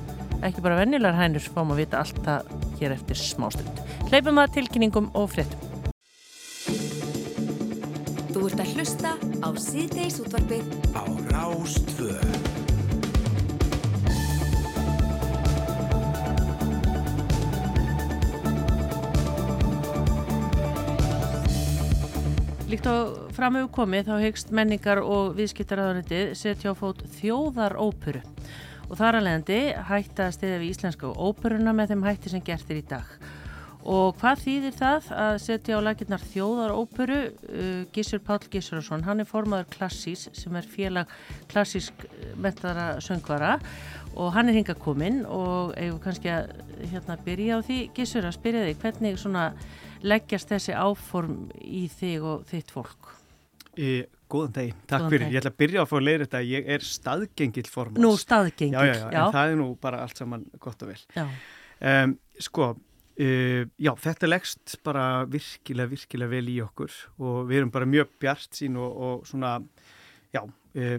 ekki 0.40 0.64
bara 0.64 0.80
vennilar 0.80 1.18
hænur, 1.18 1.44
fáum 1.52 1.74
að 1.74 1.84
vita 1.84 2.00
allt 2.00 2.20
það 2.24 2.52
hér 2.80 2.96
eftir 2.96 3.20
smástund. 3.20 3.84
Hleypum 4.08 4.40
að 4.40 4.56
tilkynningum 4.56 5.10
og 5.12 5.32
fréttum. 5.34 5.72
Þú 8.32 8.44
ert 8.48 8.60
að 8.62 8.76
hlusta 8.76 9.16
á 9.44 9.48
síðdeis 9.60 10.20
útvarfið 10.24 10.78
á 10.96 11.04
Rástföð. 11.32 12.55
Líkt 22.66 22.82
á 22.90 23.14
framöfu 23.30 23.68
komið 23.76 24.08
þá 24.08 24.14
hegst 24.24 24.48
menningar 24.50 24.98
og 24.98 25.36
viðskiptaraðanitið 25.38 26.32
setja 26.34 26.72
á 26.74 26.74
fót 26.74 27.04
þjóðaróperu 27.14 28.24
og 28.88 28.98
þar 28.98 29.20
að 29.20 29.26
leiðandi 29.28 29.58
hætta 29.86 30.26
að 30.26 30.34
stiðja 30.34 30.56
við 30.58 30.72
íslenska 30.72 31.12
óperuna 31.14 31.74
með 31.78 31.92
þeim 31.92 32.02
hætti 32.08 32.32
sem 32.34 32.42
gertir 32.42 32.80
í 32.80 32.82
dag. 32.90 33.06
Og 33.86 34.18
hvað 34.18 34.42
þýðir 34.42 34.76
það 34.80 35.08
að 35.28 35.36
setja 35.44 35.78
á 35.78 35.86
laginnar 35.86 36.26
þjóðaróperu? 36.32 37.22
Uh, 37.46 37.80
Gissur 37.94 38.24
Pál 38.26 38.42
Gissurarsson, 38.50 39.06
hann 39.06 39.22
er 39.22 39.30
formadur 39.30 39.70
Klassís 39.70 40.26
sem 40.34 40.58
er 40.58 40.66
félag 40.66 41.16
klassísk 41.46 42.08
metara 42.34 42.96
söngvara 42.98 43.60
og 44.18 44.34
hann 44.34 44.50
er 44.50 44.58
hinga 44.58 44.74
kominn 44.74 45.22
og 45.22 45.76
eigum 45.78 46.02
kannski 46.02 46.34
að 46.34 46.50
hérna, 46.82 47.14
byrja 47.22 47.62
á 47.62 47.66
því 47.70 47.82
Gissur 47.94 48.26
að 48.26 48.40
spyrja 48.40 48.66
þig 48.66 48.82
hvernig 48.82 49.22
svona 49.22 49.52
leggjast 50.02 50.52
þessi 50.52 50.74
áform 50.76 51.46
í 51.62 51.86
þig 51.92 52.26
og 52.26 52.44
þitt 52.50 52.72
fólk? 52.74 53.12
E, 53.76 54.06
góðan 54.32 54.56
deg, 54.56 54.74
takk 54.88 55.06
góðan 55.06 55.14
fyrir. 55.14 55.26
Deg. 55.26 55.34
Ég 55.34 55.42
ætla 55.42 55.52
að 55.52 55.60
byrja 55.62 55.82
að 55.82 55.88
fá 55.90 55.96
að 55.98 56.04
leira 56.06 56.26
þetta. 56.26 56.42
Ég 56.48 56.68
er 56.76 56.86
staðgengil 56.88 57.66
formans. 57.70 58.02
Nú, 58.02 58.12
staðgengil, 58.20 58.76
já. 58.76 58.86
Já, 58.86 58.94
já, 58.96 59.06
já. 59.12 59.22
En 59.22 59.36
það 59.36 59.54
er 59.54 59.58
nú 59.60 59.70
bara 59.86 60.02
allt 60.04 60.22
saman 60.22 60.46
gott 60.62 60.84
og 60.86 60.92
vel. 60.92 61.00
Já. 61.16 61.26
Um, 61.76 62.14
sko, 62.40 62.70
uh, 62.76 63.62
já, 63.76 63.92
þetta 64.06 64.30
leggst 64.30 64.78
bara 64.86 65.04
virkilega, 65.28 65.92
virkilega 65.92 66.32
vel 66.32 66.46
í 66.52 66.56
okkur 66.64 66.94
og 67.20 67.42
við 67.50 67.60
erum 67.60 67.74
bara 67.74 67.88
mjög 67.88 68.16
bjart 68.22 68.56
sín 68.56 68.78
og, 68.80 68.96
og 69.08 69.28
svona, 69.28 69.58
já, 70.32 70.42
uh, 70.44 70.96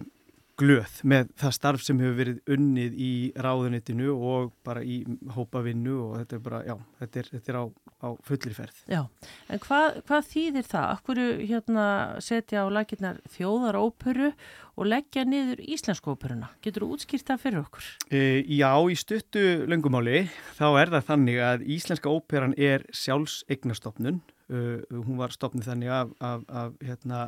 glöð 0.58 1.00
með 1.06 1.28
það 1.38 1.54
starf 1.54 1.84
sem 1.84 2.00
hefur 2.02 2.16
verið 2.18 2.52
unnið 2.54 2.96
í 2.98 3.12
ráðunitinu 3.38 4.14
og 4.14 4.52
bara 4.66 4.82
í 4.82 5.00
hópavinnu 5.34 5.96
og 6.02 6.14
þetta 6.20 6.38
er 6.38 6.42
bara, 6.44 6.60
já, 6.66 6.74
þetta 7.02 7.20
er, 7.20 7.28
þetta 7.34 7.52
er 7.52 7.58
á, 7.58 7.64
á 8.02 8.08
fullir 8.26 8.56
ferð. 8.56 8.80
Já, 8.90 9.00
en 9.48 9.62
hvað, 9.64 10.00
hvað 10.08 10.30
þýðir 10.32 10.70
það? 10.72 10.88
Akkur 10.96 11.20
hérna, 11.38 11.84
setja 12.24 12.64
á 12.64 12.66
laginnar 12.74 13.20
þjóðaróperu 13.36 14.32
og 14.78 14.90
leggja 14.90 15.24
niður 15.28 15.62
íslensku 15.62 16.14
óperuna? 16.14 16.50
Getur 16.64 16.86
þú 16.86 16.90
útskýrt 16.96 17.30
það 17.30 17.44
fyrir 17.44 17.62
okkur? 17.62 17.92
E, 18.10 18.22
já, 18.42 18.72
í 18.74 18.98
stuttu 18.98 19.46
löngumáli 19.70 20.26
þá 20.58 20.66
er 20.72 20.94
það 20.96 21.08
þannig 21.12 21.40
að 21.44 21.64
íslenska 21.78 22.12
óperan 22.12 22.58
er 22.58 22.86
sjálfsegnastofnun. 22.94 24.22
Uh, 24.48 24.80
hún 25.04 25.18
var 25.18 25.34
stofnið 25.34 25.66
þannig 25.68 25.90
af, 25.92 26.12
af, 26.24 26.44
af 26.48 26.78
hérna 26.80 27.26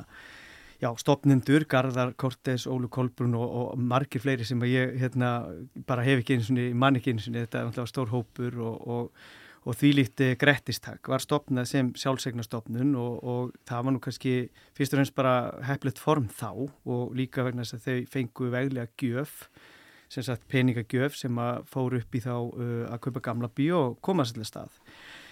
já, 0.81 0.91
stopnindur, 0.99 1.67
Garðar, 1.69 2.15
Kortes, 2.17 2.67
Ólu 2.71 2.89
Kolbrún 2.93 3.37
og, 3.39 3.51
og 3.51 3.79
margir 3.79 4.23
fleiri 4.23 4.47
sem 4.49 4.61
ég 4.69 4.97
hérna, 5.01 5.33
bara 5.89 6.05
hef 6.07 6.23
ekki 6.23 6.39
eins 6.39 6.51
og 6.53 6.61
mann 6.81 6.99
ekki 6.99 7.15
eins 7.15 7.29
og 7.29 7.37
þetta 7.37 7.65
er 7.69 7.91
stór 7.91 8.13
hópur 8.13 8.57
og, 8.65 8.87
og, 8.95 9.25
og 9.69 9.77
því 9.77 9.91
líti 9.99 10.31
grettistak 10.41 11.11
var 11.13 11.23
stopnað 11.23 11.69
sem 11.69 11.91
sjálfsegnastofnun 12.01 12.95
og 12.97 13.53
það 13.69 13.85
var 13.89 13.97
nú 13.97 14.01
kannski 14.05 14.37
fyrst 14.77 14.97
og 14.97 15.03
fremst 15.03 15.19
bara 15.19 15.35
heflet 15.69 16.01
form 16.01 16.31
þá 16.33 16.51
og 16.65 17.13
líka 17.17 17.45
vegna 17.45 17.67
þess 17.67 17.77
að 17.81 17.87
þau 17.89 18.15
fengu 18.17 18.51
veglega 18.55 18.93
gjöf 19.01 19.45
sem 20.11 20.25
sagt 20.27 20.49
peningagjöf 20.51 21.15
sem 21.19 21.37
að 21.39 21.61
fóru 21.71 22.01
upp 22.01 22.17
í 22.17 22.23
þá 22.25 22.33
uh, 22.35 22.87
að 22.91 23.03
kaupa 23.05 23.23
gamla 23.29 23.51
bíó 23.55 23.85
og 23.91 24.01
koma 24.03 24.27
svolítið 24.27 24.49
stað 24.49 24.81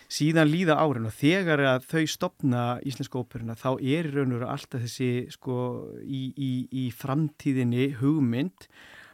síðan 0.09 0.49
líða 0.49 0.79
árin 0.81 1.09
og 1.09 1.17
þegar 1.19 1.63
að 1.75 1.89
þau 1.91 2.05
stopna 2.09 2.63
Íslensku 2.89 3.21
óperuna 3.21 3.57
þá 3.59 3.71
er 3.77 4.09
í 4.09 4.13
raun 4.15 4.33
og 4.33 4.39
veru 4.39 4.53
alltaf 4.53 4.85
þessi 4.87 5.11
sko 5.35 5.57
í, 6.01 6.23
í, 6.33 6.53
í 6.73 6.85
framtíðinni 6.97 7.91
hugmynd 8.01 8.69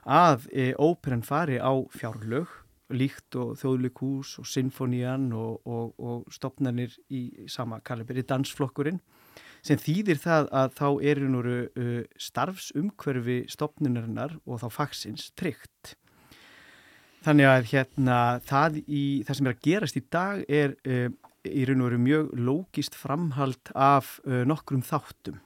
að 0.05 0.47
e, 0.53 0.69
óperan 0.79 1.25
fari 1.27 1.59
á 1.59 1.73
fjárlög 1.95 2.53
líkt 2.95 3.35
og 3.41 3.57
þjóðlikús 3.59 4.37
og 4.43 4.47
sinfonían 4.47 5.31
og, 5.35 5.65
og, 5.67 5.95
og 5.99 6.33
stopnarnir 6.33 6.95
í 7.11 7.49
sama 7.51 7.81
kalibri, 7.83 8.23
dansflokkurinn 8.23 9.01
sem 9.65 9.81
þýðir 9.81 10.21
það 10.21 10.51
að 10.53 10.75
þá 10.79 10.87
er 10.93 11.19
í 11.19 11.25
raun 11.25 11.39
og 11.39 11.47
veru 11.49 11.61
uh, 11.67 12.01
starfsumhverfi 12.21 13.39
stopnunarinnar 13.51 14.37
og 14.45 14.61
þá 14.63 14.69
fagsins 14.79 15.31
tryggt 15.39 15.97
Þannig 17.25 17.47
að 17.49 17.71
hérna 17.71 18.17
það, 18.45 18.83
í, 18.85 19.05
það 19.25 19.37
sem 19.39 19.47
er 19.49 19.55
að 19.55 19.65
gerast 19.65 19.97
í 19.97 20.03
dag 20.13 20.43
er 20.45 20.75
uh, 20.85 21.07
í 21.49 21.65
raun 21.65 21.81
og 21.81 21.89
veru 21.89 22.01
mjög 22.05 22.27
lógist 22.37 22.99
framhald 23.01 23.73
af 23.73 24.19
uh, 24.27 24.43
nokkrum 24.49 24.85
þáttum 24.85 25.41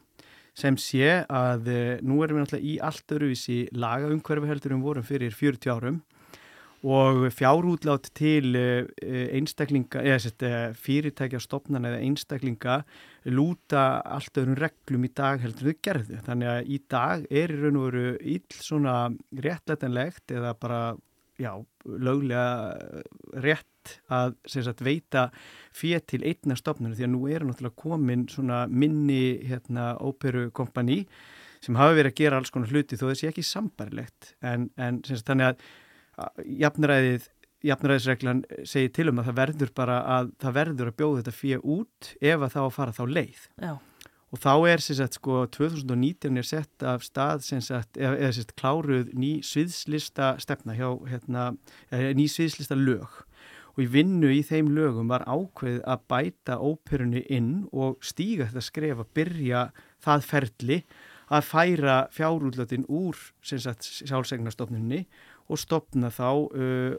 sem 0.58 0.74
sé 0.82 1.20
að 1.30 1.70
uh, 1.70 1.92
nú 2.02 2.18
erum 2.24 2.40
við 2.40 2.42
náttúrulega 2.42 2.66
í 2.66 2.74
allt 2.82 3.14
öruvísi 3.14 3.60
lagaumhverfi 3.78 4.50
heldur 4.50 4.74
um 4.74 4.82
vorum 4.82 5.06
fyrir 5.06 5.30
40 5.30 5.70
árum 5.76 6.02
og 6.86 7.24
fjárútlátt 7.34 8.12
til 8.14 8.52
einstaklinga, 8.54 9.98
eða 9.98 10.18
sett, 10.22 10.44
fyrirtækja 10.78 11.40
stopnan 11.42 11.88
eða 11.88 11.98
einstaklinga 12.06 12.76
lúta 13.34 13.98
allt 14.06 14.38
öðrum 14.38 14.54
reglum 14.62 15.08
í 15.08 15.10
dag 15.10 15.42
heldur 15.42 15.72
þau 15.72 15.80
gerðu. 15.82 16.20
Þannig 16.22 16.52
að 16.52 16.70
í 16.70 16.78
dag 16.94 17.26
er 17.34 17.50
í 17.50 17.58
raun 17.58 17.80
og 17.80 17.88
veru 17.88 18.12
íll 18.22 18.62
svona 18.62 18.94
réttlætanlegt 19.42 20.36
eða 20.38 20.54
bara 20.54 20.80
já, 21.38 21.52
löglega 21.86 22.76
rétt 23.38 23.94
að 24.12 24.34
sagt, 24.50 24.82
veita 24.84 25.28
fér 25.76 26.02
til 26.04 26.20
einna 26.26 26.56
stopnuna 26.58 26.96
því 26.98 27.06
að 27.06 27.12
nú 27.14 27.22
er 27.30 27.46
náttúrulega 27.46 27.78
komin 27.78 28.26
minni 28.68 29.38
hérna 29.48 29.94
óperukompani 30.02 31.04
sem 31.64 31.78
hafa 31.78 31.96
verið 31.96 32.12
að 32.12 32.20
gera 32.20 32.38
alls 32.38 32.52
konar 32.54 32.70
hluti 32.70 32.98
þó 32.98 33.08
þessi 33.08 33.30
ekki 33.30 33.46
sambarilegt 33.46 34.34
en, 34.42 34.68
en 34.76 35.02
sagt, 35.06 35.26
þannig 35.30 35.52
að 35.54 36.46
jafnræðið 36.60 37.28
jafnræðisreglan 37.66 38.44
segir 38.68 38.92
til 38.94 39.08
um 39.10 39.18
að 39.18 39.32
það 39.32 39.38
verður 39.40 39.70
bara 39.74 39.98
að 40.18 40.28
það 40.38 40.58
verður 40.60 40.90
að 40.90 40.98
bjóða 41.00 41.22
þetta 41.22 41.38
fér 41.38 41.64
út 41.64 42.10
ef 42.20 42.44
að 42.44 42.52
þá 42.54 42.60
að 42.62 42.74
fara 42.76 42.94
þá 42.94 43.04
leið. 43.16 43.40
Já 43.58 43.72
og 44.28 44.42
þá 44.42 44.52
er 44.68 44.82
sem 44.84 44.98
sagt 44.98 45.16
sko 45.16 45.44
2019 45.54 46.36
er 46.36 46.46
sett 46.46 46.84
af 46.84 47.04
stað 47.06 47.44
sem 47.46 47.62
sagt 47.64 47.96
eða, 47.96 48.16
eða 48.18 48.32
sem 48.34 48.44
sagt 48.44 48.56
kláruð 48.60 49.12
ný 49.16 49.38
sviðslista 49.46 50.34
stefna 50.42 50.76
hjá 50.76 50.90
hérna 51.08 51.50
ný 51.90 52.28
sviðslista 52.28 52.76
lög. 52.76 53.08
Og 53.78 53.84
í 53.86 53.90
vinnu 53.94 54.32
í 54.34 54.42
þeim 54.42 54.72
lögum 54.74 55.08
var 55.12 55.24
ákveð 55.30 55.80
að 55.86 56.04
bæta 56.10 56.58
óperunni 56.58 57.22
inn 57.30 57.68
og 57.70 58.02
stíga 58.04 58.48
þetta 58.48 58.64
skref 58.66 59.04
að 59.04 59.12
byrja 59.16 59.62
það 60.04 60.26
ferli 60.26 60.80
að 61.28 61.44
færa 61.44 61.98
fjárútlötin 62.12 62.88
úr 62.88 63.16
sem 63.44 63.60
sagt 63.62 63.86
sjálfsegnarstofnunni 63.86 65.04
og 65.48 65.60
stopna 65.60 66.10
þá 66.12 66.28
uh, 66.28 66.96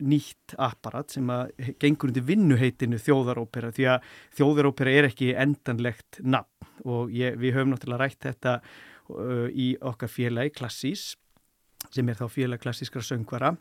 nýtt 0.00 0.54
apparat 0.62 1.12
sem 1.12 1.28
að 1.30 1.52
gengur 1.82 2.10
undir 2.10 2.24
vinnuheitinu 2.26 3.00
þjóðarópera 3.02 3.72
því 3.74 3.88
að 3.92 4.06
þjóðarópera 4.38 4.94
er 4.98 5.08
ekki 5.10 5.32
endanlegt 5.38 6.22
nafn. 6.24 6.70
Og 6.88 7.12
ég, 7.14 7.36
við 7.38 7.58
höfum 7.58 7.74
náttúrulega 7.74 8.00
rætt 8.02 8.26
þetta 8.26 8.54
uh, 8.62 9.48
í 9.52 9.74
okkar 9.78 10.10
félagi 10.10 10.54
Klassís 10.56 11.12
sem 11.90 12.08
er 12.08 12.18
þá 12.18 12.28
félag 12.30 12.62
klassískra 12.62 13.02
söngvara. 13.04 13.52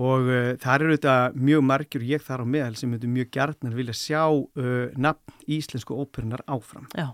Og 0.00 0.26
uh, 0.26 0.54
það 0.60 0.74
eru 0.74 0.96
þetta 0.96 1.16
mjög 1.38 1.66
margjur 1.68 2.06
ég 2.08 2.24
þar 2.24 2.42
á 2.42 2.46
meðal 2.56 2.78
sem 2.80 2.90
myndur 2.90 3.12
mjög 3.14 3.30
gjarnar 3.36 3.76
vilja 3.76 3.94
sjá 3.98 4.24
uh, 4.26 4.88
nafn 4.96 5.36
íslensku 5.54 5.96
óperunar 6.00 6.42
áfram. 6.50 6.88
Já, 6.96 7.12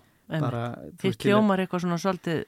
þitt 1.03 1.29
hljómar 1.29 1.61
eitthvað 1.65 1.85
svona 1.85 2.01
svolítið 2.01 2.47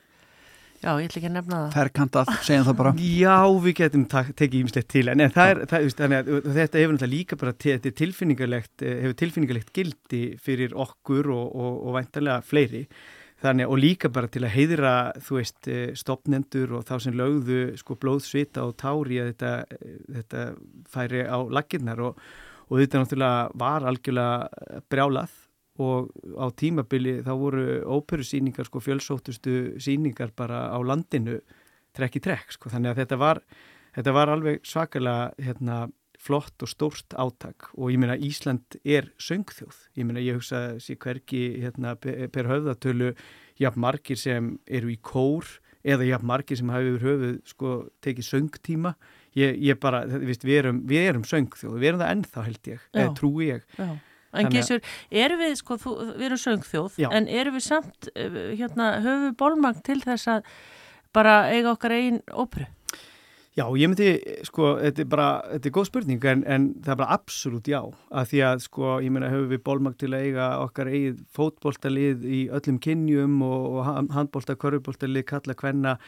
Já, 0.82 0.96
ég 0.98 1.06
ætla 1.06 1.20
ekki 1.20 1.28
að 1.28 1.34
nefna 1.36 1.58
það. 1.60 1.74
Ferkantað, 1.76 2.30
segjum 2.42 2.64
það 2.66 2.76
bara. 2.80 2.92
Já, 3.22 3.36
við 3.62 3.74
getum 3.78 4.04
tekið 4.10 4.56
ímslegt 4.58 4.88
til, 4.90 5.04
en 5.12 5.22
það 5.30 5.50
er, 5.52 5.60
það, 5.70 5.84
þannig 6.00 6.18
að 6.18 6.48
þetta 6.56 6.80
hefur 6.80 6.96
náttúrulega 6.96 7.12
líka 7.12 7.38
bara 7.38 7.52
til, 7.62 7.76
tilfinningarlegt, 8.00 8.74
eh, 8.82 8.96
hefur 9.04 9.18
tilfinningarlegt 9.20 9.70
gildi 9.78 10.22
fyrir 10.42 10.74
okkur 10.74 11.30
og, 11.30 11.44
og, 11.54 11.76
og 11.86 11.98
væntalega 12.00 12.42
fleiri. 12.48 12.82
Þannig 13.42 13.70
og 13.74 13.78
líka 13.82 14.10
bara 14.14 14.30
til 14.30 14.42
að 14.46 14.54
heiðra, 14.56 14.94
þú 15.22 15.38
veist, 15.38 15.70
eh, 15.70 15.94
stopnendur 15.98 16.74
og 16.78 16.84
þá 16.90 16.92
sem 17.06 17.14
lögðu 17.18 17.60
sko 17.78 17.98
blóðsvita 18.02 18.66
og 18.66 18.74
tári 18.82 19.22
að 19.22 19.30
þetta, 19.32 19.54
eh, 19.78 19.96
þetta 20.18 20.44
færi 20.90 21.22
á 21.30 21.38
laginnar 21.46 22.02
og, 22.10 22.26
og 22.66 22.82
þetta 22.82 23.04
náttúrulega 23.04 23.48
var 23.62 23.86
algjörlega 23.86 24.82
brjálað 24.90 25.41
og 25.80 26.12
á 26.36 26.52
tímabili 26.52 27.20
þá 27.24 27.32
voru 27.40 27.64
óperusýningar 27.88 28.68
sko 28.68 28.82
fjölsóttustu 28.84 29.78
síningar 29.80 30.32
bara 30.36 30.68
á 30.68 30.78
landinu 30.84 31.38
trekk 31.96 32.20
í 32.20 32.24
trekk 32.24 32.52
sko. 32.58 32.72
Þannig 32.72 32.92
að 32.92 33.00
þetta 33.02 33.18
var, 33.20 33.40
þetta 33.96 34.14
var 34.18 34.32
alveg 34.32 34.62
svakalega 34.68 35.32
hérna, 35.40 35.80
flott 36.22 36.62
og 36.62 36.70
stórt 36.70 37.16
áttak 37.18 37.72
og 37.74 37.90
ég 37.90 37.98
meina 37.98 38.14
Ísland 38.14 38.76
er 38.86 39.08
söngþjóð, 39.18 39.78
ég 39.98 40.06
meina 40.06 40.22
ég 40.22 40.36
hugsa 40.38 40.76
sér 40.78 41.00
hverki 41.02 41.40
hérna, 41.64 41.96
per 41.98 42.46
höfðatölu 42.46 43.16
jafn 43.58 43.82
margir 43.82 44.20
sem 44.20 44.52
eru 44.70 44.92
í 44.92 45.00
kór 45.02 45.48
eða 45.82 46.06
jafn 46.06 46.28
margir 46.30 46.60
sem 46.60 46.70
hafi 46.70 46.92
yfir 46.92 47.08
höfuð 47.08 47.34
sko 47.50 47.72
tekið 48.04 48.28
söngtíma. 48.28 48.94
Ég, 49.34 49.56
ég 49.64 49.80
bara, 49.82 50.04
við 50.06 50.54
erum, 50.60 50.82
við 50.86 51.08
erum 51.08 51.26
söngþjóð. 51.26 51.74
Við 51.80 51.88
erum 51.88 52.02
það 52.04 52.14
ennþá 52.14 52.46
held 52.46 52.68
ég, 52.70 52.82
eða 52.92 53.14
trúi 53.18 53.48
ég. 53.48 53.66
Já 53.80 53.90
En 54.32 54.48
Gísur, 54.52 54.80
erum 55.10 55.42
við, 55.42 55.56
sko, 55.60 55.76
þú, 55.80 55.96
við 56.16 56.28
erum 56.30 56.40
söngþjóð, 56.40 57.00
Já. 57.02 57.08
en 57.12 57.26
erum 57.28 57.58
við 57.58 57.66
samt, 57.66 58.08
eh, 58.16 58.38
hérna, 58.56 58.94
höfum 59.04 59.26
við 59.28 59.34
bólmang 59.42 59.82
til 59.84 59.98
þess 60.00 60.30
að 60.38 60.54
bara 61.12 61.34
eiga 61.52 61.74
okkar 61.74 61.92
einn 61.98 62.22
óperu? 62.32 62.68
Já, 63.52 63.66
ég 63.76 63.90
myndi, 63.92 64.14
sko, 64.48 64.78
þetta 64.80 65.02
er 65.02 65.08
bara, 65.12 65.26
þetta 65.50 65.68
er 65.68 65.72
góð 65.76 65.88
spurning, 65.90 66.22
en, 66.24 66.44
en 66.48 66.68
það 66.80 66.94
er 66.94 66.98
bara 67.02 67.16
absolutt 67.18 67.68
já, 67.68 67.80
að 68.08 68.30
því 68.30 68.38
að, 68.48 68.62
sko, 68.64 68.92
ég 69.04 69.12
meina, 69.12 69.28
höfum 69.28 69.50
við 69.50 69.60
bólmang 69.66 69.96
til 70.00 70.08
að 70.08 70.24
eiga 70.30 70.46
okkar 70.62 70.88
eigið 70.88 71.18
fótbóltalið 71.36 72.24
í 72.24 72.40
öllum 72.48 72.78
kynjum 72.80 73.34
og, 73.44 73.66
og 73.76 74.14
handbólta, 74.16 74.56
körubóltalið, 74.56 75.26
kalla 75.28 75.58
hvenna, 75.60 75.98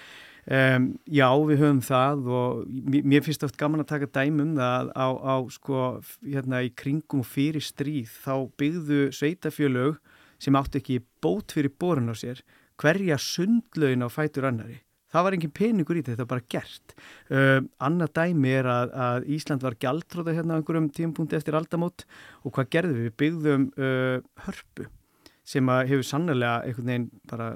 Um, 0.45 0.90
já, 1.09 1.28
við 1.49 1.62
höfum 1.62 1.78
það 1.80 2.26
og 2.36 2.64
mér 2.92 3.22
finnst 3.24 3.47
oft 3.47 3.57
gaman 3.57 3.80
að 3.80 3.95
taka 3.95 4.11
dæmum 4.12 4.51
það 4.59 4.90
á, 4.92 5.09
á 5.16 5.36
sko, 5.49 5.84
hérna 6.20 6.61
í 6.66 6.68
kringum 6.76 7.24
fyrir 7.24 7.64
stríð 7.64 8.12
þá 8.26 8.34
byggðu 8.61 9.07
sveitafjölög 9.16 9.97
sem 10.45 10.59
átti 10.61 10.82
ekki 10.82 10.99
bót 11.24 11.55
fyrir 11.57 11.72
borun 11.80 12.12
á 12.12 12.14
sér 12.18 12.45
hverja 12.76 13.16
sundlaun 13.16 14.05
á 14.05 14.09
fætur 14.12 14.51
annari. 14.51 14.82
Það 15.14 15.24
var 15.24 15.36
engin 15.36 15.55
peningur 15.55 15.97
í 15.97 16.01
þetta, 16.03 16.12
þetta 16.12 16.24
var 16.24 16.32
bara 16.32 16.49
gert. 16.51 16.95
Um, 17.30 17.68
Anna 17.86 18.09
dæmi 18.11 18.51
er 18.59 18.68
að, 18.68 18.95
að 19.07 19.28
Ísland 19.36 19.64
var 19.64 19.76
gjaldróða 19.80 20.34
hérna 20.34 20.57
á 20.57 20.59
einhverjum 20.59 20.88
tímpunkti 20.92 21.38
eftir 21.38 21.57
aldamót 21.57 22.05
og 22.42 22.57
hvað 22.57 22.72
gerðum 22.74 22.99
við? 22.99 23.07
Við 23.07 23.20
byggðum 23.22 23.68
uh, 23.78 24.16
hörpu 24.45 24.88
sem 25.47 25.70
hefur 25.70 26.09
sannlega 26.09 26.57
einhvern 26.66 26.90
veginn 26.90 27.09
bara 27.30 27.55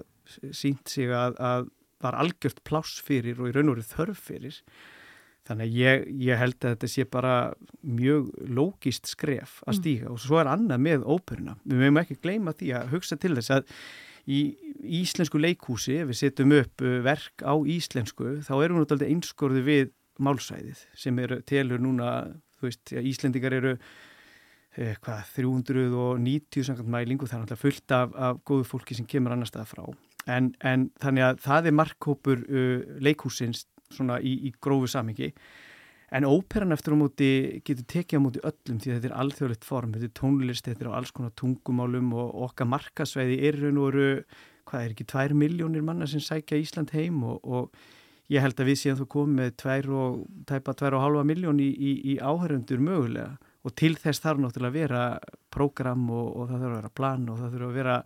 sínt 0.54 0.88
sig 0.92 1.10
að, 1.12 1.36
að 1.40 1.68
var 2.02 2.18
algjört 2.18 2.62
pláss 2.66 3.02
fyrir 3.04 3.40
og 3.40 3.50
í 3.50 3.54
raun 3.56 3.72
og 3.72 3.78
verið 3.78 3.92
þörf 3.94 4.24
fyrir. 4.30 4.58
Þannig 5.48 5.70
að 5.70 5.78
ég, 5.80 6.02
ég 6.28 6.40
held 6.42 6.58
að 6.60 6.74
þetta 6.74 6.90
sé 6.92 7.06
bara 7.08 7.36
mjög 7.80 8.28
lógist 8.52 9.08
skref 9.08 9.62
að 9.64 9.78
stíga. 9.78 10.08
Mm. 10.08 10.12
og 10.12 10.20
svo 10.20 10.42
er 10.42 10.50
annað 10.52 10.84
með 10.84 11.06
óperuna. 11.08 11.56
Við 11.64 11.80
mögum 11.82 12.02
ekki 12.02 12.18
gleyma 12.20 12.52
því 12.58 12.74
að 12.76 12.92
hugsa 12.92 13.16
til 13.16 13.32
þess 13.38 13.54
að 13.56 13.78
í 14.28 14.40
íslensku 15.00 15.40
leikhúsi 15.40 15.96
ef 16.02 16.10
við 16.10 16.20
setjum 16.20 16.52
upp 16.58 16.84
uh, 16.84 16.98
verk 17.06 17.44
á 17.44 17.54
íslensku 17.56 18.38
þá 18.44 18.52
erum 18.58 18.76
við 18.76 18.84
náttúrulega 18.84 19.14
einskorði 19.14 19.62
við 19.64 19.94
málsæðið 20.20 20.84
sem 20.98 21.22
eru 21.22 21.40
telur 21.48 21.80
núna 21.80 22.10
þú 22.58 22.68
veist, 22.68 22.92
já, 22.92 23.00
Íslendingar 23.06 23.54
eru 23.54 23.72
eh, 24.76 24.96
hvað, 24.98 25.32
390 25.36 26.66
samkvæmt 26.66 26.92
mælingu, 26.92 27.28
það 27.30 27.38
er 27.38 27.44
náttúrulega 27.44 27.62
fullt 27.62 27.94
af, 27.94 28.14
af 28.28 28.40
góðu 28.46 28.66
fólki 28.66 28.98
sem 28.98 29.06
kemur 29.08 29.34
annar 29.34 29.50
stað 29.50 29.70
frá 29.70 29.86
en, 30.28 30.52
en 30.60 30.88
þannig 31.02 31.26
að 31.26 31.40
það 31.46 31.70
er 31.70 31.76
markkópur 31.80 32.44
uh, 32.44 32.84
leikhúsins 33.04 33.66
svona 33.92 34.20
í, 34.20 34.34
í 34.48 34.52
grófu 34.60 34.90
samingi 34.92 35.32
en 36.14 36.24
óperan 36.24 36.72
eftir 36.72 36.96
á 36.96 36.98
móti 37.00 37.30
getur 37.66 37.84
tekið 37.88 38.20
á 38.20 38.24
móti 38.24 38.42
öllum 38.48 38.80
því 38.80 38.94
þetta 38.94 39.10
er 39.10 39.16
alþjóðlegt 39.22 39.66
form, 39.68 39.92
þetta 39.92 40.08
er 40.08 40.14
tónlist, 40.16 40.68
þetta 40.68 40.84
er 40.84 40.90
á 40.92 40.98
alls 41.00 41.12
konar 41.12 41.34
tungumálum 41.36 42.14
og 42.16 42.38
okkar 42.48 42.70
markasveiði 42.72 43.40
er 43.48 43.60
raun 43.60 43.80
og 43.82 43.90
veru, 43.90 44.08
hvað 44.68 44.84
er 44.84 44.94
ekki, 44.94 45.08
tvær 45.12 45.34
miljónir 45.36 45.84
manna 45.84 46.08
sem 46.08 46.22
sækja 46.24 46.60
Ísland 46.60 46.94
heim 46.96 47.20
og, 47.28 47.44
og 47.44 48.32
ég 48.32 48.44
held 48.44 48.60
að 48.60 48.70
við 48.70 48.80
séum 48.80 48.98
þú 49.00 49.08
komið 49.12 49.36
með 49.42 49.52
tvær 49.62 49.90
og, 49.96 50.24
tæpa 50.48 50.76
tvær 50.80 50.96
og 50.96 51.04
halva 51.04 51.26
miljón 51.28 51.60
í, 51.64 51.68
í, 51.68 51.92
í 52.14 52.16
áhörundur 52.20 52.82
mögulega. 52.84 53.36
Og 53.66 53.74
til 53.76 53.96
þess 53.98 54.22
þarf 54.22 54.40
náttúrulega 54.40 54.70
að 54.70 54.76
vera 54.78 55.00
prógram 55.52 56.04
og, 56.14 56.28
og 56.38 56.50
það 56.50 56.60
þarf 56.62 56.68
að 56.68 56.76
vera 56.78 56.96
plan 57.00 57.24
og 57.28 57.40
það 57.40 57.54
þarf 57.54 57.68
að 57.68 57.78
vera 57.80 57.96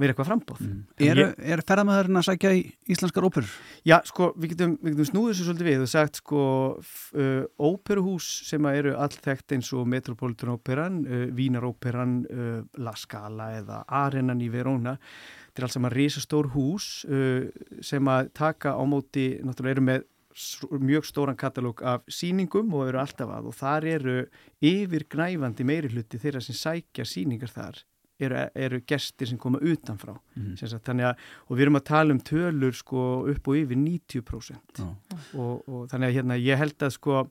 vera 0.00 0.14
eitthvað 0.14 0.28
frambóð. 0.30 0.60
Mm. 0.64 0.78
Er, 1.06 1.20
er 1.54 1.62
ferðamæðurinn 1.66 2.20
að 2.20 2.26
sækja 2.28 2.52
í 2.56 2.62
íslenskar 2.90 3.26
óperur? 3.28 3.54
Já, 3.86 3.96
sko, 4.08 4.30
við 4.40 4.54
getum, 4.54 4.76
við 4.80 4.94
getum 4.94 5.08
snúðið 5.10 5.32
þessu 5.32 5.48
svolítið 5.48 5.70
við 5.70 5.84
og 5.84 5.90
sagt, 5.92 6.20
sko, 6.22 6.44
uh, 7.16 7.42
óperuhús 7.70 8.28
sem 8.48 8.70
eru 8.72 8.94
allþekkt 9.00 9.56
eins 9.56 9.72
og 9.76 9.88
Metropolitan 9.90 10.54
Óperan, 10.54 11.02
uh, 11.06 11.26
Vínaróperan, 11.36 12.16
uh, 12.30 12.54
La 12.82 12.94
Scala 12.98 13.50
eða 13.58 13.82
Arenan 14.02 14.40
í 14.44 14.50
Verona, 14.52 14.96
þetta 15.50 15.62
er 15.62 15.68
alls 15.68 15.78
saman 15.78 15.94
risastór 15.96 16.52
hús 16.54 16.92
uh, 17.10 17.50
sem 17.84 18.10
að 18.10 18.32
taka 18.40 18.76
á 18.76 18.82
móti, 18.88 19.34
náttúrulega 19.44 19.78
eru 19.78 19.86
með 19.90 20.08
mjög 20.80 21.04
stóran 21.04 21.36
katalóg 21.36 21.82
af 21.82 22.04
síningum 22.08 22.70
og 22.74 22.88
eru 22.88 23.00
alltaf 23.02 23.28
að 23.34 23.50
og 23.50 23.56
þar 23.58 23.86
eru 23.90 24.16
yfir 24.62 25.04
gnæfandi 25.10 25.66
meiri 25.66 25.90
hluti 25.90 26.20
þeirra 26.22 26.42
sem 26.44 26.56
sækja 26.56 27.04
síningar 27.04 27.50
þar 27.50 27.80
eru, 28.20 28.44
eru 28.54 28.80
gestir 28.88 29.30
sem 29.30 29.40
koma 29.40 29.60
utanfrá 29.60 30.14
mm. 30.36 30.54
sagt, 30.60 30.92
að, 30.92 31.26
og 31.48 31.56
við 31.56 31.66
erum 31.66 31.80
að 31.80 31.86
tala 31.90 32.16
um 32.16 32.22
tölur 32.30 32.76
sko 32.76 33.04
upp 33.32 33.50
og 33.50 33.60
yfir 33.60 33.80
90% 33.80 34.82
oh. 34.84 34.94
og, 35.34 35.68
og 35.68 35.84
þannig 35.92 36.10
að 36.10 36.16
hérna 36.18 36.40
ég 36.40 36.60
held 36.60 36.86
að 36.86 36.96
sko 36.96 37.24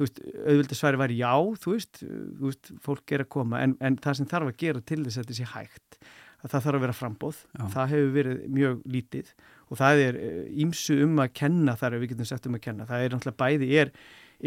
veist, 0.00 0.22
auðvildasværi 0.22 1.00
væri 1.00 1.20
já, 1.20 1.34
þú 1.60 1.74
veist, 1.74 2.00
þú 2.00 2.46
veist 2.46 2.72
fólk 2.84 3.14
er 3.14 3.24
að 3.24 3.30
koma, 3.36 3.60
en, 3.64 3.76
en 3.84 3.98
það 4.00 4.20
sem 4.20 4.30
þarf 4.30 4.52
að 4.52 4.58
gera 4.62 4.82
til 4.86 5.02
þess 5.04 5.18
að 5.18 5.26
þetta 5.26 5.38
sé 5.40 5.48
hægt 5.54 6.00
að 6.40 6.54
það 6.54 6.64
þarf 6.64 6.78
að 6.78 6.84
vera 6.86 6.96
frambóð. 6.96 7.42
Já. 7.52 7.64
Það 7.74 7.90
hefur 7.94 8.14
verið 8.14 8.38
mjög 8.56 8.78
lítið 8.94 9.32
og 9.70 9.80
það 9.80 10.04
er 10.06 10.18
ímsu 10.64 10.96
eh, 10.96 11.04
um 11.04 11.20
að 11.22 11.34
kenna 11.42 11.76
þar 11.78 11.98
við 11.98 12.14
getum 12.14 12.30
sett 12.30 12.48
um 12.48 12.56
að 12.56 12.64
kenna. 12.64 12.86
Það 12.88 13.04
er 13.04 13.14
náttúrulega 13.14 13.42
bæði 13.42 13.68
er, 13.82 13.92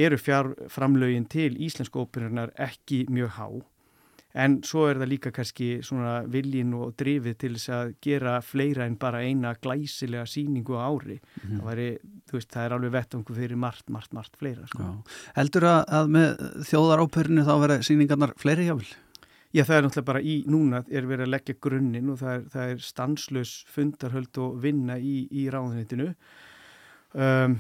eru 0.08 0.20
fjárframlögin 0.20 1.30
til 1.30 1.52
Íslensku 1.68 2.02
óperunar 2.02 2.54
ekki 2.62 3.04
mjög 3.14 3.38
há 3.38 3.48
en 4.34 4.58
svo 4.66 4.88
er 4.90 4.98
það 5.02 5.12
líka 5.12 5.32
kannski 5.34 5.68
svona 5.86 6.24
viljin 6.30 6.74
og 6.78 6.96
drifið 6.98 7.38
til 7.38 7.52
þess 7.56 7.74
að 7.76 7.94
gera 8.02 8.40
fleira 8.42 8.88
en 8.90 8.98
bara 9.02 9.22
eina 9.22 9.54
glæsilega 9.62 10.26
síningu 10.30 10.78
á 10.78 10.90
ári. 10.90 11.20
Mm 11.20 11.42
-hmm. 11.44 11.60
það, 11.60 11.66
væri, 11.70 11.98
veist, 12.32 12.52
það 12.52 12.66
er 12.66 12.74
alveg 12.74 12.92
vettangu 12.92 13.34
fyrir 13.34 13.56
margt, 13.56 13.90
margt, 13.90 14.14
margt 14.14 14.36
fleira. 14.38 14.68
Sko. 14.68 15.04
Heldur 15.36 15.64
að, 15.64 15.84
að 15.88 16.08
með 16.08 16.30
þjóðaróperinu 16.70 17.46
þá 17.46 17.60
verða 17.60 17.82
síningarnar 17.82 18.34
fleiri 18.38 18.66
jáfnvel? 18.66 18.96
Já, 19.54 19.64
það 19.64 19.76
er 19.76 19.84
náttúrulega 19.86 20.06
bara 20.06 20.22
í 20.22 20.44
núna 20.50 20.80
er 20.90 21.06
verið 21.06 21.28
að 21.28 21.34
leggja 21.36 21.56
grunninn 21.62 22.10
og 22.10 22.18
það 22.18 22.34
er, 22.34 22.46
það 22.50 22.70
er 22.70 22.80
stanslös 22.82 23.66
fundarhöld 23.70 24.38
og 24.38 24.56
vinna 24.64 24.98
í, 24.98 25.28
í 25.30 25.50
ráðunitinu. 25.54 26.16
Um, 27.14 27.60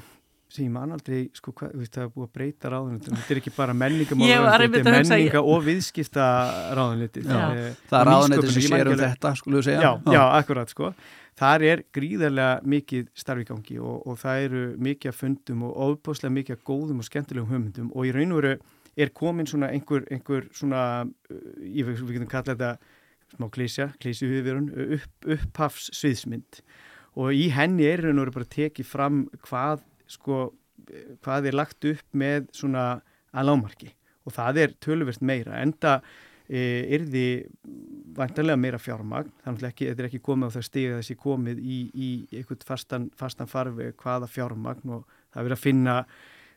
sem 0.53 0.67
ég 0.67 0.73
man 0.73 0.93
aldrei, 0.93 1.23
sko, 1.33 1.51
hvað, 1.57 1.73
veist, 1.79 1.95
það 1.95 2.03
er 2.05 2.11
búið 2.13 2.27
að 2.27 2.37
breyta 2.37 2.71
ráðunlítið, 2.73 3.15
þetta 3.17 3.33
er 3.33 3.41
ekki 3.41 3.53
bara 3.55 3.73
menningamál 3.77 4.29
þetta 4.29 4.79
er 4.83 4.97
menninga 4.99 5.41
og 5.53 5.65
viðskipta 5.65 6.27
ráðunlítið 6.77 7.27
það 7.31 7.57
er, 7.63 7.73
er 7.89 8.07
ráðunlítið 8.09 8.53
sem 8.53 8.65
sér 8.67 8.91
um 8.91 9.01
þetta, 9.01 9.33
skulle 9.39 9.59
við 9.59 9.67
segja. 9.71 9.81
Já, 9.81 10.13
já, 10.13 10.21
akkurat, 10.37 10.73
sko. 10.73 10.93
Þar 11.41 11.65
er 11.65 11.81
gríðarlega 11.95 12.69
mikið 12.69 13.09
starfigangi 13.17 13.79
og, 13.81 14.03
og 14.05 14.19
það 14.21 14.43
eru 14.47 14.63
mikið 14.85 15.09
að 15.09 15.17
fundum 15.17 15.63
og 15.65 15.79
óbúslega 15.87 16.35
mikið 16.35 16.59
að 16.59 16.65
góðum 16.69 17.01
og 17.01 17.07
skemmtilegum 17.07 17.49
höfundum 17.49 17.87
og 17.89 18.05
í 18.05 18.11
raun 18.13 18.35
og 18.35 18.41
veru 18.43 18.53
er 18.93 19.13
komin 19.17 19.49
svona 19.49 19.71
einhver, 19.73 20.05
einhver 20.13 20.45
svona, 20.53 20.83
ég 21.65 21.87
veit, 21.87 21.97
við 21.97 22.19
getum 22.19 22.29
kallað 22.29 22.53
þetta 22.53 22.75
smá 23.33 23.47
klísja, 23.49 23.87
klísjuhufjörun 24.03 24.69
upp, 24.99 25.29
upphafs 25.33 25.89
sviðsmynd 25.97 26.61
og 27.17 27.33
í 27.33 27.47
henni 27.53 27.87
er 27.89 28.05
raun 28.05 28.19
og 28.19 28.27
veru 28.27 28.35
bara 28.37 28.51
tekið 28.53 28.89
fram 28.89 29.23
hvað 29.47 29.81
sko 30.11 30.45
hvað 31.23 31.49
er 31.49 31.57
lagt 31.57 31.85
upp 31.87 32.17
með 32.17 32.49
svona 32.55 32.85
að 33.33 33.49
lámarki 33.49 33.93
og 34.23 34.35
það 34.35 34.61
er 34.63 34.77
tölverst 34.83 35.23
meira 35.25 35.59
enda 35.61 35.97
e, 36.47 36.59
er 36.95 37.05
því 37.07 37.25
vantarlega 38.17 38.59
meira 38.59 38.79
fjármagn. 38.79 39.31
Þannig 39.43 39.65
að 39.67 39.81
þetta 39.81 40.03
er 40.03 40.09
ekki 40.09 40.21
komið 40.23 40.53
á 40.53 40.55
það 40.55 40.67
stiga 40.69 40.99
þessi 40.99 41.17
komið 41.19 41.59
í, 41.63 41.79
í 41.93 42.09
einhvern 42.39 42.67
fastan, 42.67 43.09
fastan 43.19 43.51
farfi 43.51 43.91
hvaða 43.99 44.29
fjármagn 44.31 44.95
og 44.97 45.17
það 45.33 45.49
er 45.49 45.55
að 45.55 45.63
finna 45.63 45.97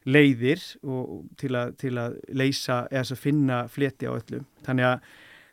leiðir 0.06 0.62
og, 0.86 1.24
til, 1.40 1.54
að, 1.58 1.72
til 1.82 1.96
að 1.98 2.20
leysa 2.30 2.84
eða 2.92 3.16
að 3.16 3.22
finna 3.24 3.62
fleti 3.70 4.06
á 4.06 4.14
öllu 4.14 4.44
þannig 4.66 4.86
að, 4.86 5.08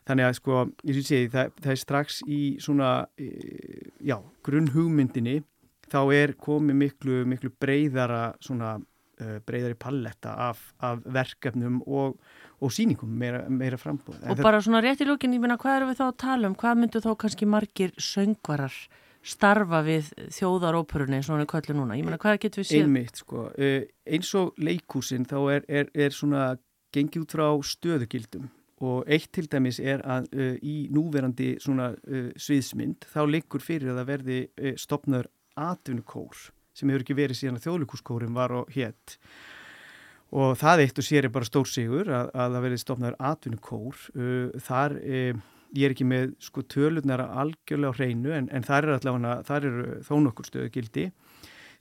þannig 0.06 0.28
að 0.28 0.36
sko, 0.38 0.60
ég 0.86 0.98
syns 0.98 1.10
ég, 1.10 1.32
það, 1.32 1.56
það 1.64 1.72
er 1.72 1.80
strax 1.80 2.20
í 2.30 2.40
svona, 2.62 2.92
e, 3.18 3.30
já, 4.06 4.20
grunnhugmyndinni 4.46 5.40
þá 5.92 6.00
er 6.14 6.34
komið 6.40 6.80
miklu, 6.80 7.20
miklu 7.28 7.52
breyðara 7.60 8.34
svona 8.42 8.76
uh, 8.78 9.38
breyðari 9.46 9.78
palletta 9.78 10.34
af, 10.48 10.60
af 10.84 11.04
verkefnum 11.14 11.80
og, 11.86 12.18
og 12.60 12.74
síningum 12.74 13.14
meira, 13.20 13.44
meira 13.48 13.78
frambóð. 13.80 14.20
Og 14.30 14.42
bara 14.42 14.62
svona 14.64 14.82
rétt 14.84 15.04
í 15.04 15.08
lókin, 15.08 15.36
ég 15.36 15.42
minna, 15.42 15.58
hvað 15.60 15.80
eru 15.80 15.90
við 15.92 16.02
þá 16.02 16.06
að 16.08 16.20
tala 16.24 16.50
um? 16.50 16.58
Hvað 16.60 16.82
myndu 16.82 17.04
þá 17.04 17.10
kannski 17.24 17.48
margir 17.50 17.94
söngvarar 18.00 18.76
starfa 19.24 19.80
við 19.86 20.10
þjóðaróperunni 20.36 21.22
svona 21.24 21.46
kvöldu 21.48 21.76
núna? 21.76 21.96
Ég 21.96 22.04
minna, 22.04 22.20
hvað 22.20 22.42
getur 22.42 22.64
við 22.64 22.70
séð? 22.72 22.84
Einmitt, 22.84 23.22
sko. 23.22 23.46
Uh, 23.56 23.80
eins 24.04 24.34
og 24.38 24.52
leikúsin 24.60 25.24
þá 25.28 25.38
er, 25.56 25.70
er, 25.82 25.94
er 25.94 26.14
svona 26.16 26.52
gengið 26.94 27.24
út 27.24 27.34
frá 27.34 27.48
stöðugildum 27.66 28.50
og 28.84 29.04
eitt 29.10 29.30
til 29.34 29.46
dæmis 29.50 29.78
er 29.80 30.02
að 30.02 30.28
uh, 30.34 30.54
í 30.60 30.88
núverandi 30.92 31.54
svona 31.62 31.92
uh, 31.94 32.28
sviðsmynd 32.36 33.06
þá 33.10 33.20
leikur 33.30 33.62
fyrir 33.62 33.92
að 33.92 34.00
það 34.00 34.10
verði 34.10 34.38
uh, 34.44 34.74
stopnaður 34.80 35.30
atvinnukór 35.54 36.48
sem 36.74 36.90
hefur 36.90 37.04
ekki 37.04 37.16
verið 37.18 37.38
síðan 37.38 37.60
að 37.60 37.68
þjóðlíkuskórin 37.68 38.34
var 38.36 38.54
og 38.58 38.72
hétt 38.74 39.18
og 40.34 40.56
það 40.58 40.84
eitt 40.84 40.98
og 40.98 41.06
sér 41.06 41.28
er 41.28 41.34
bara 41.34 41.46
stórsigur 41.46 42.10
að, 42.10 42.30
að 42.34 42.56
það 42.56 42.64
verið 42.66 42.80
stofnaður 42.82 43.18
atvinnukór. 43.30 44.06
Uh, 44.18 44.62
þar 44.66 44.96
eh, 45.02 45.42
ég 45.74 45.86
er 45.86 45.94
ekki 45.94 46.06
með 46.10 46.34
sko 46.42 46.64
tölunara 46.70 47.28
algjörlega 47.42 47.94
á 47.94 47.98
hreinu 47.98 48.34
en, 48.34 48.48
en 48.50 48.66
þar 48.66 48.88
er 48.88 48.96
allavega 48.98 49.36
þar 49.46 49.68
eru 49.70 49.98
þó 50.06 50.14
nokkur 50.24 50.48
stöðugildi. 50.50 51.08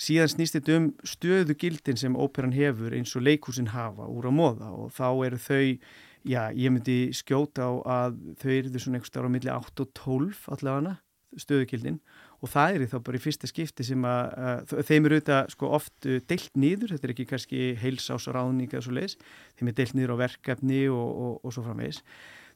Síðan 0.03 0.31
snýst 0.31 0.57
þetta 0.57 0.77
um 0.79 0.87
stöðugildin 1.07 1.99
sem 2.01 2.17
óperan 2.17 2.55
hefur 2.55 2.95
eins 2.97 3.13
og 3.17 3.25
leikúsin 3.25 3.71
hafa 3.73 4.09
úr 4.09 4.29
á 4.29 4.31
móða 4.33 4.71
og 4.73 4.89
þá 4.93 5.07
eru 5.27 5.39
þau 5.41 5.65
já, 6.25 6.41
ég 6.49 6.73
myndi 6.73 6.97
skjóta 7.15 7.69
á 7.69 7.71
að 8.01 8.17
þau 8.41 8.51
eru 8.53 8.73
þau 8.73 8.81
svona 8.81 8.99
einhverstað 8.99 9.29
á 9.29 9.33
milli 9.35 9.53
8 9.53 9.85
og 9.85 9.93
12 10.01 10.47
allavega 10.57 10.95
stöðugildin 11.41 12.01
og 12.43 12.51
það 12.51 12.75
er 12.75 12.85
þá 12.91 12.97
bara 13.07 13.19
í 13.19 13.23
fyrsta 13.23 13.47
skipti 13.49 13.85
sem 13.87 14.05
að, 14.07 14.35
að 14.51 14.85
þeim 14.89 15.07
eru 15.07 15.17
auðvitað 15.17 15.51
sko 15.55 15.71
oft 15.79 16.07
uh, 16.09 16.19
deilt 16.29 16.59
nýður, 16.59 16.93
þetta 16.93 17.07
er 17.07 17.15
ekki 17.15 17.27
kannski 17.29 17.65
heilsásráðning 17.79 18.73
eða 18.73 18.85
svo 18.85 18.95
leiðis, 18.97 19.17
þeim 19.57 19.71
er 19.71 19.77
deilt 19.79 19.97
nýður 19.97 20.15
á 20.15 20.23
verkefni 20.25 20.81
og, 20.91 21.09
og, 21.25 21.35
og 21.41 21.55
svo 21.55 21.65
framvegis. 21.67 22.03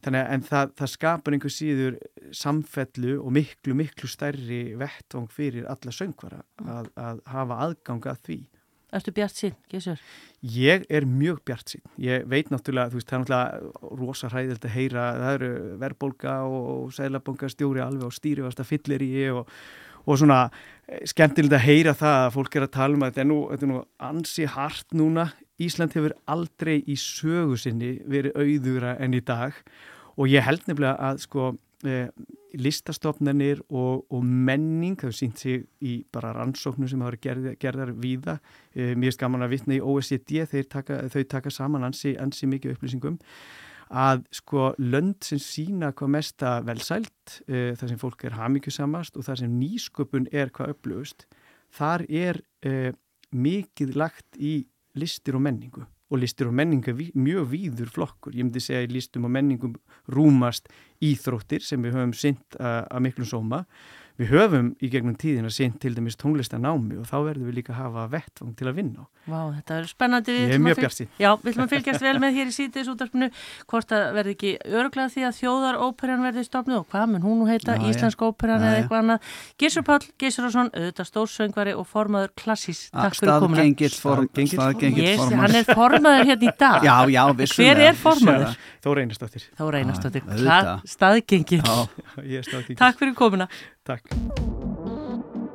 Þannig 0.06 0.28
að 0.30 0.44
það, 0.46 0.74
það 0.78 0.92
skapar 0.94 1.36
einhver 1.36 1.54
síður 1.54 1.96
samfellu 2.36 3.16
og 3.18 3.32
miklu 3.34 3.74
miklu 3.80 4.10
stærri 4.12 4.62
vettvang 4.78 5.32
fyrir 5.34 5.66
alla 5.72 5.94
söngvara 5.96 6.44
að, 6.62 6.92
að 7.02 7.24
hafa 7.34 7.58
aðganga 7.66 8.14
að 8.14 8.22
því 8.28 8.38
Erstu 8.98 9.14
bjart 9.14 9.38
sín, 9.38 9.56
Gísur? 9.70 10.00
Ég 10.42 10.86
er 10.90 11.06
mjög 11.06 11.42
bjart 11.46 11.74
sín. 11.74 11.84
Ég 12.02 12.24
veit 12.30 12.50
náttúrulega, 12.50 12.90
þú 12.90 12.98
veist, 12.98 13.10
það 13.10 13.18
er 13.18 13.24
náttúrulega 13.24 13.98
rosa 14.00 14.30
hræðild 14.32 14.66
að 14.66 14.74
heyra, 14.74 15.04
það 15.22 15.36
eru 15.36 15.50
verðbólka 15.84 16.38
og 16.48 16.96
sælabanka 16.96 17.50
stjóri 17.54 17.84
alveg 17.84 18.10
á 18.10 18.18
stýrifasta 18.18 18.66
fyllir 18.66 19.04
í 19.06 19.12
og, 19.36 19.52
og 20.06 20.22
svona 20.22 20.40
eh, 20.88 21.04
skemmtilegt 21.12 21.58
að 21.60 21.66
heyra 21.68 21.94
það 21.98 22.22
að 22.24 22.32
fólk 22.38 22.58
er 22.58 22.66
að 22.66 22.74
tala 22.78 22.98
um 22.98 23.06
að 23.06 23.12
þetta 23.12 23.24
er 23.26 23.30
nú, 23.30 23.40
þetta 23.52 23.68
er 23.68 23.72
nú 23.74 23.84
ansi 24.10 24.50
hart 24.56 24.98
núna. 24.98 25.28
Ísland 25.62 25.98
hefur 25.98 26.18
aldrei 26.30 26.76
í 26.86 26.98
sögu 27.02 27.58
sinni 27.62 27.98
verið 28.06 28.38
auðura 28.38 28.98
enn 29.02 29.18
í 29.18 29.22
dag 29.26 29.58
og 30.18 30.30
ég 30.30 30.46
held 30.46 30.66
nefnilega 30.66 30.98
að 31.12 31.22
sko 31.26 31.52
eh, 31.86 32.10
listastofnarnir 32.56 33.62
og, 33.68 34.06
og 34.14 34.24
menning, 34.24 34.96
það 34.96 35.10
hefur 35.10 35.18
sínt 35.20 35.42
sig 35.42 35.64
í 35.84 36.00
bara 36.14 36.34
rannsóknu 36.38 36.88
sem 36.90 37.02
hafa 37.04 37.20
gerð, 37.22 37.50
gerðar 37.60 37.94
víða. 37.98 38.38
Eh, 38.74 38.94
mér 38.96 39.12
er 39.12 39.18
skaman 39.18 39.46
að 39.46 39.56
vitna 39.56 39.78
í 39.78 39.82
OECD, 39.84 40.46
taka, 40.70 41.04
þau 41.12 41.24
taka 41.28 41.54
saman 41.54 41.88
ansi, 41.88 42.16
ansi 42.22 42.50
mikið 42.50 42.78
upplýsingum 42.78 43.18
að 43.88 44.26
sko 44.36 44.74
lönd 44.84 45.24
sem 45.24 45.40
sína 45.40 45.94
hvað 45.96 46.14
mesta 46.18 46.54
velsælt, 46.68 47.42
eh, 47.48 47.74
þar 47.80 47.90
sem 47.90 48.00
fólk 48.02 48.26
er 48.26 48.36
hamingjusamast 48.36 49.16
og 49.16 49.24
þar 49.24 49.40
sem 49.40 49.60
nýsköpun 49.60 50.28
er 50.32 50.50
hvað 50.50 50.76
upplöfust, 50.76 51.28
þar 51.72 52.04
er 52.10 52.42
eh, 52.64 52.92
mikið 53.32 53.96
lagt 53.96 54.36
í 54.40 54.68
listir 54.96 55.36
og 55.36 55.42
menningu 55.42 55.86
og 56.08 56.22
listir 56.22 56.48
og 56.48 56.56
menninga 56.56 56.94
mjög 56.96 57.48
víður 57.52 57.92
flokkur. 57.92 58.36
Ég 58.36 58.48
myndi 58.48 58.64
segja 58.64 58.86
að 58.86 58.96
listum 58.96 59.28
og 59.28 59.34
menningum 59.36 59.76
rúmast 60.14 60.70
íþróttir 61.04 61.64
sem 61.66 61.84
við 61.84 61.98
höfum 61.98 62.16
synt 62.16 62.60
að 62.60 63.04
miklum 63.04 63.28
sóma 63.28 63.64
við 64.18 64.32
höfum 64.34 64.70
í 64.82 64.90
gegnum 64.90 65.16
tíðin 65.20 65.46
að 65.46 65.54
sýnt 65.54 65.78
til 65.84 65.94
dæmis 65.94 66.18
tónlistanámi 66.18 66.98
og 66.98 67.06
þá 67.06 67.18
verðum 67.28 67.50
við 67.50 67.58
líka 67.60 67.74
að 67.74 67.80
hafa 67.84 68.06
vettvang 68.16 68.54
til 68.58 68.68
að 68.70 68.78
vinna. 68.80 69.06
Vá, 69.28 69.42
þetta 69.54 69.78
er 69.78 69.86
spennandi. 69.92 70.34
Ég 70.38 70.54
er 70.56 70.62
mjög 70.64 70.80
bjart 70.82 70.98
sín. 70.98 71.10
Já, 71.20 71.30
við 71.42 71.50
ætlum 71.52 71.66
að 71.66 71.74
fylgjast 71.76 72.04
vel 72.06 72.18
með 72.24 72.32
hér 72.38 72.48
í 72.48 72.56
sítiðs 72.56 72.90
útarpinu 72.94 73.28
hvort 73.68 73.90
að 73.94 74.04
verði 74.18 74.32
ekki 74.38 74.52
öruglega 74.66 75.10
því 75.14 75.22
að 75.28 75.38
þjóðaróperan 75.42 76.26
verði 76.26 76.44
stofnuð 76.48 76.80
og 76.80 76.88
hvað 76.94 77.06
mun 77.12 77.26
hún 77.28 77.38
nú 77.42 77.46
heita, 77.50 77.76
Já, 77.78 77.84
Íslensk 77.92 78.20
óperan 78.24 78.64
eða 78.64 78.78
eitthvað 78.82 79.00
annað. 79.04 79.20
Gísur 79.62 79.84
Pál 79.86 80.02
Gísurarsson, 80.18 80.72
auðvitað 80.74 81.08
stórsöngvari 81.12 81.74
og 81.78 81.86
formaður 81.92 82.32
klassís. 82.40 82.80
Takk 82.96 83.14
fyrir 83.20 83.38
komuna. 83.44 83.62
Staðgengill 83.68 85.18
form, 85.20 85.40
hann 85.44 85.58
er 85.60 85.68
formaður 85.68 86.26
hérna 86.32 86.46
í 86.48 86.56
dag. 86.58 86.80
Já, 86.88 86.96
já, 87.12 87.24
vissulega. 87.38 87.68
Hver 87.68 87.78
er 87.84 87.96
formaður? 88.00 88.58
Þó 88.82 88.90
reynastóttir. 89.02 89.44
Þó 89.60 89.66
reynastóttir. 89.76 90.24
Staðgengill. 93.88 93.98
Takk 93.98 94.10
fyrir 94.10 94.32
komuna. 94.36 94.98
Takk. 95.08 95.48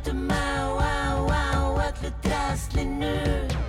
Láttu 0.08 0.24
má 0.24 0.72
á 0.80 1.28
á 1.28 1.92
öllu 1.92 2.10
draslinu. 2.24 3.67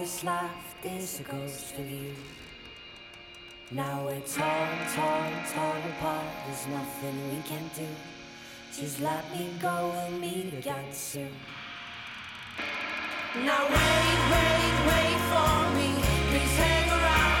always 0.00 0.24
laughed 0.24 0.86
is 0.86 1.20
a 1.20 1.22
ghost 1.24 1.78
of 1.78 1.90
you. 1.90 2.14
Now 3.70 4.06
we're 4.06 4.20
torn, 4.20 4.78
torn, 4.94 5.32
torn 5.52 5.82
apart. 5.92 6.24
There's 6.46 6.66
nothing 6.68 7.16
we 7.28 7.42
can 7.42 7.68
do. 7.76 7.86
Just 8.74 9.00
let 9.00 9.30
me 9.30 9.50
go, 9.60 9.92
we'll 9.92 10.18
meet 10.18 10.54
again 10.54 10.90
soon. 10.90 11.28
Now 13.44 13.64
wait, 13.68 14.20
wait, 14.32 14.74
wait 14.88 15.20
for 15.30 15.52
me. 15.76 15.92
Please 16.30 16.56
hang 16.56 16.88
around. 16.88 17.39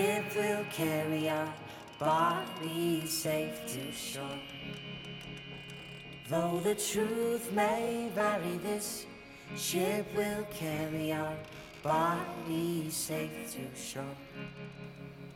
ship 0.00 0.24
will 0.36 0.64
carry 0.72 1.28
our 1.28 1.48
bodies 1.98 3.10
safe 3.12 3.58
to 3.72 3.92
shore. 3.92 4.40
Though 6.28 6.60
the 6.64 6.74
truth 6.74 7.52
may 7.52 8.08
vary, 8.14 8.56
this 8.62 9.04
ship 9.56 10.06
will 10.16 10.44
carry 10.62 11.12
our 11.12 11.36
bodies 11.82 12.94
safe 12.94 13.40
to 13.54 13.64
shore. 13.76 14.16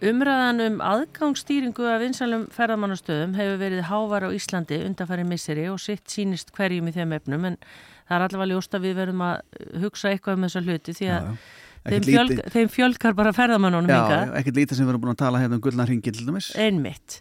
Umræðan 0.05 0.61
um 0.67 0.81
aðgangsstýringu 0.85 1.85
af 1.89 2.01
vinsalum 2.03 2.47
ferðamannastöðum 2.53 3.37
hefur 3.39 3.61
verið 3.61 3.87
hávar 3.89 4.27
á 4.29 4.31
Íslandi 4.37 4.81
undanfæri 4.89 5.25
misseri 5.29 5.69
og 5.73 5.79
sitt 5.81 6.09
sínist 6.12 6.53
hverjum 6.57 6.89
í 6.91 6.95
þeim 6.97 7.15
efnum 7.17 7.47
en 7.51 7.57
það 8.09 8.17
er 8.17 8.25
allavega 8.27 8.51
ljóst 8.53 8.77
að 8.77 8.89
við 8.89 8.97
verum 9.01 9.23
að 9.25 9.61
hugsa 9.85 10.11
eitthvað 10.12 10.39
um 10.39 10.49
þessa 10.49 10.65
hluti 10.67 10.97
því 10.99 11.09
að 11.15 11.31
ja. 11.31 11.37
Þeim, 11.85 12.05
fjölg, 12.07 12.39
þeim 12.55 12.70
fjölkar 12.72 13.16
bara 13.16 13.32
ferðamannunum 13.37 13.91
Já, 13.93 14.30
ekkert 14.39 14.57
lítið 14.57 14.78
sem 14.78 14.87
við 14.87 14.95
erum 14.95 15.03
búin 15.03 15.12
að 15.12 15.20
tala 15.20 15.43
hérna 15.43 15.59
um 15.59 15.64
gullna 15.64 15.85
hringi 15.85 16.14
til 16.14 16.24
dæmis. 16.24 16.55
Einmitt. 16.57 17.18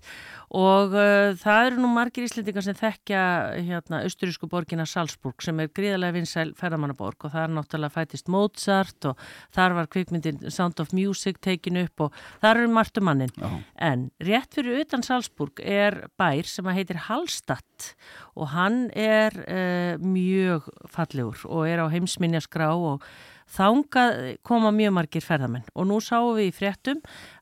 Og 0.53 0.93
uh, 0.93 1.33
það 1.41 1.67
eru 1.67 1.81
nú 1.81 1.89
margir 1.89 2.27
íslendingar 2.27 2.61
sem 2.61 2.77
þekkja 2.77 3.21
hérna 3.65 4.03
austurísku 4.05 4.45
borgina 4.51 4.85
Salzburg 4.85 5.41
sem 5.41 5.57
er 5.63 5.71
gríðarlega 5.73 6.13
vinsæl 6.19 6.51
ferðamannaborg 6.59 7.25
og 7.25 7.33
það 7.33 7.47
er 7.47 7.55
náttúrulega 7.55 7.95
fætist 7.95 8.29
Mozart 8.29 9.09
og 9.09 9.25
þar 9.55 9.77
var 9.79 9.89
kvikmyndin 9.95 10.53
Sound 10.53 10.83
of 10.83 10.93
Music 10.93 11.41
tekin 11.41 11.81
upp 11.81 12.05
og 12.05 12.21
þar 12.43 12.61
eru 12.61 12.73
margt 12.77 13.01
um 13.01 13.09
en 13.09 14.07
rétt 14.21 14.53
fyrir 14.53 14.85
utan 14.85 15.03
Salzburg 15.03 15.59
er 15.59 16.03
bær 16.21 16.45
sem 16.45 16.69
að 16.69 16.79
heitir 16.79 17.01
Hallstatt 17.09 17.93
og 18.37 18.53
hann 18.53 18.91
er 18.93 19.33
uh, 19.43 19.97
mjög 19.97 20.69
fallegur 20.85 21.47
og 21.49 21.65
er 21.65 21.81
á 21.81 21.89
heimsminjaskrá 21.89 22.71
og 22.77 23.01
Þángað 23.51 24.37
koma 24.45 24.71
mjög 24.75 24.93
margir 24.97 25.25
ferðamenn 25.25 25.65
og 25.75 25.89
nú 25.89 25.99
sáum 26.03 26.37
við 26.37 26.49
í 26.49 26.53
fréttum 26.55 27.01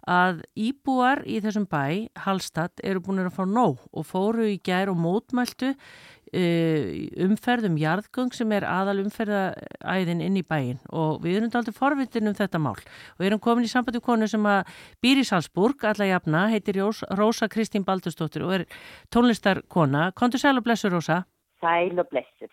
að 0.09 0.41
íbúar 0.57 1.21
í 1.29 1.37
þessum 1.43 1.67
bæ, 1.69 2.09
Hallstatt, 2.23 2.81
eru 2.83 3.03
búin 3.03 3.21
að 3.21 3.35
fá 3.35 3.45
nóg 3.45 3.83
og 3.91 4.07
fóru 4.07 4.47
í 4.49 4.57
gær 4.63 4.89
og 4.91 4.97
mótmæltu 4.99 5.75
uh, 5.75 6.87
umferðum 7.25 7.77
jarðgöng 7.79 8.33
sem 8.35 8.51
er 8.55 8.65
aðal 8.67 9.01
umferðaæðin 9.03 10.23
inn 10.25 10.39
í 10.39 10.45
bæin 10.47 10.79
og 10.89 11.21
við 11.25 11.41
erum 11.41 11.53
aldrei 11.59 11.75
forvitin 11.75 12.31
um 12.31 12.37
þetta 12.37 12.61
mál 12.61 12.77
og 12.77 13.25
erum 13.27 13.43
komin 13.43 13.67
í 13.67 13.71
sambandi 13.71 14.01
konu 14.03 14.29
sem 14.31 14.45
að 14.47 14.71
býr 15.03 15.21
í 15.21 15.27
Salzburg, 15.27 15.85
alla 15.85 16.09
jafna, 16.09 16.47
heitir 16.51 16.81
Rósa 16.81 17.49
Kristín 17.51 17.85
Baldurstóttir 17.87 18.45
og 18.45 18.57
er 18.59 18.65
tónlistarkona. 19.13 20.11
Kontur 20.17 20.41
sæl 20.41 20.57
og 20.57 20.65
blessur, 20.65 20.93
Rósa? 20.93 21.23
Sæl 21.61 21.99
og 21.99 22.09
blessur. 22.09 22.51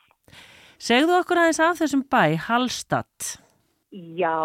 Segðu 0.78 1.16
okkur 1.18 1.40
aðeins 1.42 1.58
af 1.58 1.80
þessum 1.80 2.04
bæ, 2.06 2.36
Hallstatt. 2.46 3.32
Já, 3.90 4.38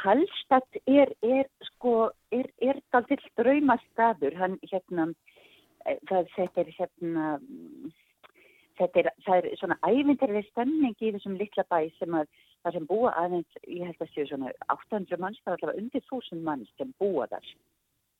Hallstatt 0.00 0.78
er, 0.88 1.10
er 1.20 1.50
sko, 1.68 2.08
er, 2.32 2.48
er 2.64 2.80
daldill 2.94 3.20
draumastadur, 3.36 4.32
hann 4.40 4.56
hérna, 4.70 5.10
eh, 5.84 5.98
það, 6.08 6.32
þetta 6.32 6.62
er 6.62 6.72
hérna, 6.78 7.26
þetta 8.80 9.02
er, 9.02 9.10
það 9.26 9.42
er 9.42 9.60
svona 9.60 9.78
ævindarlega 9.84 10.48
stemning 10.48 10.96
í 10.96 11.12
þessum 11.18 11.36
litla 11.36 11.66
bæ 11.68 11.78
sem 11.98 12.16
að 12.22 12.32
það 12.64 12.78
sem 12.78 12.88
búa 12.88 13.12
aðeins, 13.20 13.60
ég 13.68 13.84
held 13.90 14.00
að 14.00 14.12
séu 14.14 14.26
svona 14.32 14.56
800 14.72 15.20
manns, 15.20 15.44
það 15.44 15.58
er 15.58 15.60
allavega 15.60 15.84
undir 15.84 16.08
1000 16.08 16.44
manns 16.48 16.72
sem 16.80 16.96
búa 16.96 17.28
þar 17.34 17.52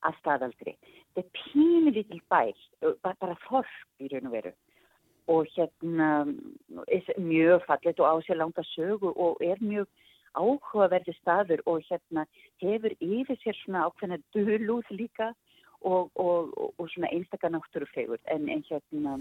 að 0.05 0.21
staðaldri. 0.21 0.77
Þetta 1.17 1.25
er 1.25 1.33
pínu 1.41 1.97
lítil 1.97 2.21
bæ, 2.29 2.53
bara, 3.01 3.17
bara 3.17 3.43
þorp 3.49 4.05
í 4.05 4.13
raun 4.13 4.29
og 4.29 4.37
veru 4.43 4.57
og 5.27 5.47
hérna 5.57 6.09
er 6.89 7.21
mjög 7.21 7.67
fallet 7.67 8.01
og 8.01 8.07
á 8.07 8.15
sér 8.27 8.41
langa 8.43 8.63
sögu 8.75 9.13
og 9.17 9.41
er 9.41 9.59
mjög 9.61 9.87
áhugaverði 10.37 11.15
staður 11.21 11.61
og 11.67 11.83
hérna 11.89 12.27
hefur 12.63 12.93
yfir 13.01 13.39
sér 13.43 13.57
svona 13.63 13.87
ákveðna 13.89 14.19
dölúð 14.35 14.89
líka 14.91 15.33
og, 15.81 16.11
og, 16.15 16.53
og, 16.57 16.75
og 16.79 16.89
svona 16.91 17.13
einstakar 17.13 17.53
náttúrufegur 17.55 18.21
en, 18.33 18.49
en 18.49 18.65
hérna 18.71 19.19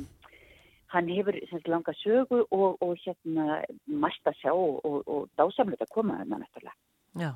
hann 0.93 1.09
hefur 1.09 1.37
semst 1.49 1.67
langa 1.67 1.93
sögu 2.03 2.43
og 2.51 2.97
hérna 3.03 3.61
mæst 3.87 4.27
að 4.27 4.39
sjá 4.41 4.51
og 4.53 5.29
dásamlega 5.39 5.87
að 5.87 5.93
koma 5.93 6.19
þarna 6.21 6.41
náttúrulega. 6.43 6.75
Já, 7.15 7.31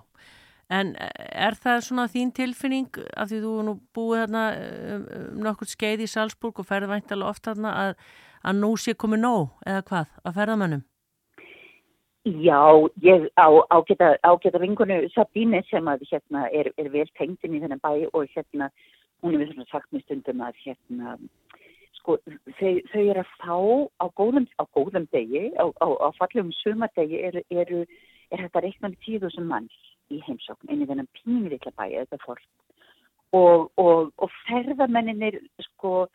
en 0.70 0.94
er 1.00 1.58
það 1.64 1.84
svona 1.88 2.08
þín 2.12 2.32
tilfinning 2.36 3.02
af 3.18 3.32
því 3.32 3.42
þú 3.46 3.54
nú 3.68 3.76
búið 3.96 4.24
þarna 4.24 4.46
um, 4.96 5.06
um 5.20 5.44
nokkur 5.48 5.72
skeið 5.72 6.06
í 6.06 6.10
Salzburg 6.14 6.62
og 6.62 6.70
ferði 6.70 6.92
væntalega 6.94 7.34
oft 7.34 7.48
þarna 7.48 7.76
að, 7.84 7.94
að 8.44 8.62
nú 8.62 8.76
sé 8.78 8.94
komið 8.94 9.24
nóg 9.26 9.50
eða 9.66 9.84
hvað 9.90 10.16
að 10.24 10.40
ferðamannum? 10.40 10.86
Já, 12.28 12.62
ég 13.02 13.30
á 13.40 13.48
ágæta, 13.72 14.18
ágæta 14.24 14.60
vingunu 14.60 15.02
Sabine 15.16 15.64
sem 15.70 15.88
að 15.88 16.04
hérna 16.12 16.48
er, 16.52 16.72
er 16.78 16.90
vel 16.92 17.08
tengdinn 17.18 17.56
í 17.56 17.62
þennan 17.64 17.82
bæ 17.82 18.10
og 18.12 18.28
hérna 18.36 18.70
hún 19.24 19.36
er 19.36 19.44
við 19.44 19.54
svona 19.54 19.70
sagt 19.72 19.88
með 19.94 20.04
stundum 20.04 20.44
að 20.44 20.60
hérna 20.66 21.16
sko 22.00 22.18
þau, 22.60 22.74
þau 22.92 23.02
eru 23.02 23.24
að 23.24 23.32
fá 23.40 23.56
á 24.04 24.06
góðum, 24.20 24.48
á 24.60 24.64
góðum 24.76 25.08
degi, 25.16 25.50
á, 25.56 25.66
á, 25.80 25.88
á 25.88 26.08
fallegum 26.20 26.52
sumadegi 26.60 27.24
eru, 27.30 27.44
eru, 27.50 27.82
er 28.32 28.44
þetta 28.46 28.64
reikna 28.66 28.92
með 28.92 29.02
tíðusum 29.08 29.50
manns 29.50 29.80
í 30.12 30.22
heimsókn 30.28 30.72
inn 30.72 30.84
í 30.84 30.90
þennan 30.90 31.12
pínirikla 31.18 31.74
bæ 31.80 31.86
eða 32.04 32.20
fólk 32.26 32.46
og, 33.36 33.70
og, 33.78 34.12
og 34.18 34.32
ferðamenninir 34.48 35.40
sko 35.70 36.08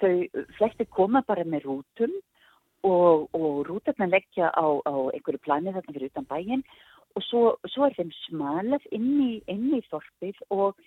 þau 0.00 0.44
flesti 0.58 0.86
koma 0.90 1.22
bara 1.26 1.44
með 1.44 1.66
rútum 1.68 2.14
og, 2.82 3.28
og 3.36 3.66
rútarnar 3.68 4.10
leggja 4.10 4.50
á, 4.50 4.66
á 4.82 4.94
einhverju 5.14 5.42
planið 5.44 5.78
þarna 5.78 5.94
fyrir 5.94 6.10
utan 6.10 6.28
bæin 6.30 6.64
og 7.16 7.24
svo, 7.26 7.42
svo 7.68 7.86
er 7.86 7.96
þeim 7.98 8.10
smalað 8.24 8.86
inn 8.96 9.10
í, 9.20 9.32
inn 9.52 9.68
í 9.76 9.82
þorpið 9.90 10.40
og, 10.54 10.78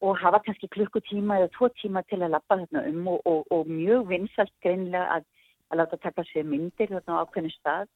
og 0.00 0.20
hafa 0.22 0.40
kannski 0.46 0.70
klukkutíma 0.72 1.40
eða 1.40 1.52
tvo 1.56 1.70
tíma 1.80 2.04
til 2.08 2.22
að 2.22 2.36
lappa 2.36 2.60
þarna 2.62 2.84
um 2.92 3.08
og, 3.16 3.42
og 3.50 3.70
mjög 3.70 4.06
vinsalt 4.12 4.54
greinlega 4.64 5.18
að, 5.18 5.26
að 5.70 5.82
láta 5.82 6.00
taka 6.04 6.26
sér 6.30 6.46
myndir 6.48 6.92
þarna 6.94 7.18
á 7.18 7.22
ákveðinu 7.24 7.56
stað 7.56 7.90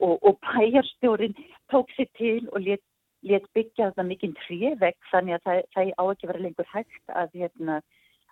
og 0.00 0.38
bæjarstjórin 0.44 1.36
tók 1.72 1.92
sér 1.96 2.08
til 2.18 2.48
og 2.52 2.64
let, 2.64 2.82
let 3.26 3.46
byggja 3.56 3.90
þarna 3.90 4.08
mikinn 4.08 4.36
trívegg 4.44 4.96
þannig 5.12 5.38
að 5.38 5.46
það, 5.46 5.62
það 5.74 5.92
á 5.96 6.04
ekki 6.04 6.30
vera 6.30 6.44
lengur 6.46 6.70
hægt 6.72 7.16
að 7.22 7.40
hérna 7.42 7.80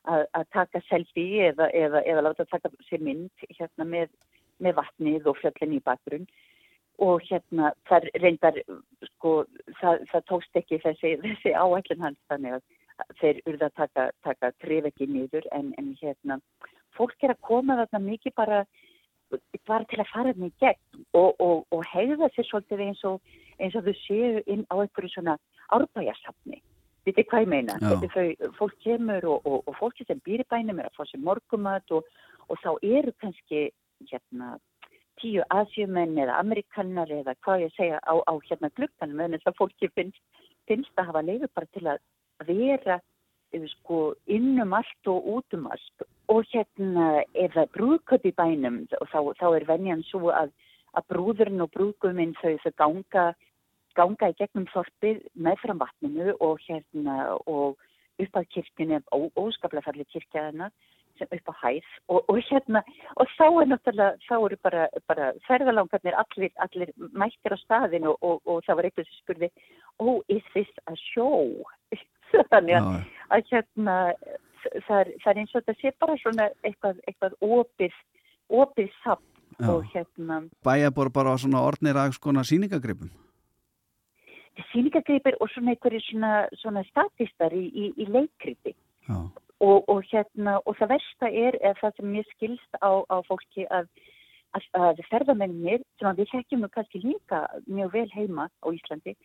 að, 0.04 0.26
að 0.38 0.48
taka 0.54 0.82
selfie 0.88 1.50
eða, 1.52 1.70
eða, 1.74 2.02
eða 2.04 2.26
láta 2.28 2.46
taka 2.48 2.70
sér 2.88 3.02
mynd 3.04 3.48
hérna 3.58 3.84
með 3.84 4.12
með 4.62 4.78
vatnið 4.80 5.28
og 5.30 5.38
fjöllin 5.38 5.76
í 5.76 5.82
bakgrunn. 5.84 6.26
Og 6.98 7.22
hérna 7.28 7.70
þar 7.86 8.08
reyndar 8.18 8.58
sko 9.12 9.44
það, 9.78 10.02
það 10.10 10.24
tókst 10.32 10.58
ekki 10.58 10.80
þessi, 10.82 11.14
þessi 11.22 11.54
áætlun 11.54 12.02
hans 12.02 12.18
þannig 12.30 12.56
að 12.56 12.64
þeir 13.20 13.40
urða 13.46 13.68
að 13.68 13.76
taka, 13.78 14.06
taka 14.26 14.50
trefekki 14.64 15.06
nýður 15.06 15.46
en, 15.54 15.70
en 15.78 15.92
hérna 16.00 16.40
fólk 16.98 17.22
er 17.22 17.36
að 17.36 17.44
koma 17.46 17.76
þarna 17.78 18.00
mikið 18.02 18.34
bara 18.40 18.64
bara 19.68 19.86
til 19.86 20.00
að 20.02 20.10
fara 20.10 20.32
í 20.32 20.50
gegn 20.58 21.04
og, 21.12 21.36
og, 21.38 21.62
og 21.70 21.84
heiða 21.92 22.30
sér 22.34 22.48
svolítið 22.48 22.82
eins 22.88 23.04
og, 23.06 23.20
eins 23.60 23.76
og 23.78 23.86
þau 23.86 23.94
séu 24.00 24.42
inn 24.50 24.64
á 24.72 24.74
einhverju 24.80 25.12
svona 25.12 25.36
árbæjarsafni 25.76 26.58
Þetta 27.08 27.22
er 27.22 27.28
hvað 27.30 27.44
ég 27.44 27.52
meina. 27.52 27.76
Þau, 28.12 28.50
fólk 28.58 28.80
kemur 28.84 29.26
og, 29.32 29.46
og, 29.48 29.60
og 29.64 29.76
fólki 29.78 30.04
sem 30.04 30.18
býr 30.26 30.42
í 30.44 30.48
bænum 30.52 30.82
er 30.82 30.90
að 30.90 30.98
fá 30.98 31.08
sér 31.08 31.22
morgumat 31.24 31.94
og, 31.96 32.08
og 32.52 32.60
þá 32.60 32.70
eru 32.84 33.14
kannski 33.22 33.70
hérna 34.10 34.58
tíu 35.18 35.42
asjumenn 35.50 36.18
eða 36.20 36.38
amerikanar 36.42 37.10
eða 37.10 37.34
hvað 37.44 37.64
ég 37.64 37.74
segja 37.76 37.98
á, 38.04 38.14
á 38.14 38.32
hérna 38.44 38.70
glukkanum 38.76 39.24
en 39.24 39.36
þess 39.36 39.50
að 39.50 39.58
fólki 39.58 39.90
finnst, 39.96 40.20
finnst 40.70 41.00
að 41.00 41.10
hafa 41.10 41.24
leiður 41.24 41.52
bara 41.56 41.70
til 41.74 41.84
að 41.90 41.98
vera 42.46 42.98
eh, 43.00 43.66
sko 43.72 44.00
innum 44.30 44.76
allt 44.78 45.10
og 45.10 45.26
út 45.38 45.58
um 45.58 45.66
allt 45.72 46.06
og 46.30 46.46
hérna 46.52 47.24
ef 47.32 47.56
það 47.56 47.74
brúðköp 47.78 48.28
í 48.28 48.34
bænum 48.36 48.80
og 49.00 49.10
þá, 49.10 49.18
þá 49.40 49.46
er 49.48 49.68
venjan 49.72 50.04
svo 50.10 50.30
að, 50.30 50.52
að 50.94 51.08
brúðurinn 51.14 51.64
og 51.64 51.72
brúðguminn 51.74 52.36
þau 52.42 52.54
þau 52.62 52.72
ganga, 52.84 53.26
ganga 53.98 54.30
í 54.30 54.36
gegnum 54.38 54.68
þorpið 54.72 55.24
með 55.46 55.64
fram 55.64 55.82
vatninu 55.82 56.36
og 56.44 56.62
hérna 56.66 57.18
og 57.46 57.76
upp 58.18 58.38
að 58.40 58.48
kirkjunni 58.54 59.02
óskaplega 59.38 59.86
færli 59.86 60.06
kirkjaðana 60.12 60.70
sem 61.18 61.30
upp 61.34 61.50
á 61.50 61.54
hæð. 61.62 61.86
Og, 62.14 62.20
og 62.30 62.40
hérna 62.48 62.82
og 63.18 63.30
þá 63.34 63.46
er 63.48 63.70
náttúrulega, 63.72 64.26
þá 64.26 64.34
eru 64.38 64.58
bara, 64.62 64.88
bara 65.10 65.30
ferðalangarnir 65.46 66.18
allir, 66.22 66.52
allir 66.64 66.92
mættir 67.10 67.54
á 67.54 67.58
staðinu 67.64 68.14
og, 68.22 68.42
og 68.46 68.62
það 68.66 68.78
var 68.78 68.88
eitthvað 68.88 69.08
sem 69.08 69.22
spurði, 69.22 69.50
oh 69.98 70.20
is 70.30 70.46
this 70.54 70.70
a 70.86 70.94
show? 71.10 71.50
þannig 72.52 72.78
að, 72.78 72.92
að 73.34 73.50
hérna 73.52 73.96
það 74.86 75.00
er, 75.00 75.10
það 75.22 75.30
er 75.32 75.40
eins 75.42 75.54
og 75.54 75.62
þetta 75.62 75.76
sé 75.80 75.92
bara 76.02 76.18
svona 76.22 76.48
eitthvað, 76.66 77.02
eitthvað 77.06 77.36
opið 77.40 77.98
opið 78.48 78.92
samt 79.02 79.64
og 79.68 79.86
hérna 79.92 80.42
Bæjabor 80.66 81.10
bara 81.14 81.34
á 81.34 81.36
svona 81.40 81.64
ornir 81.66 81.98
að 81.98 82.14
skona 82.18 82.44
síningagripum 82.46 83.10
Síningagripir 84.72 85.36
og 85.40 85.50
svona 85.52 85.74
einhverju 85.74 86.00
svona, 86.06 86.32
svona 86.60 86.84
statistar 86.88 87.54
í, 87.54 87.66
í, 87.68 87.90
í 87.96 88.08
leikripi 88.10 88.74
Já. 89.08 89.18
Og, 89.58 89.88
og, 89.90 90.04
hérna, 90.06 90.58
og 90.70 90.76
það 90.78 90.92
versta 90.92 91.28
er, 91.34 91.56
það 91.80 91.94
sem 91.96 92.10
mér 92.12 92.26
skilst 92.30 92.76
á, 92.78 93.02
á 93.10 93.16
fólki 93.26 93.64
að, 93.74 93.88
að, 94.54 94.68
að 94.78 95.00
ferðamennir, 95.10 95.82
sem 95.98 96.18
við 96.20 96.30
þekkjum 96.30 96.62
nú 96.62 96.68
kannski 96.70 97.00
líka 97.02 97.40
mjög 97.66 97.96
vel 97.96 98.06
heima 98.12 98.46
á 98.46 98.66
Íslandi, 98.70 99.16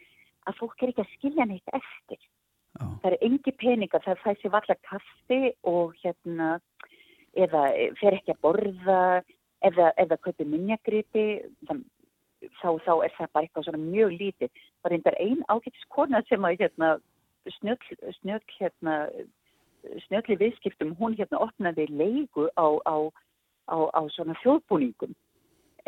að 0.49 0.57
fólk 0.57 0.81
er 0.81 0.93
ekki 0.93 1.03
að 1.03 1.13
skilja 1.19 1.45
neitt 1.49 1.75
eftir. 1.77 2.23
það 2.73 3.07
er 3.11 3.17
engi 3.27 3.53
peningar, 3.61 4.01
það 4.01 4.23
fæ 4.23 4.31
sér 4.41 4.55
valla 4.55 4.75
kaffi 4.89 5.41
og 5.69 5.93
hérna 6.01 6.49
eða 7.37 7.63
fer 7.99 8.17
ekki 8.17 8.33
að 8.33 8.41
borða 8.41 9.01
eða, 9.61 9.91
eða 10.01 10.17
kaupi 10.21 10.47
minnjagripi 10.49 11.25
þá, 12.61 12.69
þá 12.85 12.93
er 13.05 13.15
það 13.17 13.31
bara 13.33 13.47
eitthvað 13.47 13.67
svona 13.67 13.83
mjög 13.83 14.17
lítið. 14.19 14.63
Er 14.83 14.95
einnig 14.97 15.21
einn 15.25 15.45
ágættis 15.47 15.87
kona 15.93 16.23
sem 16.27 16.45
að 16.47 16.63
hérna, 16.63 16.91
snjöll, 17.59 18.11
snjöll 18.19 18.43
hérna 18.57 18.97
snjölli 20.07 20.37
viðskiptum, 20.39 20.95
hún 20.99 21.15
hérna 21.17 21.41
opnaði 21.43 21.87
leigu 21.91 22.47
á, 22.55 22.67
á, 22.87 22.97
á, 23.67 23.77
á 23.91 24.01
svona 24.15 24.35
þjóðbúningum 24.43 25.13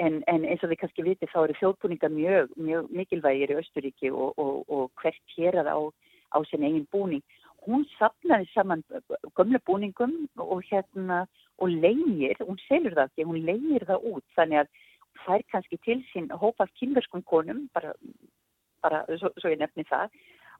en, 0.01 0.21
en 0.27 0.45
eins 0.45 0.63
og 0.63 0.71
við 0.71 0.81
kannski 0.83 1.05
viti 1.05 1.29
þá 1.31 1.39
eru 1.45 1.57
þjóðbúningar 1.61 2.11
mjög, 2.11 2.53
mjög 2.59 2.91
mikilvægir 2.91 3.55
í 3.55 3.59
Östuríki 3.61 4.11
og, 4.11 4.35
og, 4.41 4.63
og 4.67 4.91
hvert 5.01 5.35
hérað 5.37 5.71
á, 5.71 5.79
á 6.35 6.37
sin 6.49 6.65
eigin 6.67 6.87
búning. 6.91 7.23
Hún 7.65 7.85
sapnaði 7.95 8.49
saman 8.51 8.83
gömle 9.37 9.61
búningum 9.65 10.17
og 10.37 10.59
hérna 10.69 11.23
og 11.63 11.71
leigir, 11.71 12.35
hún 12.43 12.59
selur 12.67 12.97
það 12.97 13.07
ekki, 13.07 13.25
hún 13.29 13.45
leigir 13.47 13.87
það 13.87 14.09
út 14.11 14.25
þannig 14.35 14.65
að 14.65 14.73
er 15.27 15.43
kannski 15.51 15.79
til 15.83 15.99
sín 16.11 16.29
hópað 16.31 16.73
kynverskum 16.79 17.23
konum, 17.29 17.65
bara, 17.73 17.93
bara 18.83 19.03
svo, 19.19 19.31
svo 19.41 19.51
ég 19.53 19.61
nefni 19.61 19.85
það 19.89 20.11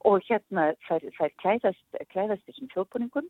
og 0.05 0.21
hérna 0.27 0.69
þær, 0.85 1.05
þær 1.17 1.33
klæðast, 1.41 1.83
klæðast 2.13 2.45
þessum 2.45 2.69
þjóðbúningum, 2.73 3.27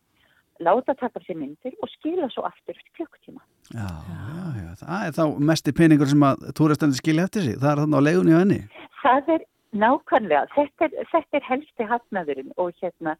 láta 0.64 0.96
taka 1.00 1.22
sér 1.24 1.38
myndir 1.40 1.76
og 1.84 1.92
skila 1.94 2.28
svo 2.32 2.46
aftur 2.48 2.76
eftir 2.76 2.94
klukkutíma. 3.00 3.44
Já, 3.72 3.88
já, 3.88 4.46
já, 4.60 4.70
það 4.82 5.08
er 5.08 5.16
þá 5.18 5.24
mest 5.52 5.72
í 5.72 5.76
peningur 5.76 6.12
sem 6.12 6.26
að 6.28 6.48
túristandi 6.58 7.00
skilja 7.00 7.28
eftir 7.28 7.48
sig, 7.48 7.60
það 7.62 7.72
er 7.72 7.82
þannig 7.84 8.00
á 8.00 8.08
leigunni 8.08 8.36
og 8.36 8.44
henni. 8.44 8.60
Það 9.02 9.32
er 9.36 9.48
nákvæmlega, 9.86 10.46
þetta 10.56 10.88
er, 10.88 11.10
þetta 11.12 11.40
er 11.40 11.48
helsti 11.50 11.90
hafnaðurinn 11.92 12.54
og 12.62 12.72
hérna, 12.82 13.16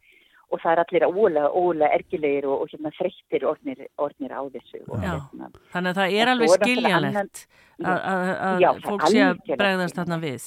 og 0.52 0.60
það 0.62 0.72
er 0.72 0.82
allir 0.82 1.06
ólega, 1.06 1.48
ólega 1.50 1.96
ergilegir 1.96 2.46
og, 2.46 2.62
og 2.62 2.70
hérna 2.70 2.92
þreyttir 2.94 3.46
ornir, 3.50 3.80
ornir 4.02 4.34
á 4.34 4.42
þessu. 4.54 4.82
Hérna, 5.02 5.50
Þannig 5.72 5.90
að 5.90 5.98
það 5.98 6.14
er 6.20 6.32
alveg 6.32 6.52
skiljanlegt 6.54 7.42
að 7.82 8.84
fólk 8.86 9.08
sé 9.10 9.24
að 9.26 9.42
bregðast 9.54 9.98
þarna 9.98 10.20
við. 10.22 10.46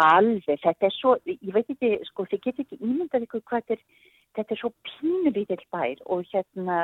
Alveg, 0.00 0.62
þetta 0.62 0.88
er 0.88 0.96
svo, 0.96 1.18
ég 1.28 1.52
veit 1.52 1.68
ekki, 1.68 1.92
sko, 2.08 2.24
þið 2.30 2.42
getur 2.46 2.64
ekki 2.64 2.80
ímyndað 2.80 3.26
ykkur 3.26 3.44
hvað 3.50 3.66
þetta 3.66 3.76
er, 3.76 4.08
þetta 4.38 4.54
er 4.54 4.60
svo 4.62 4.72
pínulítill 4.88 5.64
bær 5.74 6.04
og 6.08 6.22
hérna, 6.30 6.78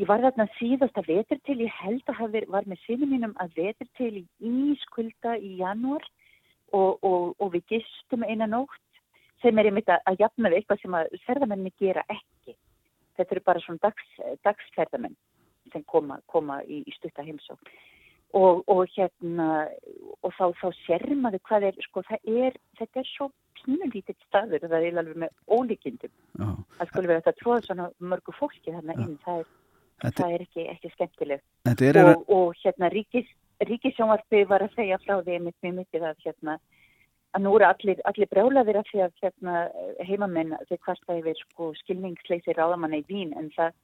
ég 0.00 0.08
var 0.08 0.24
þarna 0.24 0.46
síðast 0.56 0.96
að 0.96 1.10
vetur 1.12 1.42
til, 1.44 1.58
ég 1.66 1.80
held 1.82 2.08
að 2.08 2.22
hafa 2.22 2.44
var 2.54 2.70
með 2.70 2.80
sínum 2.86 3.12
mínum 3.12 3.36
að 3.42 3.60
vetur 3.60 3.90
til 4.00 4.14
í 4.22 4.24
ískulda 4.72 5.36
í 5.36 5.58
janúar 5.60 6.08
og, 6.72 7.04
og, 7.04 7.36
og 7.36 7.52
við 7.52 7.68
gistum 7.74 8.24
eina 8.24 8.48
nótt 8.48 8.80
sem 9.42 9.58
er 9.58 9.70
einmitt 9.70 9.90
að, 9.92 10.02
að 10.10 10.22
jafna 10.24 10.52
við 10.52 10.60
eitthvað 10.60 10.82
sem 10.82 10.96
að 10.98 11.16
ferðamenni 11.26 11.72
gera 11.80 12.04
ekki. 12.12 12.56
Þetta 13.16 13.36
eru 13.36 13.44
bara 13.46 13.64
svona 13.64 13.82
dags, 13.82 14.08
dagsferðamenn 14.44 15.16
sem 15.72 15.84
koma, 15.88 16.20
koma 16.30 16.60
í, 16.64 16.82
í 16.86 16.94
stutta 16.96 17.24
heimsók. 17.26 17.72
Og, 18.36 18.62
og 18.68 18.82
hérna 18.96 19.66
og 20.26 20.32
þá, 20.34 20.50
þá 20.58 20.66
sér 20.82 21.04
maður 21.14 21.42
hvað 21.46 21.68
er 21.68 21.76
sko 21.86 22.02
það 22.04 22.32
er, 22.42 22.56
þetta 22.76 23.00
er 23.00 23.08
svo 23.08 23.28
pínulítið 23.60 24.16
staður 24.26 24.66
og 24.66 24.72
það 24.72 24.86
er 24.88 24.98
alveg 25.00 25.20
með 25.22 25.32
ólíkindum 25.46 26.12
það 26.36 26.90
skulle 26.90 27.10
vera 27.10 27.22
þetta 27.22 27.40
tróða 27.40 27.62
svona 27.64 27.86
mörgu 28.12 28.34
fólki 28.36 28.74
þarna 28.74 28.96
inn, 28.98 29.14
það 29.24 29.40
er, 29.42 29.48
þetta, 30.02 30.14
það 30.18 30.34
er 30.34 30.44
ekki, 30.46 30.66
ekki 30.74 30.92
skemmtilegt 30.94 31.84
er 31.88 32.00
og, 32.02 32.24
og 32.36 32.60
hérna 32.60 32.90
ríkis, 32.92 33.30
ríkisjónvarpi 33.70 34.42
var 34.50 34.66
að 34.66 34.74
segja 34.76 35.00
frá 35.06 35.20
því 35.20 35.40
mitt 35.46 35.58
mjög 35.64 35.78
mikið 35.80 36.08
að 36.10 36.26
hérna 36.26 36.58
að 37.36 37.44
nú 37.44 37.56
eru 37.56 37.66
allir, 37.68 37.98
allir 38.08 38.30
brjálaðir 38.32 38.78
af 38.80 38.86
því 38.90 39.02
að 39.04 39.18
hérna, 39.22 39.56
heimamenn 40.08 40.56
þeir 40.68 40.80
kvarta 40.84 41.18
yfir 41.20 41.36
sko, 41.42 41.72
skilningsleisi 41.82 42.56
ráðamanna 42.56 43.02
í 43.02 43.06
vín 43.10 43.34
en 43.36 43.50
það 43.56 43.74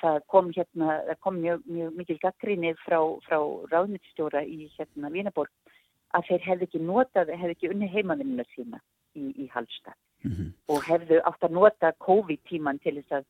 það 0.00 0.18
kom 0.32 0.50
hérna, 0.54 0.96
kom 1.22 1.38
mjög, 1.40 1.62
mjög 1.70 1.94
mikil 1.98 2.18
gaggrinnið 2.22 2.80
frá, 2.82 2.98
frá 3.26 3.38
ráðnýttstjóra 3.72 4.42
í 4.44 4.68
hérna 4.76 5.10
Vínaborg 5.14 5.74
að 6.14 6.28
þeir 6.28 6.46
hefði 6.48 6.68
ekki 6.68 6.82
notað, 6.82 7.32
hefði 7.34 7.56
ekki 7.56 7.70
unni 7.72 7.90
heimavinnuna 7.90 8.46
sína 8.54 8.80
í, 9.14 9.30
í 9.44 9.48
Hallstad 9.54 9.96
mm 10.24 10.32
-hmm. 10.32 10.52
og 10.68 10.86
hefðu 10.88 11.20
átt 11.30 11.46
að 11.46 11.56
nota 11.58 11.92
COVID-tíman 12.06 12.80
til 12.84 12.96
þess 13.00 13.18
að, 13.20 13.26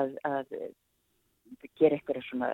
að, 0.00 0.16
að 0.30 0.56
gera 1.76 1.96
eitthvað 1.96 2.24
svona, 2.26 2.48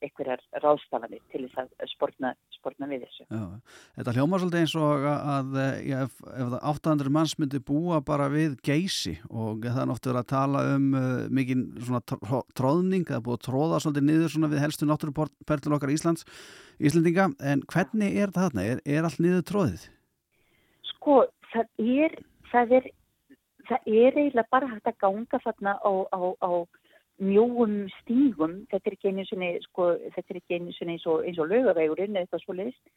eitthvað 0.00 0.42
ráðstafanir 0.62 1.22
til 1.32 1.42
þess 1.48 1.60
að 1.82 1.90
sportna, 1.92 2.32
sportna 2.54 2.88
við 2.90 3.04
þessu. 3.04 3.26
Já, 3.26 3.74
þetta 3.98 4.14
hljómar 4.16 4.42
svolítið 4.42 4.64
eins 4.64 4.74
og 4.78 5.06
að 5.10 5.58
já, 5.88 5.96
ef, 6.04 6.16
ef 6.44 6.56
800 6.72 7.12
manns 7.16 7.36
myndi 7.40 7.60
búa 7.70 8.00
bara 8.06 8.30
við 8.32 8.56
geysi 8.66 9.16
og 9.28 9.66
það 9.66 9.82
er 9.84 9.90
náttúrulega 9.90 10.24
að 10.24 10.30
tala 10.32 10.64
um 10.76 10.88
uh, 10.94 11.04
mikinn 11.40 11.66
svona 11.78 12.02
tróðning, 12.58 13.06
það 13.08 13.18
er 13.18 13.26
búið 13.28 13.38
að 13.38 13.46
tróða 13.48 13.82
svolítið 13.84 14.08
niður 14.08 14.34
svona 14.34 14.52
við 14.54 14.64
helstu 14.64 14.90
náttúruperlur 14.90 15.78
okkar 15.78 15.94
Íslands, 15.94 16.26
Íslandinga, 16.80 17.30
en 17.42 17.64
hvernig 17.70 18.16
er 18.16 18.34
það 18.34 18.50
þarna? 18.50 18.68
Er, 18.74 18.84
er 18.86 19.08
allt 19.08 19.22
niður 19.22 19.46
tróðið? 19.50 19.86
Sko, 20.94 21.22
það 21.52 21.88
er, 22.06 22.20
það 22.52 22.76
er, 22.78 22.92
það 23.68 23.90
er 23.90 24.20
eiginlega 24.20 24.52
bara 24.52 24.70
hægt 24.70 24.92
að 24.92 25.00
ganga 25.02 25.42
þarna 25.44 25.74
á, 25.82 25.92
á, 26.14 26.20
á 26.38 26.52
mjóum 27.20 27.84
stígum, 28.00 28.60
þetta 28.70 28.88
er 28.88 28.96
ekki 28.96 29.12
einu 29.12 29.24
sinni, 29.28 29.50
sko, 29.66 29.92
þetta 30.16 30.32
er 30.32 30.40
ekki 30.40 30.58
einu 30.58 30.74
sinni 30.76 30.96
eins 30.96 31.06
og, 31.10 31.26
og 31.28 31.50
lögavegurinn 31.50 32.16
eða 32.16 32.26
eitthvað 32.26 32.44
svo 32.44 32.56
leiðist. 32.56 32.92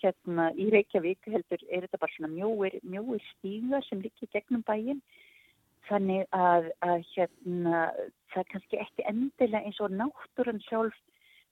Hérna 0.00 0.46
í 0.56 0.70
Reykjavík 0.72 1.26
heldur 1.28 1.64
er 1.68 1.84
þetta 1.84 2.00
bara 2.00 2.14
svona 2.14 2.30
mjóir, 2.32 2.78
mjóir 2.88 3.24
stíga 3.34 3.82
sem 3.84 4.00
líkir 4.00 4.30
gegnum 4.32 4.62
bæin. 4.66 5.02
Þannig 5.88 6.22
að, 6.32 6.70
að 6.86 7.02
hérna, 7.10 7.82
það 8.32 8.40
er 8.40 8.48
kannski 8.54 8.80
ekki 8.80 9.04
endilega 9.10 9.60
eins 9.66 9.82
og 9.84 9.92
náttúrann 9.92 10.62
sjálf, 10.64 10.96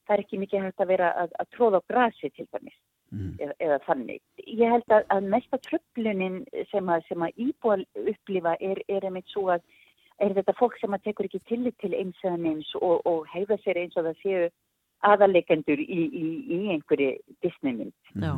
það 0.06 0.14
er 0.16 0.24
ekki 0.24 0.40
mikið 0.40 0.64
hægt 0.64 0.80
að 0.80 0.92
vera 0.94 1.12
að, 1.20 1.36
að 1.42 1.52
tróða 1.52 1.82
á 1.84 1.88
grasi 1.90 2.32
til 2.32 2.48
dæmis. 2.48 2.78
Mm. 3.12 3.34
Eða, 3.44 3.54
eða 3.60 3.78
þannig. 3.84 4.22
Ég 4.48 4.72
held 4.72 4.94
að, 4.96 5.02
að 5.12 5.26
mesta 5.34 5.58
tröflunin 5.66 6.38
sem 6.70 6.88
að, 6.88 7.10
að 7.12 7.42
íbúa 7.44 7.76
upplifa 8.08 8.54
er, 8.64 8.80
er 8.88 9.04
einmitt 9.04 9.28
svo 9.28 9.50
að 9.52 9.66
er 10.20 10.34
þetta 10.36 10.54
fólk 10.58 10.76
sem 10.80 10.94
að 10.94 11.08
tekur 11.08 11.28
ekki 11.28 11.42
tillit 11.48 11.78
til 11.80 11.94
eins 11.96 12.20
og 12.28 12.46
eins 12.50 12.74
og, 12.80 13.00
og 13.08 13.26
heiða 13.32 13.58
sér 13.62 13.80
eins 13.82 13.96
og 13.96 14.08
það 14.08 14.20
séu 14.22 14.44
aðalegendur 15.02 15.80
í, 15.82 16.00
í, 16.06 16.24
í 16.54 16.60
einhverju 16.76 17.16
Disney-mynd. 17.42 17.94
Já. 18.22 18.36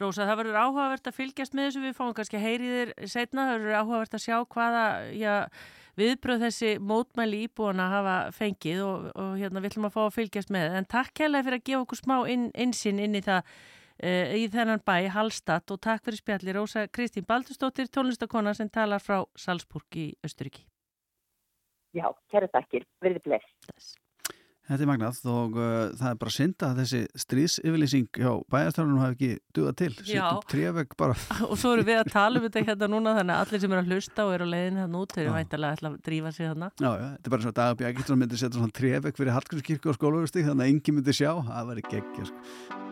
Rósa, 0.00 0.26
það 0.26 0.40
verður 0.40 0.58
áhugavert 0.58 1.06
að 1.06 1.14
fylgjast 1.20 1.54
með 1.54 1.68
þessu, 1.68 1.82
við 1.84 1.92
fáum 1.94 2.14
kannski 2.16 2.40
heyriðir 2.42 2.90
setna, 3.06 3.44
það 3.46 3.60
verður 3.60 3.76
áhugavert 3.78 4.16
að 4.18 4.24
sjá 4.24 4.36
hvaða 4.56 4.82
já, 5.14 5.34
viðbröð 6.00 6.42
þessi 6.48 6.72
mótmæli 6.82 7.44
íbúana 7.46 7.86
hafa 7.92 8.16
fengið 8.34 8.82
og, 8.88 9.06
og 9.14 9.30
hérna 9.38 9.62
við 9.62 9.70
ætlum 9.70 9.86
að 9.86 9.94
fá 9.94 10.02
að 10.08 10.12
fylgjast 10.16 10.52
með. 10.54 10.74
En 10.80 10.90
takk 10.96 11.14
kærlega 11.20 11.46
fyrir 11.46 11.62
að 11.62 11.66
gefa 11.70 11.86
okkur 11.86 12.02
smá 12.02 12.16
inn, 12.34 12.50
insinn 12.66 12.98
inn 13.06 13.14
í 13.14 13.22
það 13.22 13.46
uh, 13.46 14.34
í 14.34 14.50
þennan 14.50 14.82
bæ, 14.82 14.96
Hallstatt 15.14 15.70
og 15.70 15.82
takk 15.86 16.02
fyrir 16.08 16.24
spjalli 16.24 16.58
Rósa 16.58 16.88
Kristín 16.90 17.30
Baldurstóttir, 17.30 17.86
tónlistakona 17.86 18.58
sem 18.58 18.74
talar 18.74 19.04
frá 19.04 19.22
Salzburg 19.38 19.86
í 19.94 20.10
Östuríki. 20.26 20.66
Já, 21.94 22.08
kæra 22.32 22.50
takkir, 22.50 22.88
verði 23.04 23.22
bless. 23.28 23.94
Þetta 24.64 24.80
er 24.80 24.88
magnað 24.88 25.18
og 25.28 25.56
uh, 25.60 25.72
það 25.92 26.06
er 26.08 26.20
bara 26.22 26.32
synda 26.32 26.68
að 26.70 26.78
þessi 26.80 27.00
stríðsyfirlýsing 27.20 28.06
hjá 28.16 28.30
bæjarstjárnum 28.54 29.02
hafi 29.02 29.16
ekki 29.18 29.42
dugað 29.58 29.74
til. 29.82 29.88
Já. 30.08 30.22
Trefeg 30.48 30.94
bara. 31.00 31.16
Og 31.50 31.58
svo 31.60 31.74
eru 31.76 31.84
við 31.84 32.00
að 32.00 32.12
tala 32.14 32.40
um 32.40 32.46
þetta 32.46 32.62
hérna 32.70 32.88
núna 32.94 33.12
þannig 33.18 33.34
að 33.34 33.44
allir 33.44 33.62
sem 33.64 33.74
eru 33.74 33.82
að 33.82 33.92
hlusta 33.92 34.24
og 34.24 34.32
eru 34.38 34.48
á 34.48 34.52
leiðin 34.54 34.80
hérna 34.80 35.02
út 35.04 35.18
eru 35.20 35.34
væntalega 35.34 35.90
að 35.90 35.98
drífa 36.08 36.32
sig 36.32 36.48
hérna. 36.48 36.70
Já, 36.80 36.88
já, 36.88 37.04
þetta 37.10 37.28
er 37.28 37.36
bara 37.36 37.44
svona 37.44 37.58
dagabjækitt 37.60 38.08
sem 38.08 38.24
myndir 38.24 38.40
setja 38.40 38.56
svona 38.56 38.78
trefeg 38.80 39.20
fyrir 39.20 39.36
Hallgrímskirkju 39.36 39.92
og 39.92 40.00
skólaugustík 40.00 40.48
þannig 40.48 40.64
að 40.64 40.72
enginn 40.72 40.98
myndir 41.02 41.20
sjá. 41.20 41.30
Það 41.44 41.70
væri 41.74 41.86
geggja 41.90 42.30
sko. 42.32 42.83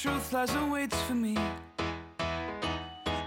truth 0.00 0.32
lies 0.32 0.54
awaits 0.54 1.00
for 1.02 1.14
me. 1.14 1.36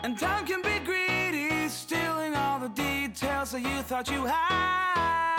And 0.04 0.18
time 0.18 0.46
can 0.46 0.62
be 0.62 0.80
greedy, 0.86 1.68
stealing 1.68 2.36
all 2.36 2.60
the 2.60 2.70
details 2.70 3.52
that 3.52 3.62
you 3.62 3.82
thought 3.84 4.10
you 4.10 4.26
had. 4.26 5.39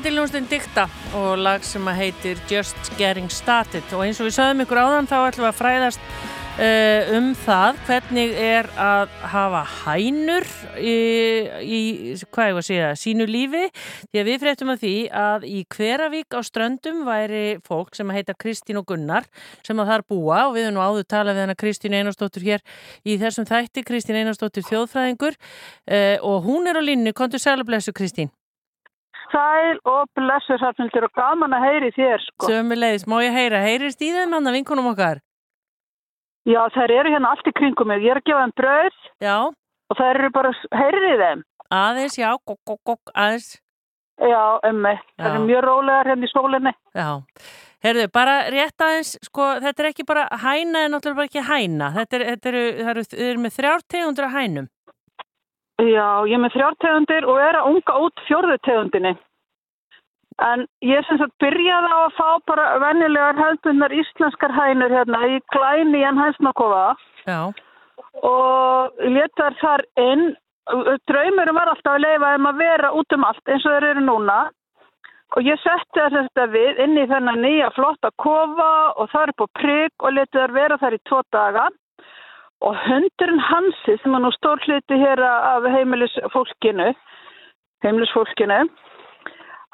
Þetta 0.00 0.08
er 0.08 0.14
ljónstinn 0.16 0.46
Dikta 0.48 0.82
og 1.12 1.42
lag 1.44 1.64
sem 1.66 1.88
heitir 1.92 2.38
Just 2.48 2.86
Getting 2.96 3.28
Started. 3.28 3.84
Og 3.92 4.06
eins 4.06 4.16
og 4.16 4.30
við 4.30 4.38
sögum 4.38 4.62
ykkur 4.64 4.78
áðan 4.80 5.08
þá 5.10 5.16
ætlum 5.18 5.44
við 5.44 5.48
að 5.50 5.58
fræðast 5.58 6.06
uh, 6.56 7.10
um 7.18 7.26
það 7.36 7.82
hvernig 7.84 8.32
er 8.40 8.70
að 8.80 9.12
hafa 9.34 9.60
hænur 9.82 10.48
í, 10.80 10.96
í 11.60 11.82
hvað 12.32 12.48
ég 12.48 12.56
var 12.56 12.64
að 12.64 12.68
segja, 12.70 12.88
sínu 13.02 13.28
lífi. 13.28 13.66
Því 14.08 14.22
að 14.22 14.32
við 14.32 14.40
fréttum 14.46 14.72
að 14.72 14.80
því 14.86 14.94
að 15.26 15.46
í 15.50 15.60
Hveravík 15.76 16.32
á 16.32 16.40
ströndum 16.48 17.04
væri 17.04 17.44
fólk 17.68 17.92
sem 18.00 18.16
heita 18.16 18.38
Kristín 18.40 18.80
og 18.80 18.88
Gunnar 18.88 19.28
sem 19.60 19.84
að 19.84 19.92
þar 19.92 20.08
búa. 20.08 20.42
Og 20.46 20.56
við 20.56 20.70
höfum 20.70 20.80
nú 20.80 20.86
áður 20.88 21.08
talað 21.12 21.36
við 21.36 21.44
hana 21.50 21.60
Kristín 21.60 22.00
Einarstóttur 22.00 22.48
hér 22.48 22.64
í 23.04 23.20
þessum 23.20 23.52
þætti, 23.52 23.84
Kristín 23.84 24.24
Einarstóttur 24.24 24.64
þjóðfræðingur. 24.72 25.36
Uh, 25.84 26.16
og 26.24 26.46
hún 26.48 26.72
er 26.72 26.80
á 26.80 26.82
línu, 26.88 27.12
kontur 27.12 27.44
sælublessu 27.44 27.92
Kristín 27.92 28.32
Sæl 29.30 29.78
og 29.86 30.08
blessur 30.18 30.58
Sarnildur 30.58 31.06
og 31.06 31.12
gaman 31.14 31.54
að 31.54 31.66
heyri 31.68 31.90
þér 31.94 32.22
sko. 32.24 32.50
Sömulegis, 32.50 33.06
má 33.06 33.20
ég 33.22 33.36
heyra, 33.36 33.62
heyrist 33.62 34.02
í 34.02 34.10
þeim 34.14 34.34
hann 34.36 34.50
að 34.50 34.56
vinkunum 34.58 34.90
okkar? 34.90 35.22
Já, 36.48 36.62
þær 36.74 36.94
eru 36.96 37.14
hérna 37.14 37.30
allt 37.34 37.46
í 37.46 37.54
kringum 37.54 37.90
mig. 37.90 38.02
Ég 38.02 38.14
er 38.14 38.20
að 38.22 38.28
gefa 38.30 38.44
þeim 38.44 38.54
bröð 38.58 39.00
Já. 39.22 39.36
og 39.46 39.98
þær 39.98 40.20
eru 40.22 40.30
bara, 40.34 40.52
heyrið 40.74 41.24
þeim? 41.24 41.42
Aðeins, 41.70 42.16
já, 42.18 42.30
gokk, 42.34 42.62
gokk, 42.66 42.80
gokk, 42.90 43.12
aðeins. 43.14 43.50
Já, 44.20 44.42
ummi. 44.68 44.94
Það 45.16 45.30
eru 45.30 45.42
mjög 45.46 45.62
rólegar 45.64 46.10
hérna 46.10 46.26
í 46.26 46.32
sólinni. 46.32 46.72
Já. 46.96 47.10
Herðu, 47.80 48.08
bara 48.12 48.34
rétt 48.52 48.82
aðeins, 48.84 49.14
sko, 49.24 49.46
þetta 49.62 49.84
er 49.84 49.88
ekki 49.88 50.04
bara 50.08 50.26
hæna 50.42 50.82
en 50.84 50.92
náttúrulega 50.96 51.30
ekki 51.30 51.44
hæna. 51.46 51.92
Þetta 51.94 52.18
er, 52.18 52.24
þetta 52.34 52.50
eru, 52.50 52.64
eru, 52.92 53.04
þau 53.08 53.22
eru 53.28 53.44
með 53.44 53.54
þrjár 53.56 53.86
tegundur 53.94 54.26
af 54.26 54.34
hænum. 54.36 54.68
Já, 55.80 56.26
ég 56.28 56.36
er 56.36 56.42
með 56.42 56.54
þrjár 56.56 56.76
tegundir 56.82 57.26
og 57.30 57.40
er 57.40 57.56
að 57.60 57.68
unga 57.72 57.98
út 58.04 58.22
fjórðu 58.26 58.56
tegundinni. 58.66 59.14
En 60.40 60.64
ég 60.84 61.04
sem 61.06 61.18
sagt 61.20 61.34
byrjaði 61.42 61.88
á 61.92 61.98
að 62.00 62.14
fá 62.16 62.28
bara 62.48 62.66
vennilegar 62.80 63.38
hefðbundnar 63.38 63.92
íslenskar 63.92 64.54
hænur 64.56 64.92
hérna 64.92 65.20
í 65.28 65.40
klæni 65.52 66.04
en 66.08 66.20
hænsnakofa. 66.20 66.84
Já. 67.28 67.40
Og 68.24 69.02
letar 69.16 69.56
þar 69.60 69.84
inn, 70.00 70.30
draumurum 71.10 71.60
var 71.60 71.72
alltaf 71.72 71.96
að 71.96 72.06
leifa 72.06 72.32
um 72.38 72.48
að 72.50 72.62
vera 72.64 72.94
út 72.96 73.16
um 73.16 73.28
allt 73.28 73.52
eins 73.52 73.66
og 73.66 73.76
þeir 73.76 73.88
eru 73.90 74.06
núna. 74.06 74.38
Og 75.36 75.46
ég 75.46 75.60
setti 75.62 76.06
þetta 76.16 76.46
við 76.50 76.80
inn 76.84 76.96
í 76.98 77.06
þennan 77.10 77.44
nýja 77.44 77.68
flotta 77.76 78.10
kofa 78.18 78.72
og 78.96 79.12
það 79.12 79.28
er 79.28 79.36
på 79.38 79.46
prigg 79.60 80.06
og 80.06 80.16
letið 80.16 80.40
þar 80.40 80.56
vera 80.56 80.80
þar 80.80 80.96
í 80.96 81.02
tvo 81.06 81.20
daga. 81.36 81.68
Og 82.60 82.76
hundurinn 82.76 83.40
Hansi 83.40 83.96
sem 84.02 84.14
er 84.14 84.20
nú 84.20 84.30
stór 84.36 84.60
hluti 84.66 84.98
hér 85.00 85.22
af 85.24 85.64
heimilisfólkinu, 85.74 86.90
heimilisfólkinu, 87.84 88.58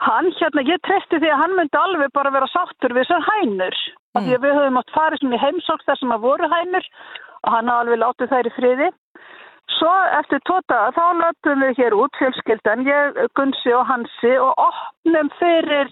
hann 0.07 0.29
hérna, 0.39 0.63
ég 0.63 0.83
treysti 0.87 1.19
því 1.19 1.33
að 1.33 1.41
hann 1.43 1.57
myndi 1.59 1.81
alveg 1.81 2.13
bara 2.15 2.31
vera 2.35 2.49
sáttur 2.53 2.95
við 2.95 3.09
þessar 3.09 3.27
hænur. 3.31 3.79
Mm. 4.15 4.23
Því 4.23 4.37
að 4.37 4.45
við 4.45 4.57
höfum 4.59 4.79
átt 4.81 4.95
farið 4.95 5.23
svona 5.23 5.39
í 5.39 5.43
heimsók 5.43 5.83
þar 5.87 6.01
sem 6.01 6.15
að 6.15 6.25
voru 6.29 6.51
hænur 6.53 6.89
og 7.43 7.53
hann 7.55 7.73
hafa 7.73 7.85
alveg 7.85 8.03
látið 8.05 8.33
þær 8.35 8.51
í 8.51 8.55
friði. 8.61 8.89
Svo 9.77 9.93
eftir 10.21 10.43
tóta 10.47 10.81
þá 10.95 11.05
löpum 11.21 11.63
við 11.67 11.79
hér 11.81 11.97
út 11.99 12.19
fjölskyldan, 12.21 12.87
ég, 12.87 13.19
Gunsi 13.35 13.75
og 13.75 13.87
Hansi 13.89 14.37
og 14.39 14.53
opnum 14.63 15.31
fyrir 15.41 15.91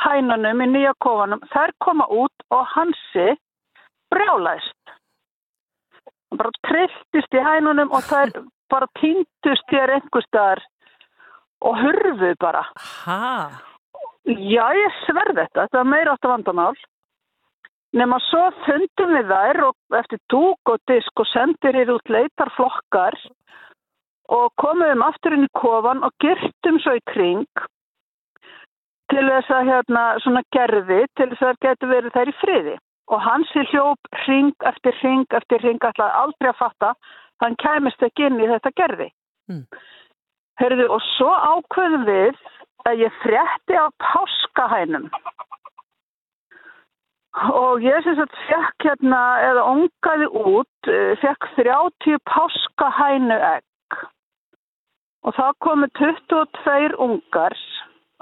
hænunum 0.00 0.62
í 0.64 0.70
nýja 0.72 0.94
kofanum. 1.04 1.42
Þær 1.52 1.74
koma 1.84 2.08
út 2.08 2.48
og 2.48 2.64
Hansi 2.72 3.34
brjálæst 6.36 6.62
bara 6.62 6.68
trilltist 6.68 7.34
í 7.34 7.42
hænunum 7.42 7.92
og 7.92 8.02
það 8.02 8.22
er 8.26 8.44
bara 8.70 8.86
týndust 9.00 9.70
hér 9.70 9.92
einhver 9.94 10.24
staðar 10.26 10.62
og 11.60 11.78
hurfu 11.78 12.34
bara. 12.40 12.64
Hæ? 13.04 13.50
Já, 14.24 14.66
ég 14.72 14.92
sverð 15.06 15.36
þetta. 15.36 15.66
Þetta 15.66 15.78
var 15.78 15.84
meira 15.84 16.12
átt 16.12 16.24
að 16.24 16.32
vandamál. 16.32 16.76
Nefn 17.94 18.16
að 18.16 18.24
svo 18.26 18.44
fundum 18.64 19.14
við 19.14 19.28
þær 19.30 19.60
og 19.68 19.98
eftir 19.98 20.18
dúk 20.32 20.72
og 20.72 20.80
disk 20.90 21.20
og 21.20 21.28
sendir 21.30 21.76
hér 21.78 21.92
út 21.94 22.10
leitarflokkar 22.10 23.18
og 24.34 24.50
komum 24.58 25.04
aftur 25.04 25.36
inn 25.36 25.46
í 25.46 25.52
kofan 25.54 26.02
og 26.02 26.12
girtum 26.20 26.80
svo 26.80 26.96
í 26.96 27.04
kring 27.12 27.46
til 29.12 29.24
þess 29.28 29.52
að 29.52 29.68
hérna 29.68 30.04
svona 30.24 30.42
gerði 30.56 31.04
til 31.14 31.28
þess 31.30 31.42
að 31.44 31.52
það 31.52 31.62
getur 31.68 31.92
verið 31.92 32.16
þær 32.16 32.32
í 32.32 32.36
friði 32.40 32.76
og 33.12 33.20
hans 33.20 33.50
er 33.54 33.68
hljóp 33.72 34.08
ring 34.26 34.54
eftir 34.70 34.96
ring 35.02 35.26
eftir 35.36 35.62
ring 35.64 35.82
alltaf 35.84 36.14
aldrei 36.22 36.50
að 36.50 36.60
fatta 36.62 36.94
hann 37.42 37.56
kæmist 37.60 38.02
ekki 38.02 38.28
inn 38.28 38.40
í 38.40 38.48
þetta 38.48 38.72
gerði. 38.78 39.10
Mm. 39.50 39.64
Hörðu, 40.60 40.86
og 40.94 41.02
svo 41.16 41.30
ákveðum 41.34 42.04
við 42.08 42.38
að 42.88 43.04
ég 43.04 43.16
frétti 43.22 43.76
á 43.76 43.86
páskahænum. 44.00 45.08
Og 47.50 47.82
ég 47.82 48.04
syns 48.06 48.20
að 48.22 48.36
fekk 48.46 48.86
hérna 48.86 49.20
eða 49.42 49.64
ongaði 49.72 50.28
út 50.38 50.90
fekk 51.22 51.48
30 51.56 52.20
páskahænu 52.30 53.38
egg. 53.50 53.98
Og 55.26 55.34
það 55.34 55.58
komi 55.66 55.88
22 55.98 56.94
ungar. 57.02 57.56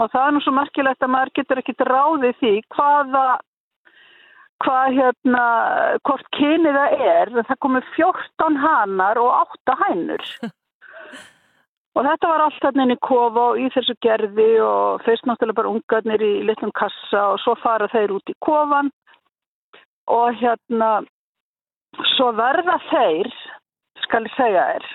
Og 0.00 0.08
það 0.08 0.26
er 0.26 0.34
nú 0.34 0.40
svo 0.40 0.54
merkilegt 0.56 1.04
að 1.04 1.12
maður 1.12 1.34
getur 1.36 1.60
ekki 1.60 1.74
ráðið 1.84 2.38
því 2.40 2.54
hvaða 2.72 3.26
hvað 4.62 4.96
hérna, 4.98 5.44
hvort 6.06 6.26
kynið 6.36 6.78
það 6.78 7.04
er, 7.08 7.32
það 7.48 7.60
komið 7.66 7.92
14 7.96 8.58
hanar 8.62 9.20
og 9.20 9.30
8 9.66 9.76
hænur. 9.82 10.26
og 11.96 12.06
þetta 12.08 12.30
var 12.30 12.44
allt 12.46 12.64
hérna 12.64 12.86
inn 12.86 12.94
í 12.94 13.00
kofa 13.04 13.46
og 13.52 13.60
í 13.60 13.68
þessu 13.74 13.96
gerði 14.04 14.50
og 14.64 15.02
fyrst 15.06 15.26
náttúrulega 15.28 15.60
bara 15.60 15.72
ungarnir 15.74 16.24
í 16.24 16.32
litlum 16.48 16.72
kassa 16.78 17.32
og 17.34 17.40
svo 17.42 17.56
fara 17.62 17.90
þeir 17.92 18.14
út 18.16 18.32
í 18.32 18.38
kofan 18.44 18.92
og 20.12 20.38
hérna, 20.40 20.90
svo 22.16 22.32
verða 22.36 22.78
þeir, 22.90 23.30
skal 24.02 24.26
ég 24.26 24.36
segja 24.36 24.68
þér, 24.72 24.86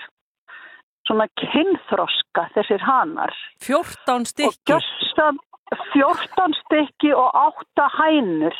svona 1.08 1.26
kynþroska 1.40 2.48
þessir 2.56 2.84
hanar. 2.84 3.34
14 3.64 4.28
stykki? 4.32 4.80
14 5.92 6.56
stykki 6.62 7.12
og 7.16 7.30
8 7.36 7.88
hænur. 7.98 8.56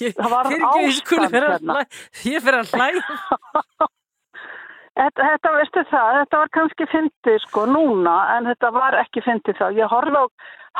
Ég, 0.00 0.14
það 0.16 0.30
var 0.32 0.48
ástand 0.48 1.34
hérna. 1.36 1.82
Ég 2.24 2.44
fyrir 2.44 2.62
að 2.62 2.72
hlæða. 2.72 3.88
þetta, 4.98 5.26
þetta, 5.26 5.52
veistu 5.58 5.84
það, 5.90 6.10
þetta 6.22 6.40
var 6.42 6.52
kannski 6.56 6.88
fyndið 6.92 7.38
sko 7.44 7.66
núna 7.68 8.16
en 8.36 8.48
þetta 8.52 8.72
var 8.74 8.96
ekki 9.02 9.24
fyndið 9.26 9.60
þá. 9.60 9.66
Ég 9.76 9.92
horfði 9.92 10.24
á 10.24 10.26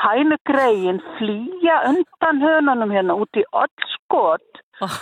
hænugreiðin 0.02 1.02
flýja 1.18 1.80
undan 1.90 2.40
hönunum 2.40 2.94
hérna 2.94 3.16
út 3.20 3.36
í 3.36 3.44
öll 3.52 3.88
skot 3.92 4.62
oh. 4.80 4.96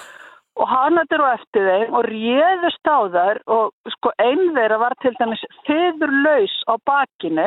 og 0.58 0.66
hanaður 0.70 1.26
og 1.26 1.34
eftir 1.36 1.68
þeim 1.68 1.94
og 2.00 2.08
réðust 2.10 2.90
á 2.90 2.98
þær 3.14 3.42
og 3.54 3.94
sko 3.94 4.12
einn 4.18 4.50
þeirra 4.56 4.80
var 4.82 4.98
til 5.04 5.14
dæmis 5.20 5.46
þyðurlaus 5.68 6.56
á 6.66 6.74
bakinu 6.90 7.46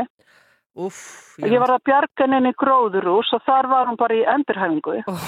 Úf, 0.74 0.95
ég 1.38 1.60
var 1.62 1.76
að 1.76 1.84
bjarga 1.86 2.26
henni 2.26 2.52
gróðurús 2.58 3.30
og 3.38 3.44
þar 3.45 3.68
var 3.70 3.90
hún 3.91 3.98
bara 4.00 4.16
í 4.18 4.24
endurhæfingu. 4.26 5.04
Oh, 5.06 5.28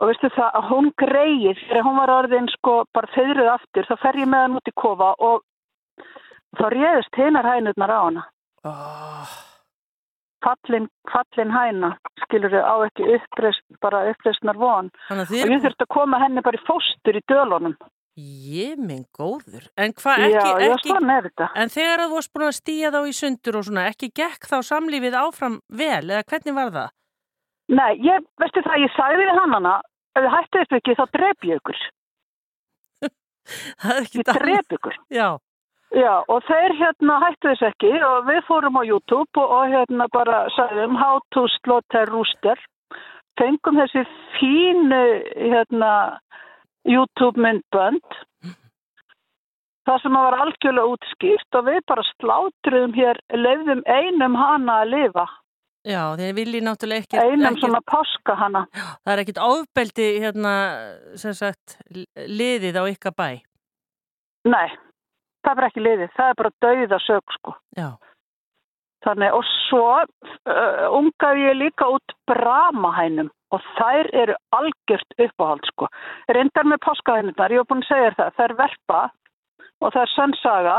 og 0.00 0.08
veistu 0.08 0.30
það 0.32 0.56
að 0.56 0.68
hún 0.70 0.88
greið 1.02 1.60
þegar 1.66 1.84
hún 1.84 1.98
var 2.00 2.12
orðin 2.14 2.48
sko 2.54 2.78
bara 2.96 3.12
þeirrið 3.12 3.52
aftur 3.52 3.88
þá 3.90 3.94
fer 4.00 4.20
ég 4.22 4.30
með 4.32 4.46
hann 4.46 4.56
út 4.56 4.72
í 4.72 4.76
kofa 4.84 5.10
og 5.28 5.44
þá 6.56 6.64
réðist 6.72 7.20
hinnar 7.20 7.50
hænurnar 7.52 7.92
á 7.92 8.00
hana. 8.00 8.26
Oh. 8.64 9.36
fallin, 10.44 10.88
fallin 11.12 11.52
hæna 11.52 11.94
skilur 12.24 12.52
þau 12.52 12.64
á 12.64 12.74
ekki 12.88 13.06
uppreist 13.16 13.64
bara 13.84 14.06
uppreistnar 14.10 14.56
von. 14.60 14.90
Og 15.12 15.32
ég 15.36 15.60
þurfti 15.60 15.84
að 15.84 15.92
koma 15.92 16.20
henni 16.24 16.44
bara 16.44 16.56
í 16.56 16.66
fóstur 16.68 17.20
í 17.20 17.24
dölunum 17.28 17.76
Ég 18.18 18.78
minn 18.80 19.04
góður, 19.14 19.68
en 19.78 19.92
hvað 19.94 20.24
ekki, 20.26 20.48
já, 20.50 20.64
já, 20.66 20.72
ekki 20.74 21.44
en 21.62 21.70
þegar 21.70 22.00
þú 22.02 22.16
varst 22.16 22.32
búin 22.34 22.46
að 22.48 22.56
stýja 22.56 22.90
þá 22.90 22.98
í 23.06 23.12
sundur 23.14 23.58
og 23.60 23.66
svona, 23.68 23.84
ekki 23.92 24.08
gekk 24.10 24.48
þá 24.50 24.56
samlífið 24.66 25.14
áfram 25.20 25.60
vel, 25.70 26.02
eða 26.10 26.24
hvernig 26.26 26.56
var 26.56 26.72
það? 26.74 26.90
Nei, 27.70 27.92
ég, 28.02 28.26
veistu 28.42 28.64
það, 28.66 28.82
ég 28.82 28.92
sagði 28.96 29.20
við 29.22 29.30
hann 29.38 29.54
hana, 29.54 29.76
ef 30.18 30.24
þið 30.24 30.34
hættu 30.34 30.62
upp 30.64 30.74
ekki 30.80 30.96
þá 30.98 31.04
dref 31.14 31.46
ég 31.46 31.60
ykkur. 31.62 31.84
Það 33.80 33.94
er 33.94 34.08
ekki 34.08 34.20
Ég 34.20 34.28
dref 34.30 34.74
ykkur. 34.76 34.98
Já. 35.14 35.28
Já, 35.90 36.12
og 36.30 36.42
þeir 36.46 36.74
hérna 36.78 37.18
hættu 37.24 37.50
þess 37.50 37.68
ekki 37.70 37.92
og 38.06 38.26
við 38.26 38.42
fórum 38.46 38.78
á 38.78 38.82
YouTube 38.86 39.42
og, 39.42 39.54
og 39.54 39.70
hérna 39.70 40.06
bara 40.14 40.44
sagðum 40.54 40.98
how 40.98 41.22
to 41.34 41.46
slaughter 41.60 42.10
rooster. 42.10 42.58
Fengum 43.38 43.78
þessi 43.80 44.04
fínu 44.36 45.00
hérna 45.38 45.92
YouTube 46.88 47.40
myndbönd 47.40 48.20
það 49.90 50.02
sem 50.04 50.16
var 50.16 50.38
algjörlega 50.44 50.94
útskýrt 50.94 51.58
og 51.58 51.68
við 51.68 51.78
bara 51.90 52.06
slátruðum 52.14 52.96
hér 52.96 53.20
leiðum 53.34 53.82
einum 53.86 54.36
hana 54.38 54.80
að 54.84 54.92
lifa. 54.94 55.26
Já, 55.88 56.02
þeir 56.20 56.34
vilji 56.36 56.60
náttúrulega 56.64 57.06
ekki 57.06 57.22
einum 57.22 57.54
ekki, 57.54 57.62
svona 57.64 57.80
páska 57.88 58.36
hana. 58.36 58.66
Það 58.74 59.12
er 59.14 59.22
ekkit 59.22 59.40
ofbeldi 59.46 60.08
hérna 60.20 60.52
sem 61.22 61.34
sagt 61.36 61.78
liðið 62.28 62.76
á 62.76 62.84
ykkar 62.92 63.16
bæ. 63.16 63.28
Nei, 64.50 64.68
það 65.46 65.62
er 65.62 65.68
ekki 65.70 65.84
liðið 65.86 66.14
það 66.18 66.32
er 66.32 66.38
bara 66.42 66.54
dauða 66.66 67.02
sög 67.06 67.36
sko. 67.38 67.56
Já. 67.78 67.90
Þannig 69.00 69.32
og 69.32 69.46
svo 69.48 69.84
uh, 69.96 70.86
ungaði 70.92 71.46
ég 71.48 71.60
líka 71.62 71.88
út 71.88 72.16
bramahænum 72.28 73.30
og 73.50 73.62
þær 73.76 74.10
eru 74.22 74.36
algjört 74.56 75.16
uppáhald 75.18 75.68
sko. 75.72 75.88
Reyndar 76.30 76.68
með 76.70 76.82
páskahænundar, 76.86 77.52
ég 77.54 77.62
hef 77.62 77.70
búin 77.70 77.84
að 77.84 77.90
segja 77.90 78.16
það, 78.18 78.34
þær 78.38 78.56
verpa 78.60 79.00
og 79.80 79.94
það 79.94 80.02
er 80.02 80.12
sannsaga, 80.14 80.76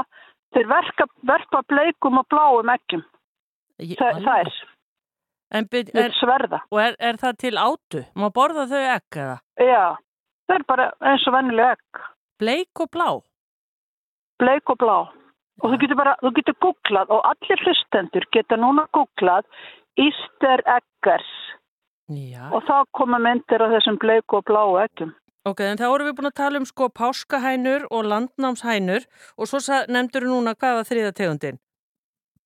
þeir 0.56 0.70
verka, 0.72 1.08
verpa 1.32 1.64
bleikum 1.72 2.22
og 2.22 2.28
bláum 2.32 2.72
eggjum. 2.76 3.04
Það, 3.98 4.28
er. 4.38 4.52
En, 5.58 5.68
er 5.74 6.14
sverða. 6.20 6.62
Og 6.72 6.82
er, 6.84 6.96
er 7.02 7.18
það 7.22 7.40
til 7.44 7.56
átu? 7.58 8.04
Má 8.16 8.30
borða 8.34 8.68
þau 8.70 8.82
egg 8.82 9.18
eða? 9.24 9.38
Já, 9.58 9.86
það 10.48 10.60
er 10.60 10.68
bara 10.70 10.92
eins 11.12 11.26
og 11.28 11.36
vennileg 11.36 11.74
egg. 11.76 12.04
Bleik 12.42 12.84
og 12.84 12.92
blá? 12.94 13.10
Bleik 14.42 14.74
og 14.74 14.80
blá. 14.82 15.00
Og 15.62 15.74
þú 15.74 15.78
getur 15.84 15.98
bara, 16.00 16.16
þú 16.22 16.32
getur 16.38 16.58
googlað 16.66 17.12
og 17.14 17.26
allir 17.30 17.66
hlustendur 17.66 18.26
geta 18.34 18.58
núna 18.58 18.88
googlað 18.96 19.46
Easter 20.00 20.64
eggers. 20.66 21.30
Já. 22.10 22.50
Og 22.52 22.64
þá 22.68 22.78
koma 22.98 23.20
myndir 23.20 23.62
af 23.64 23.72
þessum 23.76 23.98
bleiku 24.02 24.40
og 24.42 24.48
bláu 24.50 24.80
eggjum. 24.82 25.14
Ok, 25.48 25.64
en 25.66 25.80
þá 25.80 25.88
erum 25.88 26.08
við 26.10 26.18
búin 26.20 26.30
að 26.30 26.38
tala 26.38 26.60
um 26.62 26.66
sko 26.70 26.88
páskahænur 26.94 27.88
og 27.90 28.06
landnámshænur 28.06 29.08
og 29.38 29.50
svo 29.50 29.62
nefndur 29.90 30.28
við 30.28 30.34
núna 30.36 30.54
hvaða 30.54 30.84
þriðategundin? 30.90 31.58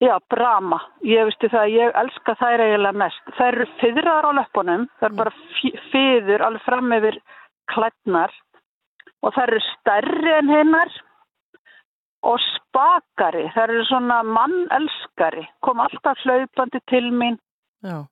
Já, 0.00 0.16
Brahma. 0.32 0.78
Ég 1.04 1.24
veistu 1.28 1.48
það 1.52 1.62
að 1.62 1.74
ég 1.74 1.98
elska 2.02 2.34
þær 2.40 2.62
eiginlega 2.64 3.00
mest. 3.02 3.30
Þær 3.36 3.48
eru 3.48 3.66
fyrrar 3.80 4.28
á 4.28 4.30
löpunum, 4.38 4.88
þær 5.00 5.08
eru 5.08 5.20
bara 5.20 5.34
fyrður 5.92 6.46
alveg 6.48 6.64
fram 6.64 6.96
yfir 6.96 7.20
klætnar 7.72 8.34
og 9.24 9.36
þær 9.36 9.52
eru 9.54 9.62
stærri 9.70 10.34
en 10.36 10.52
hinnar 10.52 10.98
og 12.28 12.40
spakari. 12.48 13.46
Þær 13.56 13.72
eru 13.76 13.86
svona 13.88 14.20
mannelskari, 14.24 15.46
kom 15.64 15.80
alltaf 15.84 16.20
hlaupandi 16.24 16.80
til 16.92 17.08
mín. 17.12 17.40
Já. 17.84 18.04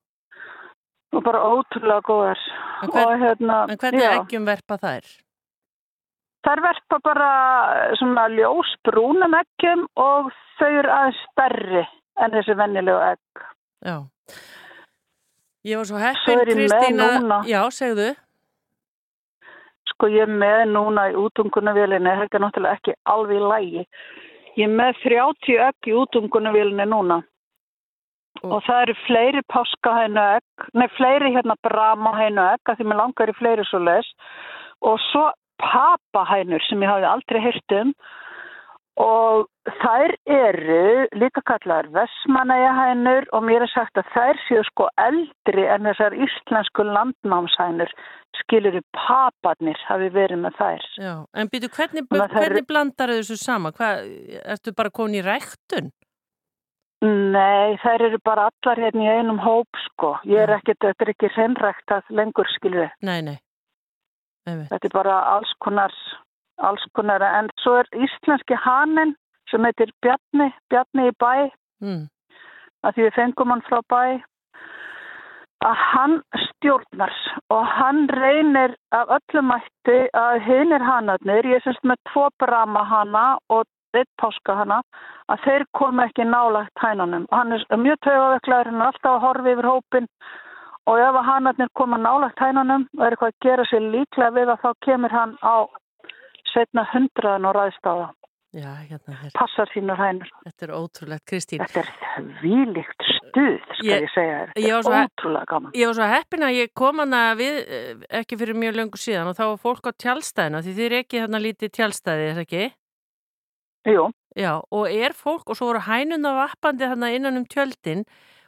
Og 1.14 1.22
bara 1.24 1.42
ótrúlega 1.46 2.02
góðar. 2.06 2.40
En, 2.82 2.90
hvern, 2.90 3.20
hérna, 3.22 3.58
en 3.70 3.78
hvernig 3.80 4.06
eggjum 4.08 4.48
verpa 4.48 4.78
þær? 4.82 5.12
Þær 6.44 6.60
verpa 6.64 6.98
bara 7.04 7.28
svona 8.00 8.26
ljósbrúnum 8.34 9.36
eggjum 9.38 9.86
og 9.96 10.32
þau 10.58 10.68
eru 10.68 10.90
aðeins 10.92 11.22
stærri 11.30 11.84
en 12.20 12.34
þessi 12.34 12.56
vennilegu 12.58 13.00
egg. 13.12 13.46
Já. 13.84 13.96
Ég 15.64 15.80
var 15.80 15.88
svo 15.88 16.00
heppin, 16.02 16.42
Kristína. 16.50 17.40
Já, 17.48 17.62
segðu. 17.72 18.10
Sko 19.94 20.10
ég 20.12 20.28
með 20.28 20.66
núna 20.74 21.06
í 21.12 21.16
útungunavílinni, 21.16 22.12
þetta 22.20 22.36
er 22.36 22.42
náttúrulega 22.44 22.78
ekki 22.80 22.94
alveg 23.08 23.38
í 23.38 23.48
lægi. 23.52 23.84
Ég 24.60 24.70
með 24.70 24.98
30 25.04 25.62
egg 25.68 25.88
í 25.88 25.94
útungunavílinni 26.02 26.86
núna. 26.90 27.22
Og 28.44 28.64
það 28.66 28.82
eru 28.82 28.96
fleiri 29.04 29.44
páskahænu 29.52 30.20
egg, 30.36 30.66
nei 30.76 30.88
fleiri 30.98 31.32
hérna 31.36 31.56
bramahænu 31.64 32.44
egg, 32.52 32.62
að 32.68 32.80
því 32.80 32.90
mér 32.90 33.00
langar 33.00 33.32
í 33.32 33.38
fleiri 33.38 33.64
svo 33.70 33.80
les. 33.84 34.10
Og 34.84 35.00
svo 35.10 35.30
papahænur 35.62 36.62
sem 36.68 36.82
ég 36.82 36.90
hafi 36.90 37.08
aldrei 37.08 37.40
heyrt 37.44 37.78
um 37.80 37.94
og 39.00 39.48
þær 39.82 40.12
eru 40.30 41.06
líka 41.18 41.42
kallar 41.50 41.88
vesmanægahænur 41.94 43.26
og 43.34 43.42
mér 43.42 43.64
er 43.66 43.72
sagt 43.72 43.98
að 43.98 44.10
þær 44.14 44.38
séu 44.46 44.62
sko 44.68 44.86
eldri 45.02 45.64
en 45.66 45.88
þessar 45.88 46.14
íslensku 46.14 46.86
landnámshænur 46.86 47.90
skiluru 48.38 48.82
paparnir 48.94 49.78
hafi 49.88 50.12
verið 50.14 50.44
með 50.44 50.58
þær. 50.60 50.86
Já, 51.02 51.14
en 51.34 51.50
býtu 51.50 51.70
hvernig, 51.74 52.06
hvernig 52.10 52.66
blandar 52.70 53.14
þessu 53.16 53.38
sama? 53.40 53.74
Hvað, 53.74 54.06
ertu 54.54 54.74
bara 54.76 54.94
komin 54.94 55.18
í 55.18 55.26
ræktun? 55.26 55.90
Nei, 57.02 57.76
þær 57.82 58.06
eru 58.06 58.18
bara 58.24 58.46
allar 58.48 58.80
hérna 58.80 59.02
í 59.02 59.14
einum 59.18 59.40
hóp 59.42 59.80
sko. 59.88 60.14
Ég 60.28 60.44
er 60.44 60.54
ekkert, 60.56 60.80
þetta 60.84 61.04
er 61.04 61.10
ekki 61.12 61.30
hreinræktað 61.34 62.12
lengur 62.16 62.48
skiluru. 62.54 62.86
Nei, 63.04 63.20
nei. 63.26 63.36
Þetta 64.44 64.88
er 64.88 64.94
bara 64.94 65.18
alls 65.34 65.52
konar, 65.64 65.92
alls 66.60 66.84
konar, 66.96 67.24
en 67.24 67.50
svo 67.62 67.78
er 67.80 67.88
íslenski 68.06 68.56
hanin 68.60 69.14
sem 69.50 69.64
heitir 69.64 69.92
Bjarni, 70.04 70.50
Bjarni 70.72 71.08
í 71.10 71.16
bæ, 71.20 71.50
mm. 71.84 72.04
að 72.84 72.96
því 72.96 73.06
við 73.06 73.16
fengum 73.18 73.52
hann 73.52 73.64
frá 73.68 73.80
bæ, 73.92 74.02
að 75.64 75.80
hann 75.80 76.16
stjórnar 76.46 77.14
og 77.54 77.62
hann 77.78 78.04
reynir 78.12 78.76
af 78.96 79.12
öllum 79.16 79.48
mætti 79.52 79.98
að 80.20 80.40
hinnir 80.44 80.84
hanarnir, 80.84 81.48
ég 81.48 81.64
syns 81.64 81.80
með 81.84 82.00
tvo 82.10 82.26
brama 82.40 82.84
hana 82.88 83.24
og 83.48 83.64
eitt 84.00 84.10
páska 84.20 84.56
hana, 84.60 84.80
að 85.32 85.44
þeir 85.46 85.66
komi 85.78 86.04
ekki 86.06 86.26
nálagt 86.28 86.82
hænanum. 86.82 87.28
Hann 87.32 87.54
er 87.56 87.64
mjög 87.80 88.00
tögaveglaður, 88.06 88.72
hann 88.72 88.82
er 88.82 88.90
alltaf 88.90 89.12
að 89.12 89.24
horfi 89.26 89.54
yfir 89.54 89.70
hópin 89.70 90.10
og 90.84 91.00
ef 91.00 91.20
að 91.20 91.28
hannarnir 91.30 91.72
koma 91.78 92.00
nálagt 92.00 92.42
hænanum 92.44 92.88
og 92.98 93.06
er 93.06 93.16
eitthvað 93.16 93.32
að 93.32 93.46
gera 93.46 93.70
sér 93.70 93.88
líklega 93.94 94.34
við 94.36 94.52
að 94.52 94.66
þá 94.66 94.70
kemur 94.88 95.16
hann 95.16 95.38
á 95.40 95.56
setna 96.52 96.84
hundraðan 96.92 97.48
og 97.48 97.56
ræðstáða. 97.58 98.12
Já, 98.54 98.70
hérna 98.86 99.16
hér. 99.18 99.32
Passar 99.34 99.70
sínur 99.72 99.98
hænur. 99.98 100.28
Þetta 100.46 100.66
er 100.68 100.72
ótrúlegt, 100.76 101.24
Kristín. 101.26 101.62
Þetta 101.64 101.82
er 101.82 102.28
výlikt 102.38 103.06
stuð, 103.16 103.56
skal 103.80 103.88
ég, 103.88 104.04
ég 104.04 104.12
segja 104.14 104.36
þér. 104.36 104.52
Þetta 104.52 104.76
er 104.76 104.84
svo, 104.86 105.00
ótrúlega 105.08 105.48
gaman. 105.50 105.74
Ég 105.74 105.90
var 105.90 105.96
svo 105.98 106.06
heppin 106.12 106.46
að 106.46 106.58
ég 106.60 106.70
kom 106.78 107.02
hana 107.02 107.22
við, 107.40 107.58
ekki 108.20 108.38
fyrir 108.38 108.60
mjög 108.62 108.78
löngu 108.78 109.00
síðan 109.02 109.32
og 109.32 109.38
þá 109.40 109.44
var 109.48 109.58
fólk 109.64 109.90
á 109.90 109.92
tjálstæðina, 110.04 110.62
því 110.62 110.74
þið 110.76 110.86
er 110.86 110.96
ekki 111.00 111.22
hérna 111.24 111.42
lítið 111.42 111.74
tjálstæði, 111.80 112.28
er 112.28 112.38
það 112.38 112.46
ekki? 112.46 112.68
Jú. 113.84 114.08
Já, 114.34 114.60
og 114.70 114.86
er 114.90 115.14
fólk, 115.14 115.46
og 115.46 115.58
svo 115.58 115.70
voru 115.70 115.82
hænuna 115.86 116.34
vappandi 116.34 116.88
hérna 116.88 117.12
innan 117.14 117.36
um 117.38 117.44
tjöldin 117.46 118.02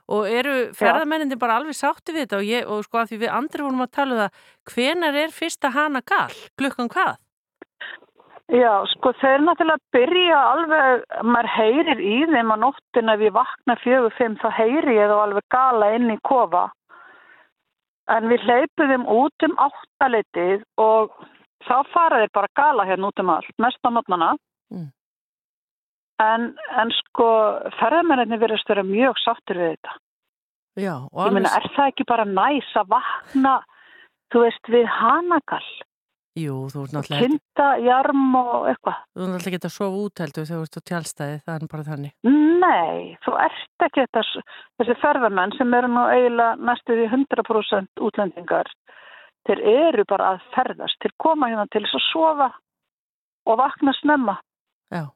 og 0.09 0.31
eru 0.31 0.55
ferðamenninni 0.75 1.39
bara 1.39 1.59
alveg 1.59 1.75
sátti 1.75 2.15
við 2.15 2.27
þetta 2.27 2.39
og, 2.39 2.47
ég, 2.47 2.67
og 2.71 2.83
sko 2.87 3.03
að 3.03 3.13
því 3.13 3.21
við 3.23 3.37
andri 3.37 3.67
vorum 3.67 3.85
að 3.85 3.95
tala 3.99 4.17
um 4.17 4.21
það, 4.23 4.43
hvenar 4.73 5.19
er 5.23 5.35
fyrsta 5.35 5.71
hana 5.75 6.03
gall? 6.07 6.35
Glukkan 6.59 6.91
hvað? 6.95 7.17
Já, 8.55 8.87
sko 8.93 9.11
þeir 9.19 9.43
náttúrulega 9.43 9.95
byrja 9.95 10.41
alveg, 10.53 11.07
maður 11.27 11.49
heyrir 11.51 12.03
í 12.03 12.19
þeim 12.31 12.53
á 12.55 12.57
nóttin 12.63 13.11
ef 13.11 13.25
ég 13.27 13.35
vakna 13.35 13.75
fjögur 13.83 14.15
fimm 14.15 14.37
þá 14.39 14.51
heyri 14.55 14.95
ég 14.95 15.11
þá 15.11 15.17
alveg 15.19 15.47
gala 15.51 15.89
inn 15.97 16.13
í 16.15 16.19
kofa 16.23 16.69
en 18.15 18.29
við 18.31 18.47
hleypum 18.47 18.93
þeim 18.93 19.09
út 19.11 19.47
um 19.49 19.57
áttalitið 19.67 20.63
og 20.79 21.17
þá 21.67 21.77
fara 21.91 22.23
þeir 22.23 22.35
bara 22.39 22.55
gala 22.55 22.87
hérna 22.87 23.11
út 23.11 23.25
um 23.25 23.35
allt, 23.35 23.51
mest 23.59 23.83
á 23.83 23.91
mótnana 23.91 24.31
mm. 24.71 24.87
En, 26.23 26.51
en 26.81 26.93
sko 27.03 27.29
ferðamenninni 27.81 28.39
verðast 28.41 28.69
vera 28.71 28.85
mjög 28.87 29.19
sáttur 29.25 29.61
við 29.61 29.75
þetta 29.77 29.97
Já, 30.77 30.95
Ég 31.09 31.33
meina, 31.33 31.51
er 31.57 31.71
það 31.73 31.91
ekki 31.91 32.05
bara 32.05 32.25
næs 32.29 32.69
að 32.77 32.91
vakna, 32.93 33.53
þú 34.33 34.43
veist, 34.45 34.69
við 34.69 34.89
hanagall 34.93 35.71
Jú, 36.37 36.57
þú 36.69 36.83
ert 36.85 36.93
náttúrulega... 36.93 37.25
Kinda, 37.25 37.67
jarm 37.81 38.25
og 38.37 38.67
eitthvað. 38.69 38.97
Þú 39.17 39.23
ert 39.23 39.31
náttúrulega 39.33 39.57
ekki 39.57 39.69
að 39.69 39.73
sofa 39.73 40.01
út 40.03 40.21
heldur 40.21 40.45
þegar 40.49 40.59
þú 40.59 40.67
ert 40.67 40.77
á 40.77 40.89
tjálstæði, 40.91 41.39
það 41.47 41.55
er 41.57 41.71
bara 41.73 41.87
þannig. 41.87 42.13
Nei, 42.61 42.99
þú 43.25 43.37
ert 43.41 43.87
ekki 43.87 44.05
þetta, 44.05 44.25
þessi 44.77 44.97
ferðarmenn 45.01 45.55
sem 45.57 45.77
eru 45.79 45.91
nú 45.95 46.03
eiginlega 46.13 46.69
næstuð 46.69 47.01
í 47.01 47.09
100% 47.09 48.05
útlendingar, 48.09 48.73
þeir 49.49 49.65
eru 49.73 50.05
bara 50.13 50.35
að 50.35 50.45
ferðast, 50.53 51.01
þeir 51.01 51.17
koma 51.25 51.49
hérna 51.49 51.65
til 51.73 51.85
þess 51.87 52.01
að 52.03 52.07
sofa 52.11 52.51
og 53.49 53.61
vakna 53.63 53.97
snemma. 54.03 54.37
Já, 54.93 55.07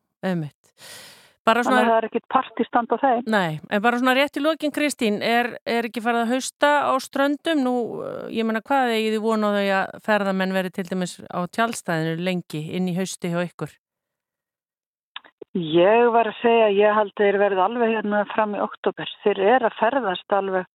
auðvitað. 1.51 1.65
Svona, 1.65 1.77
Þannig 1.77 1.81
að 1.81 1.91
það 1.91 1.99
er 1.99 2.09
ekkit 2.09 2.27
partistand 2.35 2.93
á 2.93 2.97
þeim. 3.01 3.23
Nei, 3.27 3.61
en 3.71 3.83
bara 3.83 3.99
svona 4.01 4.15
rétt 4.15 4.37
í 4.37 4.43
lókin 4.45 4.75
Kristín, 4.75 5.21
er, 5.23 5.59
er 5.67 5.89
ekki 5.89 6.03
farið 6.05 6.25
að 6.25 6.33
hausta 6.35 6.71
á 6.87 6.95
ströndum? 7.01 7.63
Nú, 7.65 7.75
ég 8.31 8.47
menna 8.47 8.63
hvað 8.63 8.95
er 8.95 9.15
þið 9.15 9.23
vonu 9.25 9.51
á 9.51 9.57
þau 9.57 9.69
að 9.81 9.95
ferðamenn 10.07 10.57
veri 10.57 10.71
til 10.71 10.87
dæmis 10.89 11.17
á 11.27 11.41
tjálstæðinu 11.49 12.27
lengi 12.27 12.65
inn 12.77 12.91
í 12.91 12.97
hausti 12.99 13.33
hjá 13.33 13.41
ykkur? 13.45 13.73
Ég 15.59 16.11
var 16.15 16.31
að 16.31 16.39
segja, 16.45 16.69
ég 16.71 16.95
held 16.95 17.15
að 17.17 17.25
þeir 17.25 17.41
verði 17.43 17.65
alveg 17.65 17.95
hérna 17.97 18.25
fram 18.31 18.55
í 18.55 18.63
oktober. 18.63 19.17
Þeir 19.25 19.41
eru 19.57 19.67
að 19.67 19.79
ferðast 19.81 20.37
alveg 20.37 20.69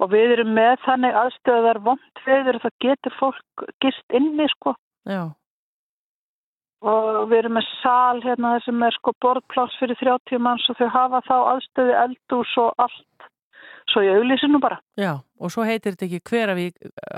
og 0.00 0.12
við 0.12 0.34
erum 0.36 0.54
með 0.56 0.80
þannig 0.84 1.16
aðstöðar 1.22 1.80
vond 1.84 2.24
veður 2.26 2.58
og 2.58 2.66
það 2.66 2.76
getur 2.84 3.16
fólk 3.16 3.64
gist 3.80 4.16
inni 4.16 4.48
sko. 4.52 4.74
Já 5.08 5.32
og 6.80 7.28
við 7.28 7.42
erum 7.42 7.56
með 7.58 7.68
sal 7.82 8.22
hérna 8.24 8.54
sem 8.64 8.82
er 8.86 8.96
sko 8.96 9.12
borðpláss 9.22 9.76
fyrir 9.80 9.98
30 10.00 10.40
manns 10.42 10.66
og 10.72 10.78
þau 10.78 10.88
hafa 10.94 11.22
þá 11.26 11.36
aðstöði 11.38 11.96
eldús 12.04 12.52
og 12.62 12.84
allt. 12.84 13.06
Svo 13.90 14.04
ég 14.06 14.20
auðlýsi 14.20 14.48
nú 14.48 14.60
bara. 14.62 14.78
Já, 15.00 15.18
og 15.18 15.52
svo 15.52 15.64
heitir 15.66 15.96
þetta 15.96 16.06
ekki 16.06 16.20
hver 16.30 16.52
af, 16.52 16.60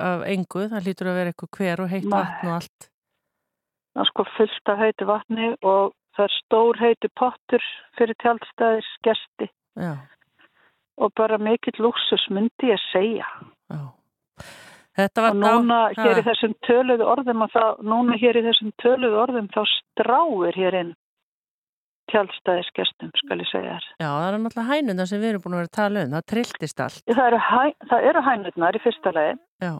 af 0.09 0.24
engu, 0.32 0.64
það 0.72 0.86
lítur 0.89 1.10
að 1.10 1.18
vera 1.20 1.32
eitthvað 1.32 1.59
hver 1.59 1.84
og 1.84 1.93
heit 1.93 2.09
vatn 2.09 2.48
og 2.48 2.55
allt. 2.56 2.89
Það 3.93 4.05
er 4.05 4.09
sko 4.09 4.26
fyllt 4.36 4.72
af 4.72 4.80
heiti 4.80 5.09
vatni 5.10 5.51
og 5.60 5.93
það 6.16 6.24
er 6.28 6.36
stór 6.39 6.80
heiti 6.80 7.12
pottur 7.18 7.66
fyrir 7.98 8.18
tjálstæðis 8.24 8.94
gesti. 9.05 9.52
Já. 9.80 9.94
og 11.01 11.09
bara 11.16 11.39
mikill 11.40 11.78
lúksus 11.80 12.26
myndi 12.30 12.68
ég 12.68 12.80
segja. 12.90 13.24
Já 13.72 13.80
og 14.98 15.36
núna 15.40 15.78
þá, 15.94 16.02
hér 16.05 16.20
í 16.20 16.24
þessum 16.27 16.56
töluðu 16.66 17.06
orðum 17.09 17.44
og 17.47 17.52
þá, 17.55 17.62
núna 17.81 18.19
hér 18.20 18.39
í 18.40 18.43
þessum 18.48 18.73
töluðu 18.82 19.20
orðum 19.23 19.48
þá 19.55 19.62
stráir 19.73 20.59
hér 20.59 20.77
inn 20.82 20.93
tjálstæðisgestum, 22.12 23.12
skal 23.23 23.39
ég 23.40 23.48
segja 23.48 23.77
þér. 23.78 23.86
Já, 24.02 24.09
það 24.10 24.27
er 24.27 24.36
náttúrulega 24.43 24.74
hænundar 24.77 25.09
sem 25.09 25.23
við 25.23 25.31
erum 25.31 25.44
búin 25.44 25.55
að 25.56 25.62
vera 25.62 25.70
að 25.70 25.78
tala 25.78 26.02
um, 26.02 26.12
það 26.16 26.27
trilltist 26.32 26.82
allt. 26.85 27.02
Það 27.09 27.24
eru, 27.31 27.40
hæ, 27.47 27.62
það 27.93 28.06
eru 28.10 28.23
hænundar 28.27 28.77
í 28.78 28.82
fyrsta 28.82 29.12
legi. 29.16 29.39
Já. 29.62 29.73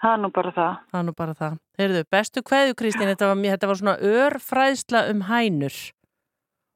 Það 0.00 0.14
er 0.16 0.20
nú 0.24 0.30
bara 0.32 0.52
það. 0.56 0.74
Það 0.90 1.00
er 1.02 1.06
nú 1.06 1.14
bara 1.20 1.36
það. 1.36 1.56
Heyrðu, 1.80 2.02
bestu 2.16 2.42
kveðu 2.50 2.76
Kristín, 2.80 3.10
þetta 3.12 3.30
var, 3.30 3.42
þetta 3.52 3.70
var 3.70 3.80
svona 3.82 3.96
örfræðsla 4.14 5.04
um 5.12 5.22
hænur 5.28 5.78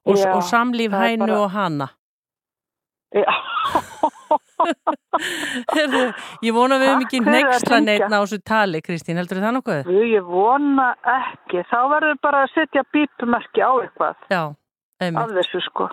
og, 0.05 0.19
Já, 0.21 0.29
og 0.37 0.45
samlíf 0.45 0.93
hænu 0.95 1.25
bara- 1.25 1.41
og 1.41 1.51
hana. 1.57 1.91
Já. 3.15 3.27
Ég 6.47 6.55
vona 6.55 6.79
við 6.81 6.91
höfum 6.91 7.05
ekki 7.07 7.21
nexla 7.25 7.81
neitt 7.85 8.07
á 8.09 8.19
þessu 8.19 8.39
tali, 8.45 8.81
Kristín, 8.85 9.19
heldur 9.21 9.43
það 9.43 9.57
nokkuð? 9.59 9.91
Ég 10.11 10.25
vona 10.29 10.89
ekki. 11.15 11.65
Þá 11.71 11.79
verður 11.93 12.21
bara 12.25 12.45
að 12.47 12.55
setja 12.55 12.85
bípumerki 12.95 13.63
á 13.65 13.71
eitthvað. 13.85 14.17
Já. 14.33 14.43
Af 15.05 15.35
þessu 15.37 15.61
sko. 15.69 15.89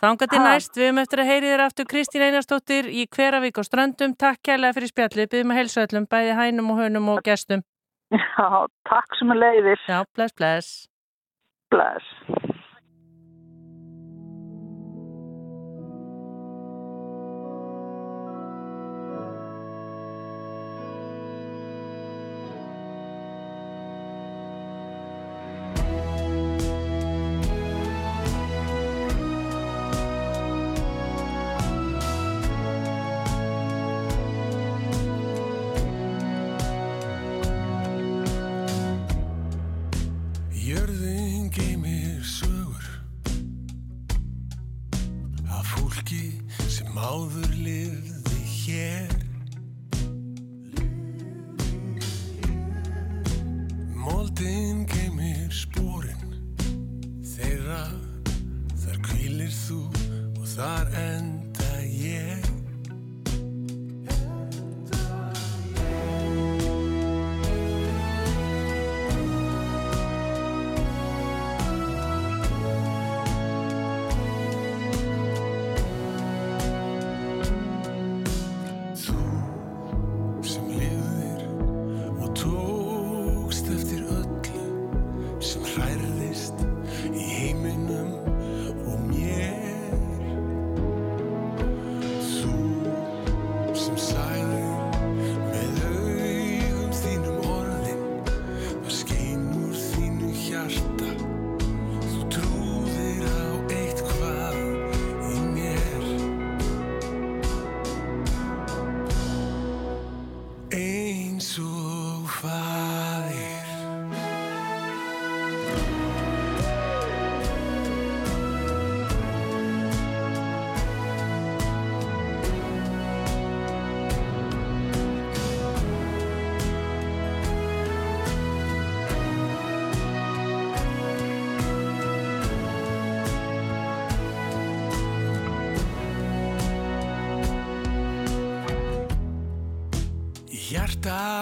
Þanga 0.00 0.26
til 0.32 0.38
Ha. 0.40 0.44
næst, 0.48 0.72
við 0.78 0.86
höfum 0.88 1.02
eftir 1.02 1.20
að 1.20 1.28
heyri 1.28 1.48
þér 1.52 1.62
aftur 1.66 1.84
Kristín 1.90 2.22
Einarsdóttir 2.24 2.86
í 2.88 3.04
Hveravík 3.12 3.58
og 3.60 3.66
Ströndum. 3.68 4.14
Takk 4.16 4.40
kærlega 4.48 4.72
fyrir 4.78 4.88
spjallið, 4.94 5.28
byrjum 5.34 5.52
að 5.52 5.60
helsa 5.60 5.84
öllum, 5.84 6.06
bæði 6.08 6.36
hænum 6.38 6.70
og 6.72 6.80
hönum 6.80 7.10
og 7.12 7.20
gestum. 7.26 7.60
Já, 8.10 8.48
takk 8.88 9.18
sem 9.18 9.28
að 9.30 9.42
leiðir. 9.44 9.84
Já, 9.86 10.00
bless, 10.16 10.32
bless. 10.32 10.70
Bless. 11.70 12.06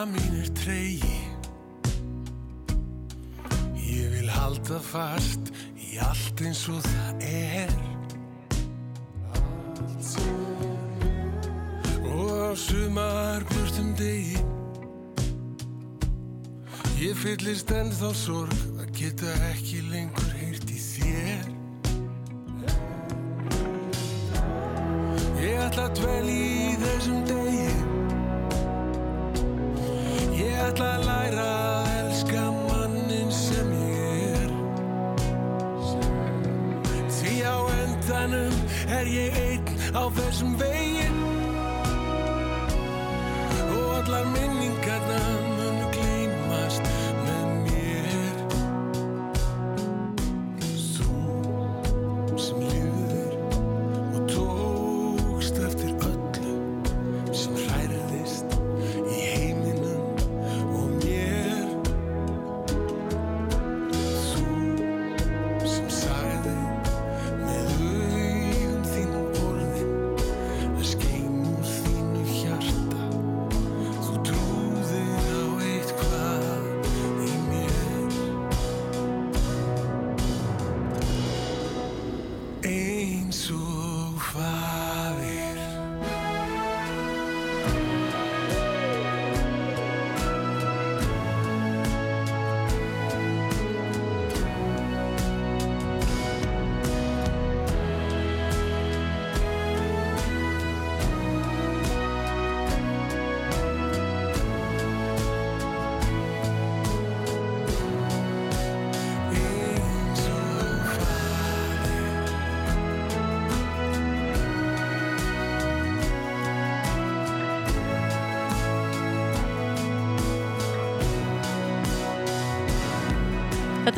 Mín 0.07 0.35
er 0.39 0.49
tregi. 0.55 1.19
Ég 3.75 4.11
vil 4.13 4.31
halda 4.31 4.79
fast 4.79 5.51
í 5.75 5.99
allt 6.03 6.43
eins 6.45 6.63
og 6.71 6.81
það 6.87 7.25
er. 7.29 7.75
Og 12.09 12.31
á 12.31 12.51
sumar 12.55 13.45
björtum 13.51 13.93
degi. 13.99 14.41
Ég 16.99 17.15
fyllist 17.15 17.71
ennþá 17.71 18.11
sorg 18.15 18.57
að 18.79 18.89
geta 18.97 19.31
ekki 19.53 19.68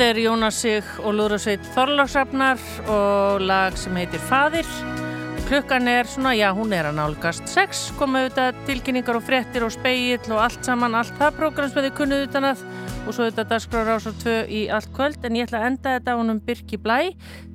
Þetta 0.01 0.15
er 0.15 0.17
Jónas 0.23 0.55
Sig 0.57 0.87
og 1.05 1.11
Lúðrasveit 1.13 1.67
Þorlagsrafnar 1.75 2.61
og 2.89 3.43
lag 3.45 3.75
sem 3.77 3.93
heitir 3.99 4.23
Fadir. 4.25 4.65
Klukkan 5.45 5.85
er 5.91 6.07
svona, 6.09 6.31
já 6.33 6.47
hún 6.57 6.73
er 6.73 6.87
að 6.89 6.95
nálgast 6.97 7.45
6, 7.45 7.83
komu 7.99 8.17
auðvitað 8.17 8.63
tilkynningar 8.65 9.19
og 9.19 9.27
frettir 9.27 9.61
og 9.61 9.69
speill 9.75 10.33
og 10.33 10.41
allt 10.41 10.65
saman, 10.65 10.97
allt 10.97 11.13
það 11.19 11.37
program 11.37 11.69
sem 11.69 11.85
þið 11.85 11.93
kunnuð 11.99 12.23
utan 12.31 12.47
að 12.49 12.63
og 12.71 13.11
svo 13.11 13.27
auðvitað 13.27 13.51
dagskrára 13.51 13.99
ásar 13.99 14.15
2 14.23 14.33
í 14.49 14.63
allt 14.73 14.89
kvöld 14.97 15.29
en 15.29 15.37
ég 15.37 15.45
ætla 15.45 15.61
að 15.61 15.67
enda 15.69 15.93
þetta 15.99 16.17
á 16.17 16.19
honum 16.23 16.41
Birki 16.49 16.81
Blæ. 16.81 16.97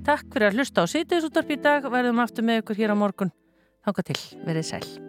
Takk 0.06 0.30
fyrir 0.30 0.52
að 0.52 0.60
hlusta 0.60 0.86
á 0.86 0.92
sýtiðsúttarp 0.94 1.50
í 1.50 1.58
dag, 1.66 1.90
verðum 1.90 2.22
aftur 2.22 2.46
með 2.46 2.62
ykkur 2.62 2.78
hér 2.78 2.94
á 2.94 2.96
morgun. 3.02 3.34
Þánga 3.82 4.06
til, 4.12 4.20
verið 4.46 4.70
sæl. 4.70 5.05